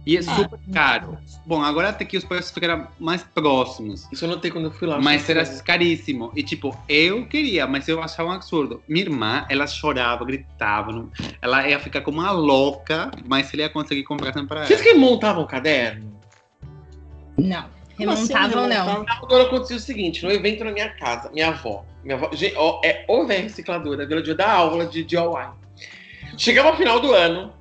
E 0.07 0.17
é 0.19 0.21
Ah, 0.21 0.23
super 0.35 0.59
caro. 0.73 1.17
Bom, 1.47 1.63
agora 1.63 1.89
até 1.89 2.05
que 2.05 2.17
os 2.17 2.25
preços 2.25 2.51
ficaram 2.51 2.87
mais 3.01 3.23
próximos. 3.23 4.07
Isso 4.13 4.25
eu 4.25 4.29
notei 4.29 4.51
quando 4.51 4.67
eu 4.67 4.71
fui 4.71 4.87
lá. 4.87 5.01
Mas 5.01 5.29
era 5.31 5.45
caríssimo. 5.63 6.31
E 6.37 6.43
tipo, 6.43 6.77
eu 6.89 7.27
queria, 7.27 7.67
mas 7.67 7.89
eu 7.89 8.03
achava 8.03 8.29
um 8.29 8.33
absurdo. 8.33 8.83
Minha 8.87 9.05
irmã, 9.07 9.47
ela 9.49 9.67
chorava, 9.67 10.25
gritava. 10.25 10.93
não- 10.93 11.11
Ela 11.41 11.67
ia 11.69 11.79
ficar 11.81 12.03
como 12.03 12.21
uma 12.21 12.31
louca, 12.33 13.11
mas 13.27 13.53
ele 13.55 13.63
ia 13.63 13.69
conseguir 13.71 14.05
comprar 14.05 14.33
sempre 14.35 14.49
pra 14.49 14.67
Vocês 14.67 14.81
ela. 14.81 14.91
que 14.91 14.95
montavam 14.99 15.47
caderno? 15.47 16.13
Não. 17.39 17.65
Como 17.97 18.11
assim, 18.11 18.33
Remontavam, 18.33 18.69
não. 18.69 18.87
remontavam? 18.87 19.07
Agora 19.25 19.43
acontecia 19.45 19.77
o 19.77 19.81
seguinte, 19.81 20.25
no 20.25 20.31
evento 20.33 20.65
na 20.65 20.73
minha 20.73 20.89
casa, 20.91 21.31
minha 21.33 21.49
avó, 21.49 21.85
minha 22.03 22.17
avó 22.17 22.29
gente, 22.33 22.55
ó, 22.57 22.81
é 22.85 23.05
o 23.09 23.25
velha 23.25 23.43
recicladora, 23.45 24.03
ela 24.03 24.21
dia 24.23 24.35
da 24.35 24.51
aula 24.53 24.85
de 24.87 25.05
DIY. 25.05 25.49
Chegava 26.37 26.71
ao 26.71 26.77
final 26.77 26.99
do 27.01 27.13
ano, 27.13 27.53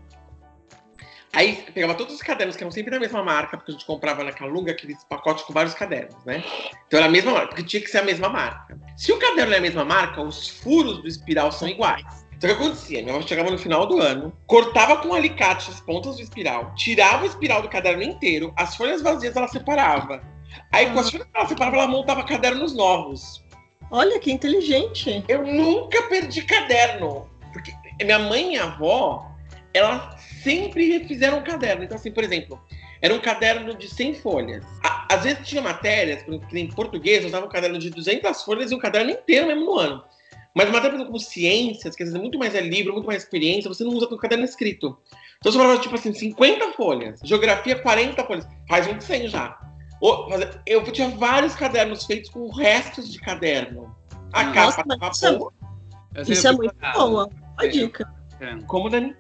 aí 1.34 1.66
pegava 1.74 1.96
todos 1.96 2.14
os 2.14 2.22
cadernos 2.22 2.56
que 2.56 2.64
eram 2.64 2.72
sempre 2.72 2.92
da 2.92 3.00
mesma 3.00 3.24
marca, 3.24 3.58
porque 3.58 3.72
a 3.72 3.74
gente 3.74 3.86
comprava 3.86 4.24
na 4.24 4.32
Calunga 4.32 4.72
aqueles 4.72 5.04
pacotes 5.06 5.44
com 5.44 5.54
vários 5.54 5.74
cadernos, 5.74 6.24
né? 6.26 6.44
Então 6.88 7.00
era 7.00 7.08
a 7.08 7.12
mesma 7.12 7.32
marca, 7.32 7.48
porque 7.48 7.64
tinha 7.64 7.82
que 7.82 7.90
ser 7.90 8.00
a 8.00 8.04
mesma 8.04 8.30
marca. 8.30 8.80
Se 8.96 9.12
o 9.12 9.18
caderno 9.18 9.54
é 9.54 9.58
a 9.58 9.62
mesma 9.62 9.84
marca, 9.84 10.22
os 10.22 10.48
furos 10.48 11.02
do 11.02 11.08
espiral 11.08 11.52
são 11.52 11.68
iguais. 11.68 12.24
Então 12.38 12.50
o 12.50 12.56
que 12.56 12.62
acontecia? 12.62 13.02
Minha 13.02 13.16
avó 13.16 13.26
chegava 13.26 13.50
no 13.50 13.58
final 13.58 13.88
do 13.88 14.00
ano, 14.00 14.32
cortava 14.48 14.98
com 14.98 15.10
um 15.10 15.14
alicate 15.14 15.72
as 15.72 15.80
pontas 15.80 16.18
do 16.18 16.22
espiral, 16.22 16.74
tirava 16.76 17.24
o 17.24 17.28
espiral 17.28 17.62
do 17.62 17.70
caderno 17.70 18.04
inteiro, 18.04 18.54
as 18.58 18.76
folhas 18.76 19.02
vazias 19.02 19.36
ela 19.36 19.48
separava. 19.48 20.22
Aí 20.72 20.90
com 20.92 21.00
as 21.00 21.10
folhas 21.10 21.26
que 21.26 21.38
ela 21.38 21.48
separava, 21.48 21.78
ela 21.78 21.88
montava 21.88 22.24
cadernos 22.24 22.76
novos. 22.76 23.44
Olha 23.90 24.20
que 24.20 24.32
inteligente. 24.32 25.24
Eu 25.28 25.46
nunca 25.46 26.02
perdi 26.04 26.42
caderno. 26.44 27.30
Porque 27.52 27.72
minha 28.04 28.20
mãe 28.20 28.44
e 28.44 28.48
minha 28.48 28.64
avó, 28.64 29.32
elas 29.74 30.23
sempre 30.44 30.98
refizeram 30.98 31.40
um 31.40 31.44
caderno. 31.44 31.84
Então, 31.84 31.98
assim, 31.98 32.12
por 32.12 32.24
exemplo, 32.24 32.62
era 33.02 33.14
um 33.14 33.20
caderno 33.20 33.76
de 33.76 33.90
100 33.90 34.16
folhas. 34.16 34.66
Às 35.10 35.24
vezes 35.24 35.48
tinha 35.48 35.62
matérias, 35.62 36.24
por 36.24 36.32
exemplo, 36.32 36.48
que 36.48 36.54
nem 36.54 36.66
em 36.66 36.72
português, 36.72 37.22
eu 37.22 37.28
usava 37.28 37.46
um 37.46 37.50
caderno 37.50 37.80
de 37.80 37.90
200 37.90 38.44
folhas 38.44 38.72
e 38.72 38.76
um 38.76 38.80
caderno 38.80 39.12
inteiro 39.12 39.48
mesmo 39.48 39.66
no 39.66 39.80
ano. 39.80 40.04
Mas 40.56 40.68
matéria, 40.68 40.90
por 40.92 40.96
exemplo, 40.98 41.12
como 41.14 41.20
ciências, 41.20 41.96
que 41.96 42.04
às 42.04 42.10
vezes 42.10 42.22
muito 42.22 42.38
mais 42.38 42.54
é 42.54 42.62
livro, 42.62 42.94
muito 42.94 43.08
mais 43.08 43.24
experiência, 43.24 43.68
você 43.68 43.84
não 43.84 43.92
usa 43.92 44.08
com 44.08 44.16
caderno 44.18 44.46
escrito. 44.46 44.98
Então 45.40 45.52
você 45.52 45.58
falava, 45.58 45.80
tipo 45.82 45.96
assim, 45.96 46.14
50 46.14 46.74
folhas. 46.74 47.20
Geografia, 47.24 47.80
40 47.80 48.24
folhas. 48.24 48.48
Faz 48.70 48.88
um 48.88 48.98
de 48.98 49.04
100 49.04 49.28
já. 49.30 49.60
Eu 50.66 50.84
tinha 50.84 51.10
vários 51.10 51.56
cadernos 51.56 52.06
feitos 52.06 52.30
com 52.30 52.48
restos 52.50 53.12
de 53.12 53.20
caderno. 53.20 53.96
A 54.32 54.44
Nossa, 54.46 54.78
capa 54.78 54.98
tava 54.98 55.12
isso 55.12 55.26
é 55.26 55.38
boa. 55.38 55.54
Isso 56.28 56.48
é 56.48 56.52
muito 56.52 56.76
boa. 56.94 57.28
Uma 57.28 57.66
É. 57.66 57.68
dica. 57.68 58.14
é. 58.40 58.56
Como, 58.68 58.90
Dani? 58.90 59.16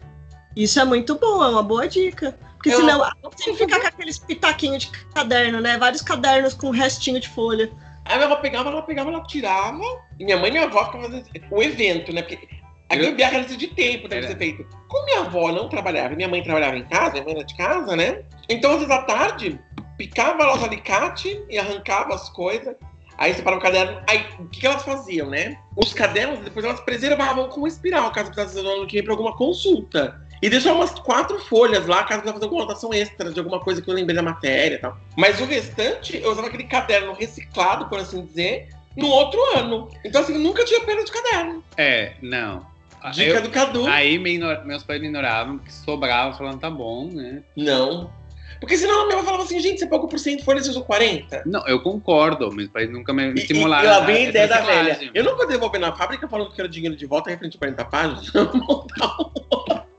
Isso 0.55 0.79
é 0.79 0.85
muito 0.85 1.15
bom, 1.17 1.43
é 1.43 1.47
uma 1.47 1.63
boa 1.63 1.87
dica. 1.87 2.37
Porque 2.55 2.69
Eu- 2.69 2.77
senão 2.79 3.03
você 3.23 3.53
fica 3.53 3.79
com 3.79 3.87
aqueles 3.87 4.17
pitaquinhos 4.19 4.83
de 4.83 4.91
caderno, 5.13 5.59
né? 5.59 5.77
Vários 5.77 6.01
cadernos 6.01 6.53
com 6.53 6.69
restinho 6.69 7.19
de 7.19 7.27
folha. 7.27 7.69
Aí 8.05 8.15
minha 8.15 8.25
avó 8.27 8.37
pegava, 8.37 8.69
ela 8.69 8.81
pegava, 8.81 9.09
ela 9.09 9.23
tirava. 9.23 9.81
E 10.19 10.23
minha 10.23 10.37
mãe 10.37 10.49
e 10.49 10.51
minha 10.53 10.63
avó 10.65 10.85
ficavam 10.85 11.03
fazendo 11.09 11.25
o 11.51 11.61
evento, 11.63 12.13
né? 12.13 12.21
Porque 12.21 12.47
a 12.89 12.95
Eu- 12.95 13.05
gambiarra 13.09 13.39
era 13.39 13.45
de 13.45 13.67
tempo, 13.67 14.07
deve 14.07 14.27
ser 14.27 14.37
feito. 14.37 14.65
Como 14.87 15.05
minha 15.05 15.21
avó 15.21 15.51
não 15.51 15.67
trabalhava, 15.67 16.13
e 16.13 16.15
minha 16.15 16.27
mãe 16.29 16.43
trabalhava 16.43 16.77
em 16.77 16.85
casa, 16.85 17.11
minha 17.13 17.23
mãe 17.25 17.33
era 17.35 17.43
de 17.43 17.55
casa, 17.57 17.95
né? 17.95 18.23
Então, 18.47 18.71
às 18.71 18.77
vezes 18.79 18.91
à 18.93 19.01
tarde, 19.01 19.59
picava 19.97 20.43
lá 20.45 20.55
os 20.55 20.63
alicates 20.63 21.37
e 21.49 21.57
arrancava 21.57 22.13
as 22.13 22.29
coisas. 22.29 22.75
Aí 23.17 23.33
separava 23.33 23.59
o 23.61 23.63
caderno. 23.63 24.01
Aí, 24.09 24.25
o 24.39 24.47
que, 24.47 24.59
que 24.61 24.67
elas 24.67 24.83
faziam, 24.83 25.29
né? 25.29 25.57
Os 25.75 25.93
cadernos, 25.93 26.39
depois 26.39 26.65
elas 26.65 26.79
preservavam 26.79 27.47
com 27.49 27.67
espiral, 27.67 28.11
caso 28.11 28.31
precisasse 28.31 28.61
no 28.63 28.69
ano 28.69 28.87
que 28.87 28.95
vem 28.95 29.03
pra 29.03 29.13
alguma 29.13 29.35
consulta. 29.35 30.19
E 30.43 30.49
deixavam 30.49 30.79
umas 30.81 30.91
quatro 30.91 31.39
folhas 31.39 31.87
lá, 31.87 32.03
caso 32.03 32.21
precisasse 32.21 32.33
fazer 32.33 32.43
alguma 32.45 32.63
anotação 32.63 32.93
extra 32.93 33.31
de 33.31 33.39
alguma 33.39 33.59
coisa 33.61 33.81
que 33.81 33.89
eu 33.89 33.93
lembrei 33.93 34.15
da 34.15 34.21
matéria 34.21 34.75
e 34.75 34.77
tal. 34.77 34.97
Mas 35.15 35.39
o 35.39 35.45
restante, 35.45 36.17
eu 36.21 36.31
usava 36.31 36.47
aquele 36.47 36.65
caderno 36.65 37.13
reciclado, 37.13 37.87
por 37.87 37.97
assim 37.99 38.25
dizer, 38.25 38.67
no 38.97 39.07
outro 39.07 39.39
ano. 39.55 39.89
Então, 40.03 40.21
assim, 40.21 40.37
nunca 40.37 40.65
tinha 40.65 40.81
perda 40.81 41.03
de 41.05 41.11
caderno. 41.11 41.63
É, 41.77 42.13
não. 42.21 42.65
Ah, 43.01 43.09
Dica 43.11 43.31
eu- 43.37 43.41
do 43.41 43.49
Cadu. 43.49 43.85
Aí 43.87 44.19
me 44.19 44.37
meus 44.65 44.83
pais 44.83 44.99
me 44.99 45.07
ignoravam, 45.07 45.57
porque 45.57 45.71
sobrava, 45.71 46.37
falando, 46.37 46.59
tá 46.59 46.69
bom, 46.69 47.07
né? 47.11 47.41
Não. 47.55 48.11
Porque 48.59 48.77
senão 48.77 49.01
a 49.01 49.05
minha 49.05 49.17
avó 49.17 49.25
falava 49.25 49.43
assim, 49.43 49.59
gente, 49.59 49.79
você 49.79 49.87
pagou 49.87 50.07
por 50.07 50.17
cento 50.19 50.43
folha, 50.45 50.61
você 50.63 50.69
usou 50.69 50.83
40. 50.85 51.43
Não, 51.45 51.65
eu 51.67 51.81
concordo, 51.81 52.49
meus 52.51 52.69
pais 52.69 52.89
nunca 52.89 53.11
me 53.13 53.23
E, 53.23 53.31
e, 53.31 53.39
estimularam. 53.39 53.83
e 53.85 53.87
lá 53.89 53.99
vem 54.01 54.15
a 54.25 54.29
ideia 54.29 54.47
da 54.47 54.55
reciclagem. 54.55 54.93
velha. 54.99 55.11
Eu 55.13 55.23
não 55.23 55.35
vou 55.37 55.47
devolver 55.47 55.79
na 55.81 55.93
fábrica 55.95 56.27
falando 56.29 56.51
que 56.51 56.59
era 56.61 56.69
dinheiro 56.69 56.95
de 56.95 57.05
volta 57.05 57.29
referente 57.29 57.55
a 57.55 57.59
40 57.59 57.85
páginas. 57.85 58.31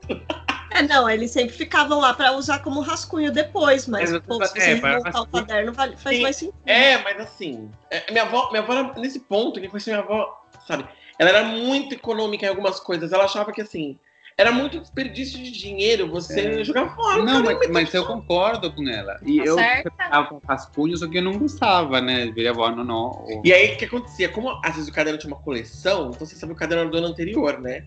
É, 0.71 0.81
não, 0.81 1.09
eles 1.09 1.31
sempre 1.31 1.55
ficavam 1.55 1.99
lá 2.01 2.13
pra 2.13 2.33
usar 2.33 2.59
como 2.59 2.81
rascunho 2.81 3.31
depois, 3.31 3.87
mas 3.87 4.13
É, 4.13 4.19
pô, 4.19 4.43
se 4.45 4.57
é, 4.59 4.75
você 4.75 4.81
para 4.81 4.97
montar 4.97 5.21
o 5.21 5.27
caderno 5.27 5.71
vale- 5.71 5.95
faz 5.95 6.17
Sim. 6.17 6.21
mais 6.23 6.35
sentido. 6.35 6.55
É, 6.65 6.97
mas 6.97 7.19
assim, 7.21 7.71
é, 7.89 8.11
minha 8.11 8.23
avó, 8.23 8.49
minha 8.51 8.61
avó 8.61 8.73
era 8.73 8.93
nesse 8.99 9.21
ponto, 9.21 9.61
que 9.61 9.69
conheci 9.69 9.89
minha 9.89 10.01
avó, 10.01 10.27
sabe? 10.67 10.85
Ela 11.17 11.29
era 11.29 11.43
muito 11.45 11.95
econômica 11.95 12.45
em 12.45 12.49
algumas 12.49 12.77
coisas. 12.81 13.13
Ela 13.13 13.23
achava 13.23 13.53
que 13.53 13.61
assim, 13.61 13.97
era 14.37 14.51
muito 14.51 14.77
desperdício 14.81 15.41
de 15.41 15.49
dinheiro 15.49 16.09
você 16.11 16.59
É. 16.59 16.63
jogar 16.65 16.93
fora. 16.93 17.23
Não, 17.23 17.41
mas, 17.41 17.69
mas 17.69 17.93
eu 17.93 18.05
concordo 18.05 18.69
com 18.73 18.85
ela. 18.89 19.17
E 19.23 19.37
Tá 19.37 19.45
eu 19.45 19.55
certa. 19.55 19.89
ficava 19.91 20.41
rascunho, 20.45 20.97
só 20.97 21.07
que 21.07 21.19
eu 21.19 21.23
não 21.23 21.37
gostava, 21.39 22.01
né? 22.01 22.25
Virei 22.25 22.49
avó, 22.49 22.69
não, 22.69 22.83
não. 22.83 23.41
E 23.45 23.53
aí, 23.53 23.75
o 23.75 23.77
que 23.77 23.85
acontecia? 23.85 24.27
Como 24.27 24.49
às 24.61 24.75
vezes 24.75 24.89
o 24.89 24.93
caderno 24.93 25.17
tinha 25.17 25.31
uma 25.33 25.41
coleção, 25.41 26.11
então 26.13 26.27
você 26.27 26.35
sabe 26.35 26.51
o 26.51 26.55
caderno 26.55 26.81
era 26.83 26.91
do 26.91 26.97
ano 26.97 27.07
anterior, 27.07 27.61
né? 27.61 27.85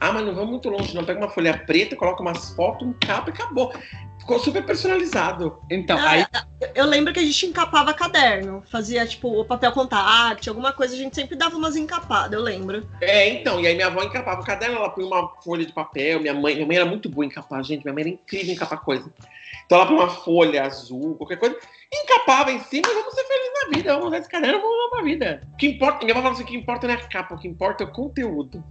Ah, 0.00 0.12
mas 0.12 0.24
não 0.24 0.34
vamos 0.34 0.50
muito 0.50 0.68
longe, 0.68 0.94
não. 0.94 1.04
Pega 1.04 1.20
uma 1.20 1.28
folha 1.28 1.56
preta, 1.56 1.96
coloca 1.96 2.22
umas 2.22 2.50
fotos, 2.54 2.86
um 2.86 2.92
capa 2.94 3.30
e 3.30 3.32
acabou. 3.32 3.72
Ficou 4.24 4.38
super 4.38 4.64
personalizado. 4.64 5.58
Então, 5.70 5.98
Ah, 5.98 6.10
aí 6.10 6.26
Eu 6.74 6.86
lembro 6.86 7.12
que 7.12 7.20
a 7.20 7.22
gente 7.22 7.46
encapava 7.46 7.92
caderno, 7.92 8.62
fazia 8.70 9.06
tipo 9.06 9.28
o 9.28 9.44
papel 9.44 9.70
contact, 9.70 10.48
alguma 10.48 10.72
coisa, 10.72 10.94
a 10.94 10.96
gente 10.96 11.14
sempre 11.14 11.36
dava 11.36 11.56
umas 11.56 11.76
encapadas, 11.76 12.32
eu 12.32 12.40
lembro. 12.42 12.88
É, 13.02 13.28
então, 13.28 13.60
e 13.60 13.66
aí 13.66 13.74
minha 13.74 13.88
avó 13.88 14.02
encapava 14.02 14.40
o 14.40 14.44
caderno, 14.44 14.76
ela 14.76 14.88
põe 14.88 15.04
uma 15.04 15.28
folha 15.42 15.66
de 15.66 15.72
papel, 15.72 16.20
minha 16.20 16.32
mãe, 16.32 16.54
minha 16.54 16.66
mãe 16.66 16.76
era 16.76 16.86
muito 16.86 17.08
boa 17.08 17.24
em 17.24 17.28
encapar, 17.28 17.62
gente, 17.62 17.84
minha 17.84 17.92
mãe 17.92 18.02
era 18.04 18.10
incrível 18.10 18.48
em 18.48 18.54
encapar 18.54 18.80
coisa. 18.80 19.12
Então 19.66 19.78
ela 19.78 19.86
põe 19.86 19.96
uma 19.96 20.08
folha 20.08 20.64
azul, 20.64 21.16
qualquer 21.16 21.38
coisa, 21.38 21.56
encapava 21.92 22.50
em 22.50 22.60
cima 22.60 22.88
e 22.88 22.94
vamos 22.94 23.14
ser 23.14 23.24
felizes 23.24 23.52
na 23.54 23.76
vida, 23.76 23.92
vamos 23.92 24.08
usar 24.08 24.18
esse 24.18 24.28
caderno, 24.28 24.60
vamos 24.60 24.76
usar 24.76 24.90
pra 24.90 25.02
vida. 25.02 25.48
O 25.52 25.56
que 25.56 25.66
importa, 25.68 25.98
minha 25.98 26.12
avó 26.12 26.22
falava 26.22 26.34
assim, 26.34 26.44
o 26.44 26.46
que 26.46 26.56
importa 26.56 26.86
não 26.86 26.94
é 26.94 26.96
a 26.96 27.08
capa, 27.08 27.34
o 27.34 27.38
que 27.38 27.48
importa 27.48 27.84
é 27.84 27.86
o 27.86 27.92
conteúdo. 27.92 28.64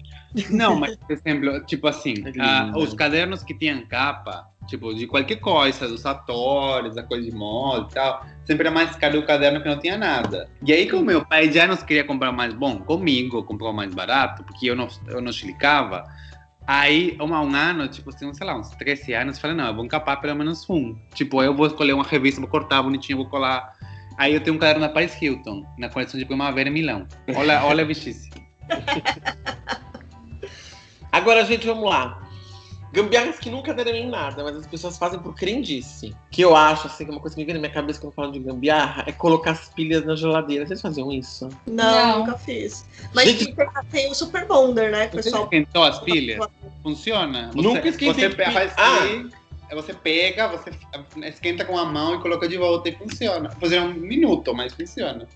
Não, 0.50 0.76
mas, 0.76 0.96
por 0.96 1.12
exemplo, 1.12 1.64
tipo 1.66 1.88
assim, 1.88 2.16
É 2.26 2.32
ah, 2.40 2.72
os 2.76 2.94
cadernos 2.94 3.44
que 3.44 3.54
tinham 3.54 3.86
capa, 3.86 4.48
tipo, 4.68 4.94
de 4.94 5.08
qualquer 5.08 5.38
coisa, 5.38 5.88
dos 5.88 6.06
atores, 6.06 6.96
da 6.96 7.04
coisa 7.04 7.30
de 7.30 7.36
moda 7.36 7.88
e 7.90 7.94
tal, 7.94 8.26
sempre 8.46 8.68
era 8.68 8.74
mais 8.74 8.96
caro 8.96 9.20
o 9.20 9.26
caderno 9.26 9.62
que 9.62 9.70
não 9.70 9.80
tinha 9.80 9.98
nada. 9.98 10.50
E 10.66 10.72
aí, 10.72 10.90
como 10.90 11.04
meu 11.04 11.26
pai 11.26 11.52
já 11.52 11.68
nos 11.68 11.84
queria 11.84 12.04
comprar 12.04 12.32
mais 12.32 12.54
bom, 12.54 12.80
comigo 12.80 13.44
comprou 13.44 13.74
mais 13.74 13.94
barato, 13.94 14.44
porque 14.44 14.70
eu 14.70 14.76
não, 14.76 14.88
eu 15.08 15.22
não 15.22 15.32
chilicava, 15.32 16.04
Aí, 16.66 17.18
um, 17.20 17.26
um 17.26 17.56
ano, 17.56 17.90
tipo, 17.90 18.10
assim, 18.10 18.34
sei 18.34 18.48
lá, 18.48 18.58
uns 18.58 18.70
13 18.70 19.14
anos, 19.14 19.36
eu 19.36 19.42
falei, 19.42 19.58
não, 19.58 19.68
eu 19.68 19.76
vou 19.76 19.84
encapar 19.84 20.22
pelo 20.22 20.36
menos 20.36 20.70
um. 20.70 20.96
Tipo, 21.14 21.44
eu 21.44 21.54
vou 21.54 21.68
escolher 21.68 21.92
uma 21.94 22.06
revista, 22.06 22.40
vou 22.40 22.50
cortar 22.50 22.82
bonitinho, 22.82 23.18
vou 23.18 23.28
colar. 23.28 23.74
Aí 24.18 24.34
eu 24.34 24.40
tenho 24.40 24.56
um 24.56 24.60
caderno 24.60 24.80
da 24.82 24.90
Paris 24.90 25.22
Hilton, 25.22 25.66
na 25.78 25.90
coleção 25.90 26.18
de 26.18 26.26
Primavera 26.26 26.70
em 26.70 26.72
Milão. 26.72 27.06
Olha, 27.36 27.66
olha 27.66 27.84
a 27.84 27.86
bichice. 27.86 28.30
Agora, 31.12 31.44
gente, 31.46 31.68
vamos 31.68 31.90
lá. 31.90 32.23
Gambiarras 32.94 33.40
que 33.40 33.50
nunca 33.50 33.74
deram 33.74 33.90
em 33.92 34.08
nada, 34.08 34.44
mas 34.44 34.56
as 34.56 34.68
pessoas 34.68 35.00
fazem 35.00 35.20
por 35.20 35.34
crendice. 35.34 36.16
Que 36.30 36.44
eu 36.44 36.56
acho, 36.56 36.86
assim, 36.86 37.04
que 37.06 37.10
uma 37.12 37.20
coisa 37.20 37.36
que 37.36 37.42
me 37.42 37.46
vem 37.46 37.56
na 37.56 37.60
minha 37.60 37.72
cabeça 37.74 38.00
quando 38.00 38.12
eu 38.12 38.16
falo 38.16 38.32
de 38.32 38.38
gambiarra 38.40 39.04
é 39.08 39.12
colocar 39.12 39.52
as 39.52 39.68
pilhas 39.70 40.06
na 40.06 40.16
geladeira. 40.16 40.68
Vocês 40.68 40.80
faziam 40.80 41.12
isso? 41.12 41.50
Não, 41.66 42.08
Não. 42.08 42.20
nunca 42.20 42.38
fiz. 42.38 42.86
Mas 43.12 43.30
Gente- 43.30 43.56
tem, 43.90 44.12
o 44.12 44.14
Super 44.14 44.46
Bonder, 44.46 44.92
né? 44.92 45.08
que 45.08 45.16
o 45.18 45.24
Você 45.24 45.30
pessoal 45.30 45.44
esquentou 45.46 45.84
as 45.84 46.00
pilhas? 46.02 46.48
Funciona? 46.84 47.50
Você, 47.52 47.62
Nunca 47.62 47.88
esquentei 47.88 48.30
Você 48.30 48.46
faz 48.52 48.74
Ah. 48.78 49.02
aí 49.02 49.28
você 49.76 49.92
pega, 49.92 50.50
você 50.50 50.72
esquenta 51.28 51.66
com 51.66 51.76
a 51.78 51.86
mão 51.86 52.14
e 52.14 52.20
coloca 52.20 52.48
de 52.48 52.58
volta 52.58 52.90
e 52.90 52.92
funciona. 52.92 53.50
Funciona 53.60 53.88
um 53.88 53.94
minuto, 53.94 54.54
mas 54.54 54.72
funciona. 54.74 55.28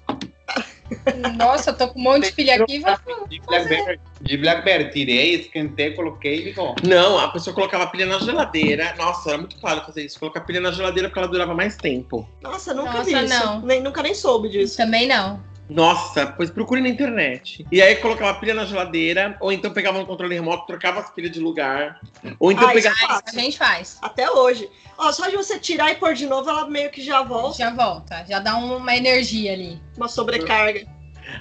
Nossa, 1.36 1.72
eu 1.72 1.78
tô 1.78 1.88
com 1.90 2.00
um 2.00 2.04
monte 2.04 2.28
de 2.28 2.34
pilha 2.34 2.56
aqui. 2.56 2.80
Vou... 2.80 3.28
De 3.28 3.40
Blackberry, 3.42 4.00
de 4.22 4.38
Blackberry, 4.38 4.92
tirei, 4.92 5.36
esquentei, 5.36 5.92
coloquei 5.92 6.36
e 6.36 6.44
ligou. 6.46 6.76
Não, 6.84 7.20
a 7.20 7.30
pessoa 7.30 7.54
colocava 7.54 7.84
a 7.84 7.88
pilha 7.88 8.06
na 8.06 8.20
geladeira. 8.20 8.94
Nossa, 8.98 9.30
era 9.30 9.38
muito 9.38 9.60
claro 9.60 9.82
fazer 9.86 10.06
isso. 10.06 10.20
Colocar 10.20 10.40
a 10.40 10.44
pilha 10.44 10.62
na 10.62 10.72
geladeira 10.72 11.10
porque 11.10 11.20
ela 11.20 11.28
durava 11.28 11.54
mais 11.54 11.76
tempo. 11.76 12.28
Nossa, 12.42 12.74
nunca 12.74 12.94
Nossa, 12.94 13.04
vi 13.04 13.14
isso. 13.14 13.28
não. 13.28 13.62
Nem, 13.62 13.82
nunca 13.82 14.02
nem 14.02 14.14
soube 14.14 14.50
disso. 14.50 14.78
Também 14.78 15.08
não. 15.08 15.42
Nossa, 15.70 16.26
pois 16.28 16.50
procure 16.50 16.80
na 16.82 16.88
internet. 16.88 17.66
E 17.72 17.82
aí 17.82 17.96
colocava 17.98 18.32
a 18.32 18.34
pilha 18.36 18.54
na 18.54 18.64
geladeira, 18.66 19.36
ou 19.42 19.52
então 19.52 19.72
pegava 19.74 20.00
no 20.00 20.06
controle 20.06 20.34
remoto, 20.36 20.66
trocava 20.66 21.02
as 21.02 21.10
pilhas 21.10 21.32
de 21.32 21.40
lugar. 21.42 22.00
Ou 22.40 22.52
então 22.52 22.68
Ah, 22.70 22.74
isso 22.74 22.84
pegava. 22.90 23.02
é 23.02 23.06
A 23.06 23.22
fácil. 23.22 23.40
gente 23.40 23.58
faz. 23.58 23.98
Até 24.02 24.32
hoje. 24.32 24.70
Ó, 24.98 25.12
só 25.12 25.28
de 25.30 25.36
você 25.36 25.60
tirar 25.60 25.92
e 25.92 25.96
pôr 25.96 26.14
de 26.14 26.26
novo, 26.26 26.50
ela 26.50 26.70
meio 26.70 26.90
que 26.90 27.02
já 27.02 27.22
volta. 27.22 27.58
Já 27.58 27.70
volta. 27.74 28.26
Já 28.30 28.40
dá 28.40 28.56
uma 28.56 28.96
energia 28.96 29.52
ali. 29.54 29.82
Uma 29.98 30.08
sobrecarga. 30.08 30.88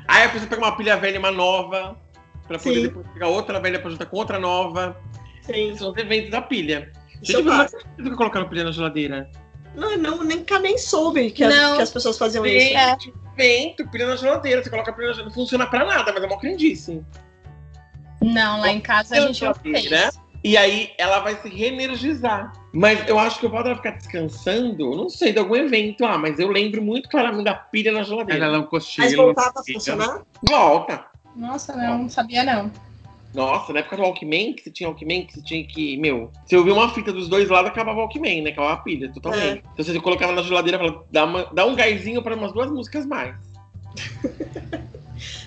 Aí 0.09 0.25
a 0.25 0.29
pessoa 0.29 0.49
pega 0.51 0.63
uma 0.63 0.77
pilha 0.77 0.97
velha 0.97 1.15
e 1.15 1.19
uma 1.19 1.31
nova, 1.31 1.97
pra 2.49 2.59
poder 2.59 2.75
Sim. 2.75 2.83
depois 2.83 3.07
pegar 3.13 3.29
outra 3.29 3.61
velha 3.61 3.79
pra 3.79 3.91
juntar 3.91 4.07
com 4.07 4.17
outra 4.17 4.39
nova. 4.41 4.97
Sim. 5.43 5.77
São 5.77 5.93
os 5.93 5.97
eventos 5.97 6.31
da 6.33 6.43
pilha. 6.43 6.91
Isso 7.23 7.33
Gente, 7.33 7.47
eu 7.47 7.53
faço. 7.57 7.77
não 7.97 8.05
fica 8.05 8.17
colocando 8.17 8.49
pilha 8.49 8.65
na 8.65 8.73
geladeira. 8.73 9.31
Não, 9.77 9.97
não, 9.97 10.25
nunca 10.25 10.59
nem 10.59 10.77
soube 10.79 11.31
que, 11.31 11.45
as, 11.45 11.55
Não. 11.55 11.77
que 11.77 11.83
as 11.83 11.91
pessoas 11.93 12.19
faziam 12.19 12.43
Sim. 12.45 12.51
isso. 12.57 12.77
É. 12.77 12.97
Evento, 13.37 13.87
pilha 13.89 14.07
na 14.07 14.17
geladeira. 14.17 14.63
Você 14.63 14.71
coloca 14.71 14.91
a 14.91 14.95
pilha 14.95 15.09
na 15.09 15.13
geladeira. 15.15 15.37
Não 15.37 15.43
funciona 15.43 15.67
pra 15.67 15.85
nada, 15.85 16.13
mas 16.13 16.23
é 16.23 16.27
uma 16.27 16.39
crendice. 16.39 17.05
Não, 18.23 18.61
lá 18.61 18.71
em 18.71 18.81
casa 18.81 19.17
a 19.17 19.21
gente 19.21 19.45
não 19.45 19.55
fez. 19.55 19.91
E 20.43 20.57
aí 20.57 20.93
ela 20.97 21.19
vai 21.21 21.35
se 21.41 21.49
reenergizar. 21.49 22.53
Mas 22.73 23.09
eu 23.09 23.19
acho 23.19 23.41
que 23.41 23.47
o 23.47 23.51
fato 23.51 23.65
dela 23.65 23.77
ficar 23.77 23.91
descansando, 23.93 24.95
não 24.95 25.09
sei, 25.09 25.33
de 25.33 25.39
algum 25.39 25.57
evento. 25.57 26.05
Ah, 26.05 26.17
mas 26.17 26.39
eu 26.39 26.49
lembro 26.49 26.83
muito 26.83 27.09
claramente 27.09 27.45
da 27.45 27.55
pilha 27.55 27.91
na 27.91 28.03
geladeira. 28.03 28.45
Ela 28.45 28.53
dá 28.53 28.59
um 28.59 28.61
Mas 28.61 28.71
cochilo. 28.71 29.25
voltava 29.25 29.61
a 29.61 29.73
funcionar? 29.73 30.23
Volta. 30.49 31.05
Nossa, 31.35 31.75
não, 31.77 31.99
não 31.99 32.09
sabia 32.09 32.45
não. 32.45 32.71
Nossa, 33.37 33.73
na 33.73 33.81
época 33.81 33.97
do 33.99 34.03
Walkman, 34.03 34.55
que 34.55 34.63
você 34.63 34.71
tinha 34.71 34.89
Walkman, 34.89 35.27
que 35.27 35.35
você 35.35 35.43
tinha 35.43 35.65
que. 35.67 35.97
Meu, 35.99 36.33
você 36.45 36.57
ouvia 36.57 36.73
uma 36.73 36.89
fita 36.95 37.13
dos 37.13 37.29
dois 37.29 37.49
lados, 37.51 37.71
acabava 37.71 37.99
o 37.99 38.01
Walkman, 38.01 38.43
né? 38.43 38.51
Acabava 38.51 38.73
a 38.75 38.79
pilha, 38.79 39.13
totalmente. 39.13 39.63
Então 39.75 39.85
você 39.85 40.01
colocava 40.01 40.33
na 40.33 40.43
geladeira 40.43 40.79
e 40.79 40.81
falava, 40.81 41.05
dá, 41.13 41.25
uma- 41.25 41.45
dá 41.53 41.67
um 41.67 41.75
gásinho 41.77 42.23
para 42.23 42.35
umas 42.35 42.53
duas 42.53 42.71
músicas 42.71 43.05
mais. 43.07 43.37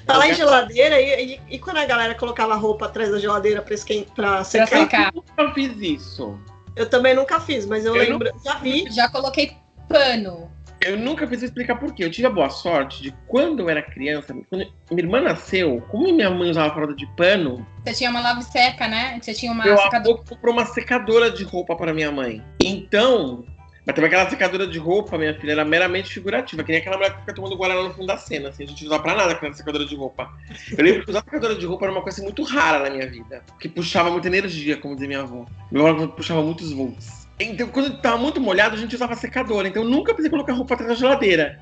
Tá 0.05 0.17
lá 0.17 0.27
em 0.27 0.33
geladeira 0.33 0.99
e, 0.99 1.35
e, 1.35 1.41
e 1.51 1.59
quando 1.59 1.77
a 1.77 1.85
galera 1.85 2.15
colocava 2.15 2.55
roupa 2.55 2.85
atrás 2.87 3.11
da 3.11 3.19
geladeira 3.19 3.61
pra, 3.61 3.75
esquen- 3.75 4.05
pra 4.15 4.37
Pra 4.37 4.43
secar? 4.43 5.13
Eu 5.37 5.53
fiz 5.53 5.77
isso. 5.79 6.39
Eu 6.75 6.89
também 6.89 7.13
nunca 7.13 7.39
fiz, 7.39 7.67
mas 7.67 7.85
eu, 7.85 7.95
Eu 7.95 8.01
lembro. 8.09 8.31
Já 8.43 8.55
vi. 8.55 8.89
Já 8.91 9.07
coloquei 9.09 9.51
pano. 9.87 10.49
Eu 10.81 10.97
nunca 10.97 11.27
fiz 11.27 11.43
explicar 11.43 11.75
por 11.75 11.93
quê. 11.93 12.05
Eu 12.05 12.11
tive 12.11 12.27
a 12.27 12.29
boa 12.29 12.49
sorte 12.49 13.01
de 13.01 13.13
quando 13.27 13.59
eu 13.61 13.69
era 13.69 13.81
criança, 13.81 14.33
quando 14.49 14.65
minha 14.91 15.03
irmã 15.03 15.21
nasceu, 15.21 15.81
como 15.89 16.13
minha 16.13 16.29
mãe 16.29 16.49
usava 16.49 16.73
fralda 16.73 16.95
de 16.95 17.05
pano, 17.15 17.65
Você 17.85 17.93
tinha 17.93 18.09
uma 18.09 18.21
lave 18.21 18.43
seca, 18.43 18.87
né? 18.87 19.19
Você 19.21 19.33
tinha 19.33 19.51
uma 19.51 19.63
meu 19.63 19.77
secadora. 19.77 20.15
avô 20.15 20.23
comprou 20.23 20.53
uma 20.53 20.65
secadora 20.65 21.29
de 21.29 21.43
roupa 21.43 21.75
para 21.75 21.93
minha 21.93 22.11
mãe. 22.11 22.41
Então, 22.61 23.45
mas 23.89 23.95
também 23.95 24.07
aquela 24.07 24.29
secadora 24.29 24.67
de 24.67 24.77
roupa, 24.77 25.17
minha 25.17 25.33
filha, 25.33 25.53
era 25.53 25.65
meramente 25.65 26.13
figurativa, 26.13 26.63
que 26.63 26.71
nem 26.71 26.79
aquela 26.79 26.95
mulher 26.95 27.13
que 27.13 27.21
fica 27.21 27.33
tomando 27.33 27.57
guaraná 27.57 27.81
no 27.81 27.93
fundo 27.93 28.05
da 28.05 28.17
cena, 28.17 28.49
assim, 28.49 28.63
a 28.63 28.67
gente 28.67 28.83
não 28.83 28.87
usava 28.91 29.01
pra 29.01 29.15
nada 29.15 29.31
aquela 29.31 29.51
secadora 29.53 29.83
de 29.83 29.95
roupa. 29.95 30.31
Eu 30.77 30.83
lembro 30.83 31.03
que 31.03 31.09
usar 31.09 31.23
secadora 31.23 31.55
de 31.55 31.65
roupa 31.65 31.85
era 31.85 31.91
uma 31.91 32.01
coisa 32.03 32.17
assim, 32.17 32.23
muito 32.23 32.43
rara 32.43 32.83
na 32.83 32.89
minha 32.91 33.09
vida, 33.09 33.43
que 33.59 33.67
puxava 33.67 34.11
muita 34.11 34.27
energia, 34.27 34.77
como 34.77 34.93
dizia 34.93 35.07
minha 35.07 35.21
avó. 35.21 35.45
Meu 35.71 35.87
avô 35.87 36.07
puxava 36.07 36.41
muitos 36.43 36.71
volts. 36.71 37.18
Então, 37.39 37.67
quando 37.69 38.01
tava 38.01 38.17
muito 38.17 38.41
molhado, 38.41 38.75
a 38.75 38.77
gente 38.77 38.95
usava 38.95 39.15
secadora, 39.15 39.67
então 39.67 39.83
eu 39.83 39.89
nunca 39.89 40.13
precisei 40.13 40.29
colocar 40.29 40.53
roupa 40.53 40.73
atrás 40.73 40.89
da 40.91 40.95
geladeira. 40.97 41.59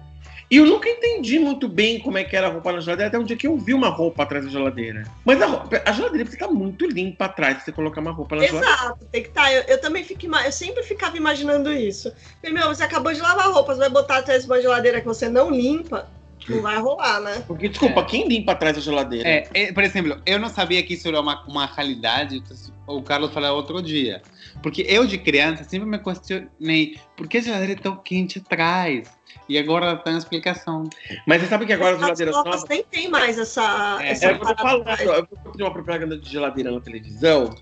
E 0.49 0.55
eu 0.57 0.65
nunca 0.65 0.87
entendi 0.89 1.37
muito 1.37 1.67
bem 1.67 1.99
como 1.99 2.17
é 2.17 2.23
que 2.23 2.33
era 2.35 2.47
a 2.47 2.49
roupa 2.49 2.71
na 2.71 2.79
geladeira, 2.79 3.09
até 3.09 3.19
um 3.19 3.23
dia 3.23 3.35
que 3.35 3.45
eu 3.45 3.57
vi 3.57 3.73
uma 3.73 3.89
roupa 3.89 4.23
atrás 4.23 4.45
da 4.45 4.49
geladeira. 4.49 5.03
Mas 5.25 5.41
a, 5.41 5.45
roupa- 5.45 5.81
a 5.85 5.91
geladeira 5.91 6.23
precisa 6.23 6.45
estar 6.45 6.47
muito 6.47 6.85
limpa 6.85 7.25
atrás 7.25 7.55
pra 7.55 7.65
você 7.65 7.71
colocar 7.73 7.99
uma 7.99 8.11
roupa 8.11 8.37
na 8.37 8.43
geladeira. 8.45 8.75
Exato, 8.75 9.05
tem 9.11 9.23
que 9.23 9.27
estar. 9.27 9.51
Eu, 9.53 9.63
eu 9.63 9.81
também 9.81 10.05
ima- 10.21 10.45
eu 10.45 10.51
sempre 10.51 10.83
ficava 10.83 11.17
imaginando 11.17 11.71
isso. 11.71 12.13
Falei, 12.41 12.55
meu, 12.57 12.69
você 12.69 12.81
acabou 12.81 13.11
de 13.13 13.19
lavar 13.19 13.51
roupa, 13.51 13.73
você 13.73 13.79
vai 13.81 13.89
botar 13.89 14.17
atrás 14.19 14.43
de 14.43 14.49
uma 14.49 14.61
geladeira 14.61 15.01
que 15.01 15.05
você 15.07 15.27
não 15.27 15.51
limpa, 15.51 16.07
não 16.49 16.61
vai 16.61 16.77
rolar, 16.77 17.19
né? 17.19 17.43
Porque, 17.47 17.67
desculpa, 17.69 18.01
É. 18.01 18.05
quem 18.05 18.27
limpa 18.27 18.51
atrás 18.53 18.75
da 18.75 18.81
geladeira? 18.81 19.27
É, 19.27 19.49
é, 19.53 19.71
por 19.73 19.83
exemplo, 19.83 20.21
eu 20.25 20.39
não 20.39 20.49
sabia 20.49 20.81
que 20.83 20.93
isso 20.93 21.07
era 21.07 21.19
uma, 21.19 21.43
uma 21.47 21.65
realidade, 21.65 22.41
o 22.85 23.01
Carlos 23.01 23.33
falou 23.33 23.55
outro 23.55 23.81
dia. 23.81 24.21
Porque 24.61 24.85
eu, 24.87 25.05
de 25.05 25.17
criança, 25.17 25.63
sempre 25.63 25.87
me 25.87 25.99
questionei 25.99 26.97
por 27.15 27.27
que 27.27 27.37
a 27.37 27.41
geladeira 27.41 27.73
é 27.73 27.75
tão 27.75 27.95
quente 27.97 28.39
atrás? 28.39 29.09
E 29.49 29.57
agora 29.57 29.95
tem 29.97 30.13
uma 30.13 30.19
explicação. 30.19 30.89
Mas 31.25 31.41
você 31.41 31.47
sabe 31.47 31.65
que 31.65 31.73
agora 31.73 31.91
as 31.95 32.01
As 32.01 32.01
geladeiras 32.19 32.35
novas 32.35 32.65
nem 32.69 32.83
tem 32.83 33.09
mais 33.09 33.37
essa. 33.37 33.97
É, 34.01 34.09
essa 34.09 34.27
É, 34.27 34.31
eu 34.33 34.39
falando, 34.39 34.81
atrás. 34.81 35.01
eu 35.01 35.27
vi 35.55 35.63
uma 35.63 35.71
propaganda 35.71 36.17
de 36.17 36.29
geladeira 36.29 36.71
na 36.71 36.81
televisão 36.81 37.55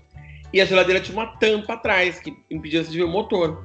e 0.52 0.60
a 0.60 0.64
geladeira 0.64 1.00
tinha 1.00 1.16
uma 1.16 1.26
tampa 1.38 1.74
atrás 1.74 2.18
que 2.18 2.36
impedia 2.50 2.82
você 2.82 2.90
de 2.90 2.98
ver 2.98 3.04
o 3.04 3.08
motor. 3.08 3.64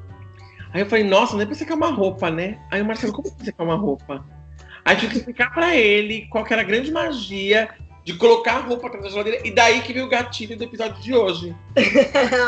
Aí 0.73 0.81
eu 0.81 0.85
falei, 0.85 1.03
nossa, 1.03 1.33
não 1.33 1.41
é 1.41 1.45
pra 1.45 1.55
secar 1.55 1.75
uma 1.75 1.89
roupa, 1.91 2.29
né? 2.29 2.59
Aí 2.71 2.81
o 2.81 2.85
Marcelo, 2.85 3.11
como 3.11 3.33
que 3.35 3.45
secar 3.45 3.63
uma 3.63 3.75
roupa? 3.75 4.23
Tive 4.95 5.07
que 5.11 5.17
explicar 5.17 5.53
pra 5.53 5.75
ele 5.75 6.27
qual 6.29 6.43
que 6.43 6.53
era 6.53 6.61
a 6.61 6.65
grande 6.65 6.91
magia 6.91 7.69
de 8.03 8.13
colocar 8.15 8.53
a 8.55 8.59
roupa 8.59 8.87
atrás 8.87 9.03
da 9.05 9.09
geladeira. 9.11 9.47
E 9.47 9.51
daí 9.51 9.81
que 9.81 9.93
veio 9.93 10.05
o 10.05 10.09
gatilho 10.09 10.57
do 10.57 10.63
episódio 10.63 11.01
de 11.01 11.13
hoje, 11.13 11.55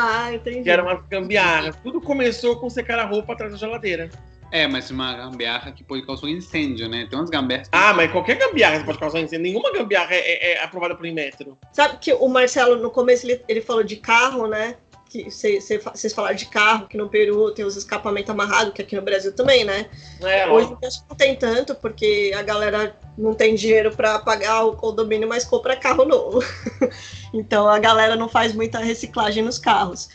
ah, 0.02 0.32
entendi. 0.32 0.62
que 0.62 0.70
eram 0.70 0.88
as 0.88 1.00
gambiarras. 1.08 1.76
Tudo 1.82 2.00
começou 2.00 2.56
com 2.56 2.68
secar 2.68 2.98
a 2.98 3.04
roupa 3.04 3.32
atrás 3.32 3.52
da 3.52 3.58
geladeira. 3.58 4.10
É, 4.50 4.68
mas 4.68 4.88
uma 4.88 5.12
gambiarra 5.16 5.72
que 5.72 5.82
pode 5.82 6.06
causar 6.06 6.26
um 6.26 6.30
incêndio, 6.30 6.88
né? 6.88 7.08
Tem 7.10 7.18
umas 7.18 7.28
gambiarras. 7.30 7.68
Ah, 7.72 7.92
mas 7.92 8.12
qualquer 8.12 8.36
gambiarra 8.36 8.84
pode 8.84 8.98
causar 8.98 9.18
incêndio. 9.18 9.42
Nenhuma 9.42 9.72
gambiarra 9.72 10.14
é, 10.14 10.18
é- 10.18 10.52
é 10.52 10.62
aprovada 10.62 10.94
por 10.94 11.04
Inmetro. 11.06 11.58
Sabe 11.72 11.98
que 11.98 12.12
o 12.12 12.28
Marcelo, 12.28 12.76
no 12.76 12.88
começo, 12.90 13.26
ele, 13.26 13.42
ele 13.48 13.60
falou 13.60 13.82
de 13.82 13.96
carro, 13.96 14.46
né? 14.46 14.76
Que 15.14 15.30
vocês 15.30 16.12
falaram 16.12 16.34
de 16.34 16.46
carro, 16.46 16.88
que 16.88 16.96
no 16.96 17.08
Peru 17.08 17.52
tem 17.52 17.64
os 17.64 17.76
escapamentos 17.76 18.30
amarrados, 18.30 18.74
que 18.74 18.82
aqui 18.82 18.96
no 18.96 19.02
Brasil 19.02 19.32
também, 19.32 19.64
né? 19.64 19.86
É, 20.20 20.48
Hoje 20.48 20.76
acho 20.84 21.02
que 21.02 21.08
não 21.08 21.16
tem 21.16 21.36
tanto, 21.36 21.72
porque 21.76 22.32
a 22.36 22.42
galera 22.42 22.96
não 23.16 23.32
tem 23.32 23.54
dinheiro 23.54 23.94
para 23.94 24.18
pagar 24.18 24.64
o 24.64 24.72
condomínio, 24.72 25.28
mas 25.28 25.44
compra 25.44 25.76
carro 25.76 26.04
novo. 26.04 26.42
então 27.32 27.68
a 27.68 27.78
galera 27.78 28.16
não 28.16 28.28
faz 28.28 28.52
muita 28.52 28.80
reciclagem 28.80 29.44
nos 29.44 29.56
carros. 29.56 30.08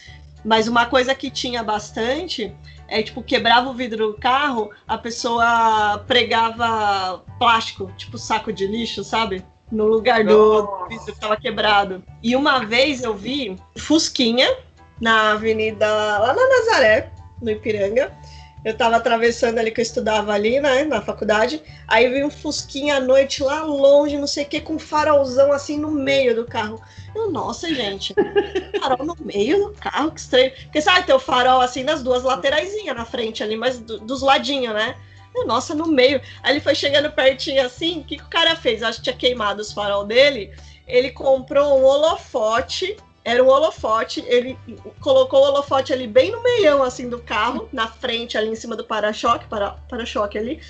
Mas 0.44 0.68
uma 0.68 0.86
coisa 0.86 1.16
que 1.16 1.32
tinha 1.32 1.64
bastante 1.64 2.54
é 2.90 3.02
tipo, 3.02 3.24
quebrava 3.24 3.70
o 3.70 3.74
vidro 3.74 4.08
do 4.12 4.18
carro, 4.18 4.70
a 4.86 4.98
pessoa 4.98 6.04
pregava 6.08 7.24
plástico, 7.40 7.90
tipo 7.96 8.18
saco 8.18 8.52
de 8.52 8.68
lixo, 8.68 9.02
sabe? 9.02 9.46
No 9.72 9.88
lugar 9.88 10.26
do 10.26 10.64
Nossa. 10.64 10.88
vidro 10.90 11.06
que 11.06 11.12
estava 11.12 11.38
quebrado. 11.38 12.04
E 12.22 12.36
uma 12.36 12.66
vez 12.66 13.02
eu 13.02 13.14
vi 13.14 13.56
Fusquinha 13.78 14.58
na 15.00 15.32
avenida 15.32 15.88
lá 15.88 16.34
na 16.34 16.48
Nazaré, 16.48 17.10
no 17.42 17.52
Ipiranga. 17.52 18.12
Eu 18.64 18.76
tava 18.76 18.98
atravessando 18.98 19.58
ali 19.58 19.72
que 19.72 19.80
eu 19.80 19.84
estudava 19.84 20.34
ali, 20.34 20.60
né, 20.60 20.84
na 20.84 21.02
faculdade. 21.02 21.62
Aí 21.88 22.10
vi 22.10 22.26
um 22.26 22.30
Fusquinha 22.30 22.98
à 22.98 23.00
noite 23.00 23.42
lá 23.42 23.64
longe, 23.64 24.18
não 24.18 24.28
sei 24.28 24.44
o 24.44 24.48
que, 24.48 24.60
com 24.60 24.74
um 24.74 24.80
farolzão 24.80 25.54
assim 25.54 25.80
no 25.80 25.90
meio 25.90 26.36
do 26.36 26.46
carro. 26.46 26.82
Eu, 27.16 27.32
nossa, 27.32 27.74
gente, 27.74 28.14
farol 28.82 29.06
no 29.06 29.16
meio 29.22 29.68
do 29.68 29.72
carro, 29.76 30.12
que 30.12 30.20
estranho. 30.20 30.52
Porque 30.64 30.82
sabe, 30.82 31.06
tem 31.06 31.16
o 31.16 31.20
farol 31.20 31.62
assim 31.62 31.84
nas 31.84 32.04
duas 32.04 32.24
lateraisinhas 32.24 32.96
na 32.98 33.06
frente 33.06 33.42
ali, 33.42 33.56
mas 33.56 33.80
do- 33.80 34.00
dos 34.00 34.22
ladinhos, 34.22 34.74
né? 34.74 34.94
Eu, 35.34 35.48
nossa, 35.48 35.74
no 35.74 35.88
meio. 35.88 36.20
Aí 36.44 36.52
ele 36.54 36.60
foi 36.60 36.76
chegando 36.76 37.10
pertinho 37.12 37.66
assim, 37.66 38.02
o 38.02 38.04
que, 38.04 38.18
que 38.18 38.24
o 38.24 38.30
cara 38.30 38.58
fez? 38.58 38.84
Acho 38.84 38.98
que 38.98 39.06
tinha 39.06 39.16
queimado 39.16 39.62
os 39.62 39.72
farol 39.72 40.04
dele. 40.04 40.52
Ele 40.86 41.12
comprou 41.12 41.80
um 41.80 41.86
holofote 41.86 42.98
era 43.24 43.44
um 43.44 43.48
holofote, 43.48 44.24
ele 44.28 44.58
colocou 45.02 45.40
o 45.42 45.44
holofote 45.48 45.92
ali 45.94 46.08
bem 46.08 46.32
no 46.32 46.42
meião 46.42 46.84
assim 46.84 47.10
do 47.10 47.20
carro, 47.20 47.68
na 47.72 47.88
frente 47.88 48.38
ali 48.38 48.50
em 48.50 48.56
cima 48.56 48.76
do 48.76 48.84
para-choque, 48.84 49.48
para- 49.48 49.72
para-choque 49.90 50.38
ali, 50.38 50.62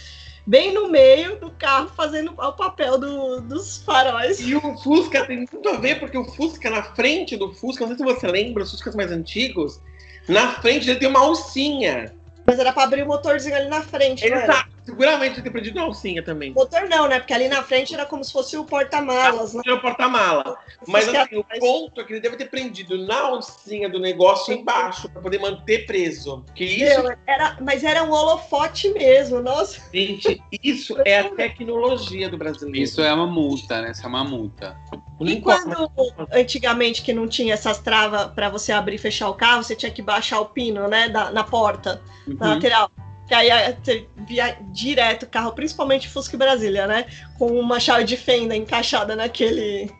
bem 0.46 0.74
no 0.74 0.90
meio 0.90 1.40
do 1.40 1.52
carro, 1.52 1.90
fazendo 1.96 2.32
o 2.32 2.52
papel 2.54 2.98
do, 2.98 3.42
dos 3.42 3.78
faróis. 3.84 4.40
E 4.40 4.56
o 4.56 4.78
Fusca 4.80 5.26
tem 5.26 5.46
muito 5.52 5.70
a 5.70 5.78
ver, 5.78 6.00
porque 6.00 6.18
o 6.18 6.26
Fusca, 6.26 6.70
na 6.70 6.84
frente 6.84 7.38
do 7.38 7.54
Fusca, 7.54 7.86
não 7.86 7.96
sei 7.96 8.06
se 8.06 8.14
você 8.14 8.28
lembra, 8.28 8.64
os 8.64 8.72
Fuscas 8.72 8.96
mais 8.96 9.12
antigos, 9.12 9.80
na 10.28 10.54
frente 10.62 10.90
ele 10.90 11.00
tem 11.00 11.08
uma 11.10 11.20
alcinha. 11.20 12.14
Mas 12.46 12.58
era 12.58 12.74
pra 12.74 12.84
abrir 12.84 13.04
o 13.04 13.08
motorzinho 13.08 13.56
ali 13.56 13.70
na 13.70 13.82
frente? 13.84 14.26
Exato. 14.26 14.70
Seguramente 14.90 15.36
ele 15.36 15.44
tem 15.44 15.52
perdido 15.52 15.80
a 15.80 15.84
alcinha 15.84 16.24
também. 16.24 16.52
Motor 16.52 16.90
não, 16.90 17.08
né? 17.08 17.20
Porque 17.20 17.34
ali 17.34 17.48
na 17.48 17.62
frente 17.62 17.94
era 17.94 18.06
como 18.06 18.24
se 18.24 18.32
fosse 18.34 18.58
o 18.58 18.66
porta-malas, 18.66 19.54
né? 19.54 19.62
Era 19.66 19.76
o 19.76 19.82
porta-mala. 19.82 20.58
Mas 20.88 21.08
assim, 21.08 21.38
o 21.38 21.44
ponto 21.60 22.02
é 22.02 22.04
que 22.04 22.14
ele 22.14 22.20
deve 22.20 22.36
ter 22.38 22.50
prendido 22.50 22.98
na 23.06 23.20
alcinha 23.20 23.88
do 23.88 24.00
negócio 24.00 24.54
embaixo, 24.54 25.08
pra 25.10 25.22
poder 25.22 25.40
manter 25.40 25.86
preso. 25.86 26.44
Que 26.56 26.64
isso, 26.66 27.04
Meu, 27.04 27.16
era, 27.28 27.58
mas 27.62 27.84
era 27.84 28.04
um 28.04 28.12
holofote 28.12 28.90
mesmo, 28.92 29.42
nossa. 29.42 29.80
gente, 29.94 30.42
isso 30.64 30.96
é 31.06 31.20
a 31.20 31.30
tecnologia 31.30 32.30
do 32.30 32.38
brasileiro. 32.38 32.84
Isso 32.84 33.02
é 33.02 33.14
uma 33.14 33.28
multa, 33.28 33.82
né? 33.82 33.92
Isso 33.92 34.04
é 34.04 34.08
uma 34.08 34.24
multa. 34.24 34.76
E 35.22 35.42
quando 35.42 35.92
antigamente 36.34 37.02
que 37.04 37.14
não 37.14 37.28
tinha 37.28 37.54
essas 37.54 37.78
travas 37.80 38.32
para 38.32 38.50
você 38.50 38.72
abrir 38.72 38.96
e 38.96 39.00
fechar 39.00 39.30
o 39.30 39.34
carro, 39.34 39.64
você 39.64 39.76
tinha 39.76 39.92
que 39.92 40.02
baixar 40.02 40.40
o 40.40 40.46
pino, 40.46 40.88
né, 40.88 41.10
da, 41.10 41.32
na 41.32 41.44
porta, 41.44 42.02
na 42.26 42.48
Uhum. 42.48 42.54
lateral. 42.56 42.92
Que 43.30 43.36
aí 43.36 43.48
eh, 43.48 43.78
você 43.80 44.08
via 44.28 44.58
direto 44.72 45.24
o 45.24 45.30
carro, 45.30 45.54
principalmente 45.54 46.10
Fusca 46.10 46.36
e 46.36 46.40
Brasília, 46.40 46.88
né? 46.88 47.06
Com 47.38 47.60
uma 47.60 47.80
chave 47.80 48.04
de 48.04 48.18
fenda 48.18 48.56
encaixada 48.56 49.16
naquele. 49.16 49.92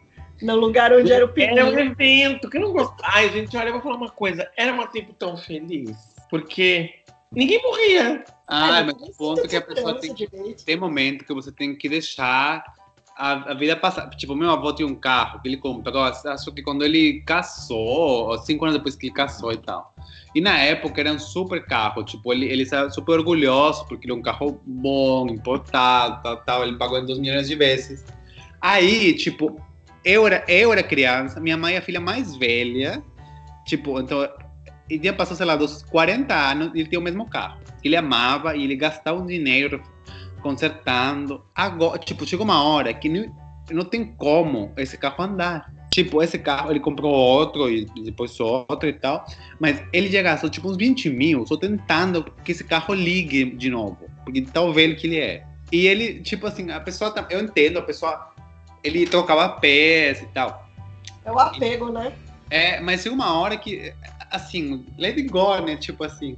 no 0.42 0.56
lugar 0.56 0.92
onde 0.92 1.14
era 1.14 1.24
o 1.24 1.32
Era 1.40 1.66
um 1.68 1.78
evento 1.78 2.50
que 2.50 2.58
eu 2.58 2.62
não 2.62 2.74
gostava. 2.74 3.04
Ai, 3.04 3.30
gente, 3.30 3.56
olha, 3.56 3.68
eu 3.68 3.74
vou 3.74 3.84
falar 3.84 3.98
uma 3.98 4.10
coisa. 4.10 4.50
Era 4.58 4.74
um 4.74 4.88
tempo 4.88 5.14
tão 5.14 5.38
feliz, 5.38 5.96
porque 6.28 6.96
ninguém 7.32 7.62
morria. 7.62 8.26
Ah, 8.48 8.84
mas 8.84 8.96
o 8.96 9.16
ponto 9.16 9.46
é 9.46 9.48
que 9.48 9.56
a 9.56 9.62
pessoa 9.62 10.00
tem 10.00 10.12
que 10.16 10.28
tem 10.66 10.76
momento 10.76 11.24
que 11.24 11.34
você 11.34 11.52
tem 11.52 11.76
que 11.76 11.88
deixar 11.88 12.64
a, 13.20 13.52
a 13.52 13.54
vida 13.54 13.76
passar. 13.76 14.10
Tipo, 14.12 14.34
meu 14.34 14.50
avô 14.50 14.74
tinha 14.74 14.88
um 14.88 14.96
carro 14.96 15.42
que 15.42 15.50
ele 15.50 15.58
comprou, 15.58 16.04
acho 16.04 16.52
que 16.54 16.62
quando 16.62 16.86
ele 16.86 17.22
casou, 17.26 18.30
ou 18.30 18.38
cinco 18.38 18.64
anos 18.64 18.78
depois 18.78 18.96
que 18.96 19.08
ele 19.08 19.14
casou 19.14 19.52
e 19.52 19.58
tal. 19.58 19.94
E 20.34 20.40
na 20.40 20.58
época 20.58 21.02
era 21.02 21.12
um 21.12 21.20
super 21.20 21.66
carro, 21.66 22.04
tipo, 22.04 22.32
ele, 22.32 22.46
ele 22.46 22.64
estava 22.64 22.90
super 22.90 23.14
orgulhoso 23.14 23.86
porque 23.88 24.10
é 24.10 24.14
um 24.14 24.22
carro 24.22 24.62
bom, 24.66 25.28
importado, 25.28 26.24
tal, 26.24 26.38
tal. 26.38 26.64
Ele 26.64 26.78
pagou 26.78 26.98
em 26.98 27.06
dois 27.06 27.20
milhões 27.20 27.50
de 27.50 27.56
vezes. 27.56 28.06
Aí, 28.62 29.14
tipo, 29.14 29.60
eu 30.06 30.26
era, 30.26 30.46
eu 30.48 30.72
era 30.72 30.82
criança, 30.82 31.42
minha 31.42 31.58
mãe 31.58 31.76
é 31.76 31.80
a 31.80 31.82
filha 31.82 32.00
mais 32.00 32.36
velha, 32.38 33.04
tipo, 33.66 34.00
então, 34.00 34.28
ele 34.90 35.04
já 35.04 35.14
passou, 35.14 35.36
sei 35.36 35.46
lá, 35.46 35.56
dos 35.56 35.84
40 35.84 36.34
anos 36.34 36.72
e 36.74 36.80
ele 36.80 36.90
tem 36.90 36.98
o 36.98 37.02
mesmo 37.02 37.30
carro. 37.30 37.60
Ele 37.84 37.96
amava 37.96 38.56
e 38.56 38.64
ele 38.64 38.76
gastava 38.76 39.20
um 39.20 39.26
dinheiro 39.26 39.82
consertando. 40.40 41.44
Agora, 41.56 41.98
tipo, 42.00 42.26
chegou 42.26 42.46
uma 42.46 42.64
hora 42.64 42.94
que 42.94 43.08
não, 43.10 43.36
não 43.72 43.86
tem 43.86 44.06
como 44.06 44.72
esse 44.78 44.98
carro 44.98 45.24
andar. 45.24 45.72
Tipo, 45.92 46.22
esse 46.22 46.38
carro, 46.38 46.72
ele 46.72 46.80
comprou 46.80 47.12
outro 47.12 47.70
e 47.70 47.86
depois 48.04 48.40
outro 48.40 48.88
e 48.88 48.94
tal. 48.94 49.26
Mas 49.60 49.82
ele 49.92 50.10
já 50.10 50.22
gastou, 50.22 50.50
tipo, 50.50 50.70
uns 50.70 50.78
20 50.78 51.10
mil 51.10 51.46
só 51.48 51.58
tentando 51.58 52.24
que 52.44 52.52
esse 52.52 52.64
carro 52.64 52.94
ligue 52.94 53.46
de 53.56 53.70
novo. 53.70 53.98
Porque 54.24 54.42
tão 54.42 54.72
velho 54.72 54.96
que 54.96 55.08
ele 55.08 55.20
é. 55.20 55.44
E 55.72 55.88
ele, 55.88 56.22
tipo 56.22 56.48
assim, 56.48 56.72
a 56.72 56.80
pessoa, 56.80 57.12
tá- 57.12 57.28
eu 57.30 57.42
entendo, 57.42 57.80
a 57.80 57.82
pessoa, 57.82 58.32
ele 58.84 59.06
trocava 59.06 59.50
peça 59.50 60.24
e 60.24 60.28
tal. 60.28 60.68
É 61.26 61.32
o 61.32 61.40
apego, 61.40 61.92
né? 61.92 62.14
É, 62.50 62.80
mas 62.80 63.02
chega 63.02 63.14
uma 63.14 63.34
hora 63.40 63.58
que, 63.58 63.94
assim, 64.32 64.86
let 64.98 65.18
it 65.18 65.30
go, 65.30 65.60
né? 65.60 65.76
Tipo 65.76 66.04
assim. 66.04 66.38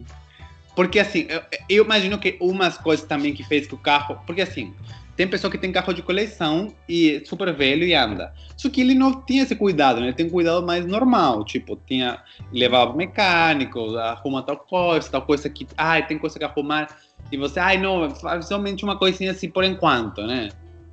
Porque 0.75 0.99
assim, 0.99 1.27
eu, 1.29 1.41
eu 1.69 1.85
imagino 1.85 2.17
que 2.17 2.37
umas 2.39 2.77
coisas 2.77 3.05
também 3.05 3.33
que 3.33 3.43
fez 3.43 3.67
que 3.67 3.75
o 3.75 3.77
carro. 3.77 4.19
Porque 4.25 4.41
assim, 4.41 4.73
tem 5.15 5.27
pessoa 5.27 5.51
que 5.51 5.57
tem 5.57 5.71
carro 5.71 5.93
de 5.93 6.01
coleção 6.01 6.73
e 6.87 7.17
é 7.17 7.25
super 7.25 7.53
velho 7.53 7.85
e 7.85 7.93
anda. 7.93 8.33
Só 8.55 8.69
que 8.69 8.81
ele 8.81 8.95
não 8.95 9.21
tinha 9.21 9.43
esse 9.43 9.55
cuidado, 9.55 9.99
né? 9.99 10.07
Ele 10.07 10.13
tem 10.13 10.25
um 10.25 10.29
cuidado 10.29 10.65
mais 10.65 10.85
normal. 10.85 11.43
Tipo, 11.43 11.77
tinha. 11.85 12.19
Levava 12.51 12.95
mecânico, 12.95 13.95
arruma 13.97 14.41
tal 14.41 14.57
coisa, 14.57 15.09
tal 15.09 15.21
coisa 15.21 15.49
que. 15.49 15.67
Ai, 15.77 16.07
tem 16.07 16.17
coisa 16.17 16.39
que 16.39 16.45
arrumar. 16.45 16.87
E 17.31 17.37
você, 17.37 17.59
ai, 17.59 17.77
não, 17.77 18.09
faz 18.15 18.45
somente 18.45 18.83
uma 18.83 18.97
coisinha 18.97 19.31
assim 19.31 19.49
por 19.49 19.63
enquanto, 19.63 20.21
né? 20.25 20.49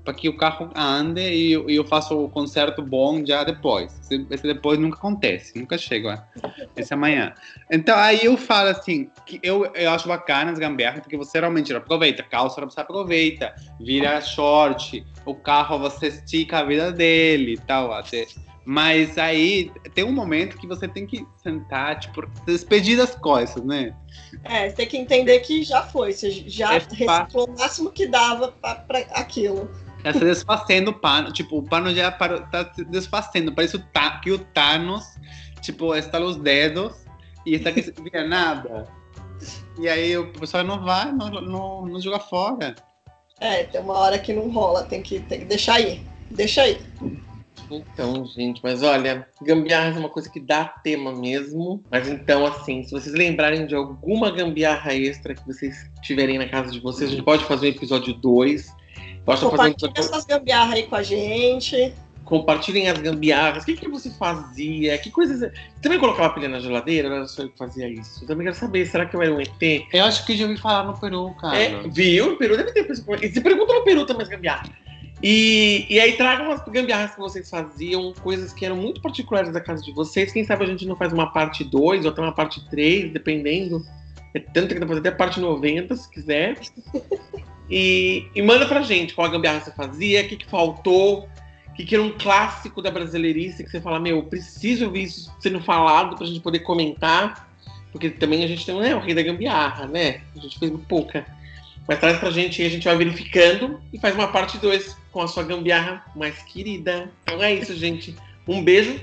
Para 0.09 0.14
que 0.14 0.26
o 0.26 0.34
carro 0.34 0.70
ande 0.74 1.20
e 1.20 1.52
eu, 1.52 1.68
eu 1.68 1.84
faço 1.84 2.18
o 2.18 2.30
conserto 2.30 2.80
bom 2.80 3.22
já 3.26 3.44
depois. 3.44 3.92
Esse, 4.00 4.26
esse 4.30 4.42
depois 4.42 4.78
nunca 4.78 4.96
acontece, 4.96 5.59
nunca 5.59 5.76
chega 5.76 6.26
esse 6.74 6.94
amanhã. 6.94 7.34
Então 7.70 7.94
aí 7.94 8.24
eu 8.24 8.34
falo 8.38 8.70
assim, 8.70 9.11
que 9.26 9.38
eu, 9.42 9.66
eu 9.74 9.90
acho 9.90 10.09
bacana 10.09 10.50
as 10.50 10.59
gambiarras, 10.59 11.00
porque 11.00 11.18
você 11.18 11.38
realmente 11.38 11.74
aproveita, 11.74 12.22
calça 12.22 12.59
você 12.64 12.80
aproveita, 12.80 13.54
vira 13.78 14.18
short, 14.22 15.06
o 15.26 15.34
carro 15.34 15.78
você 15.78 16.06
estica 16.06 16.61
a 16.61 16.64
vida 16.64 16.90
dele 16.90 17.52
e 17.52 17.59
tal, 17.59 17.92
até. 17.92 18.26
Mas 18.64 19.18
aí 19.18 19.70
tem 19.94 20.04
um 20.04 20.12
momento 20.12 20.56
que 20.56 20.66
você 20.66 20.88
tem 20.88 21.06
que 21.06 21.26
sentar, 21.42 22.00
tipo, 22.00 22.26
despedir 22.46 22.96
das 22.96 23.14
coisas, 23.14 23.62
né? 23.62 23.94
É, 24.42 24.70
tem 24.70 24.86
que 24.86 24.96
entender 24.96 25.40
que 25.40 25.62
já 25.62 25.82
foi. 25.82 26.14
Você 26.14 26.30
já 26.46 26.76
É 26.76 26.78
reciclou 26.78 27.46
o 27.46 27.59
máximo 27.59 27.90
que 27.90 28.06
dava 28.06 28.52
pra 28.52 28.84
aquilo. 29.12 29.70
Tá 30.03 30.12
se 30.12 30.20
desfazendo 30.20 30.90
o 30.90 30.94
pano, 30.94 31.32
tipo, 31.32 31.59
o 31.59 31.62
pano 31.62 31.92
já 31.92 32.11
parou, 32.11 32.40
tá 32.42 32.72
se 32.72 32.84
desfazendo. 32.84 33.53
Parece 33.53 33.76
o 33.76 33.80
Ta- 33.92 34.20
que 34.20 34.30
o 34.30 34.38
Thanos, 34.38 35.05
tipo, 35.61 35.94
estala 35.94 36.24
os 36.24 36.36
dedos 36.36 36.92
e 37.44 37.55
está 37.55 37.72
que 37.72 37.92
não 37.96 38.05
vira 38.05 38.26
nada. 38.26 38.86
E 39.78 39.88
aí 39.88 40.16
o 40.16 40.32
pessoal 40.32 40.64
não 40.64 40.84
vai, 40.84 41.12
não, 41.12 41.28
não, 41.28 41.86
não 41.86 42.01
joga 42.01 42.20
fora. 42.20 42.74
É, 43.40 43.64
tem 43.64 43.80
uma 43.80 43.94
hora 43.94 44.18
que 44.18 44.32
não 44.32 44.51
rola, 44.51 44.84
tem 44.84 45.03
que, 45.03 45.20
tem 45.20 45.40
que 45.40 45.44
deixar 45.46 45.74
aí. 45.74 46.03
Deixa 46.30 46.62
aí. 46.62 46.80
Então, 47.70 48.24
gente, 48.26 48.61
mas 48.62 48.82
olha, 48.82 49.28
gambiarra 49.42 49.94
é 49.94 49.99
uma 49.99 50.09
coisa 50.09 50.30
que 50.30 50.40
dá 50.40 50.64
tema 50.64 51.12
mesmo. 51.12 51.82
Mas 51.90 52.09
então, 52.09 52.46
assim, 52.46 52.82
se 52.82 52.90
vocês 52.90 53.14
lembrarem 53.14 53.66
de 53.66 53.74
alguma 53.74 54.30
gambiarra 54.30 54.94
extra 54.94 55.34
que 55.34 55.46
vocês 55.46 55.90
tiverem 56.03 56.38
na 56.38 56.49
casa 56.49 56.70
de 56.70 56.80
vocês, 56.80 57.11
a 57.11 57.12
gente 57.12 57.24
pode 57.24 57.44
fazer 57.44 57.66
um 57.66 57.70
episódio 57.70 58.14
2. 58.14 58.77
Um 59.28 59.50
Compartilha 59.50 59.92
essas 59.94 60.24
gambiarras 60.24 60.74
aí 60.74 60.82
com 60.84 60.96
a 60.96 61.02
gente. 61.02 61.92
compartilhem 62.24 62.88
as 62.88 62.98
gambiarras. 62.98 63.62
O 63.62 63.66
que, 63.66 63.76
que 63.76 63.88
você 63.88 64.10
fazia? 64.10 64.96
Que 64.98 65.10
coisas. 65.10 65.40
Você 65.40 65.52
também 65.82 65.98
colocava 65.98 66.34
pilha 66.34 66.48
na 66.48 66.60
geladeira? 66.60 67.08
Ou 67.08 67.16
era 67.16 67.26
só 67.26 67.42
eu 67.42 67.50
que 67.50 67.58
fazia 67.58 67.88
isso? 67.88 68.24
Eu 68.24 68.28
também 68.28 68.44
quero 68.44 68.56
saber, 68.56 68.86
será 68.86 69.06
que 69.06 69.16
eu 69.16 69.22
era 69.22 69.34
um 69.34 69.40
ET? 69.40 69.86
Eu 69.92 70.04
acho 70.04 70.24
que 70.26 70.36
já 70.36 70.44
ouvi 70.44 70.58
falar 70.58 70.84
no 70.84 70.98
Peru, 70.98 71.34
cara. 71.40 71.58
É, 71.58 71.82
viu? 71.88 72.32
No 72.32 72.36
Peru 72.36 72.56
deve 72.56 72.72
ter. 72.72 72.86
E 73.22 73.28
se 73.32 73.40
pergunta 73.40 73.72
no 73.72 73.82
Peru 73.82 74.04
também 74.04 74.22
as 74.22 74.28
gambiarras. 74.28 74.70
E, 75.22 75.86
e 75.90 75.98
aí 75.98 76.16
tragam 76.16 76.50
as 76.52 76.62
gambiarras 76.64 77.12
que 77.12 77.18
vocês 77.18 77.50
faziam, 77.50 78.12
coisas 78.22 78.52
que 78.52 78.64
eram 78.64 78.76
muito 78.76 79.00
particulares 79.00 79.52
da 79.52 79.60
casa 79.60 79.82
de 79.82 79.92
vocês. 79.92 80.32
Quem 80.32 80.44
sabe 80.44 80.64
a 80.64 80.68
gente 80.68 80.86
não 80.86 80.96
faz 80.96 81.12
uma 81.12 81.32
parte 81.32 81.64
2 81.64 82.04
ou 82.04 82.10
até 82.10 82.20
uma 82.20 82.32
parte 82.32 82.66
3, 82.68 83.12
dependendo. 83.12 83.84
É 84.34 84.38
tanto 84.38 84.74
que 84.74 84.80
dá 84.80 84.86
pra 84.86 84.88
fazer 84.88 85.00
até 85.00 85.08
a 85.08 85.16
parte 85.16 85.40
90, 85.40 85.96
se 85.96 86.10
quiser. 86.10 86.58
E, 87.70 88.28
e 88.34 88.42
manda 88.42 88.66
pra 88.66 88.82
gente 88.82 89.14
qual 89.14 89.26
a 89.26 89.30
gambiarra 89.30 89.60
você 89.60 89.72
fazia, 89.72 90.22
o 90.22 90.28
que, 90.28 90.36
que 90.36 90.46
faltou, 90.46 91.28
o 91.68 91.72
que, 91.74 91.84
que 91.84 91.94
era 91.94 92.02
um 92.02 92.12
clássico 92.12 92.80
da 92.80 92.90
brasileirice 92.90 93.62
que 93.62 93.70
você 93.70 93.80
fala, 93.80 94.00
meu, 94.00 94.22
preciso 94.22 94.86
ouvir 94.86 95.04
isso 95.04 95.32
sendo 95.38 95.60
falado 95.60 96.16
pra 96.16 96.26
gente 96.26 96.40
poder 96.40 96.60
comentar. 96.60 97.48
Porque 97.92 98.10
também 98.10 98.44
a 98.44 98.46
gente 98.46 98.64
tem 98.64 98.78
né, 98.78 98.94
o 98.94 99.00
rei 99.00 99.14
da 99.14 99.22
gambiarra, 99.22 99.86
né? 99.86 100.20
A 100.36 100.40
gente 100.40 100.58
fez 100.58 100.72
pouca. 100.88 101.26
Mas 101.86 101.98
traz 101.98 102.18
pra 102.18 102.30
gente 102.30 102.60
e 102.60 102.66
a 102.66 102.68
gente 102.68 102.84
vai 102.84 102.96
verificando 102.96 103.80
e 103.92 103.98
faz 103.98 104.14
uma 104.14 104.28
parte 104.28 104.58
2 104.58 104.94
com 105.10 105.22
a 105.22 105.28
sua 105.28 105.42
gambiarra 105.42 106.04
mais 106.14 106.42
querida. 106.42 107.10
Então 107.22 107.42
é 107.42 107.54
isso, 107.54 107.74
gente. 107.74 108.14
Um 108.46 108.62
beijo, 108.62 109.00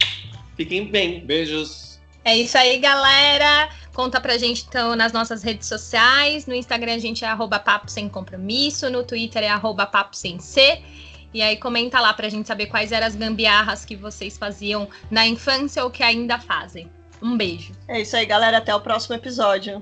fiquem 0.55 0.85
bem. 0.85 1.25
Beijos. 1.25 1.94
É 2.25 2.35
isso 2.35 2.57
aí, 2.57 2.79
galera. 2.79 3.69
Conta 3.93 4.19
pra 4.19 4.35
gente 4.35 4.65
então 4.67 4.95
nas 4.95 5.13
nossas 5.13 5.43
redes 5.43 5.67
sociais. 5.67 6.47
No 6.47 6.55
Instagram 6.55 6.95
a 6.95 6.99
gente 6.99 7.23
é 7.23 7.27
arroba 7.27 7.59
papo 7.59 7.89
sem 7.89 8.09
compromisso, 8.09 8.89
no 8.89 9.03
Twitter 9.03 9.43
é 9.43 9.49
arroba 9.49 9.85
papo 9.85 10.17
sem 10.17 10.39
C. 10.39 10.81
E 11.31 11.41
aí 11.41 11.55
comenta 11.55 11.99
lá 11.99 12.11
pra 12.13 12.27
gente 12.27 12.47
saber 12.47 12.65
quais 12.65 12.91
eram 12.91 13.05
as 13.05 13.15
gambiarras 13.15 13.85
que 13.85 13.95
vocês 13.95 14.39
faziam 14.39 14.89
na 15.11 15.27
infância 15.27 15.83
ou 15.83 15.91
que 15.91 16.01
ainda 16.01 16.39
fazem. 16.39 16.89
Um 17.21 17.37
beijo. 17.37 17.73
É 17.87 18.01
isso 18.01 18.17
aí, 18.17 18.25
galera. 18.25 18.57
Até 18.57 18.73
o 18.73 18.81
próximo 18.81 19.15
episódio. 19.15 19.79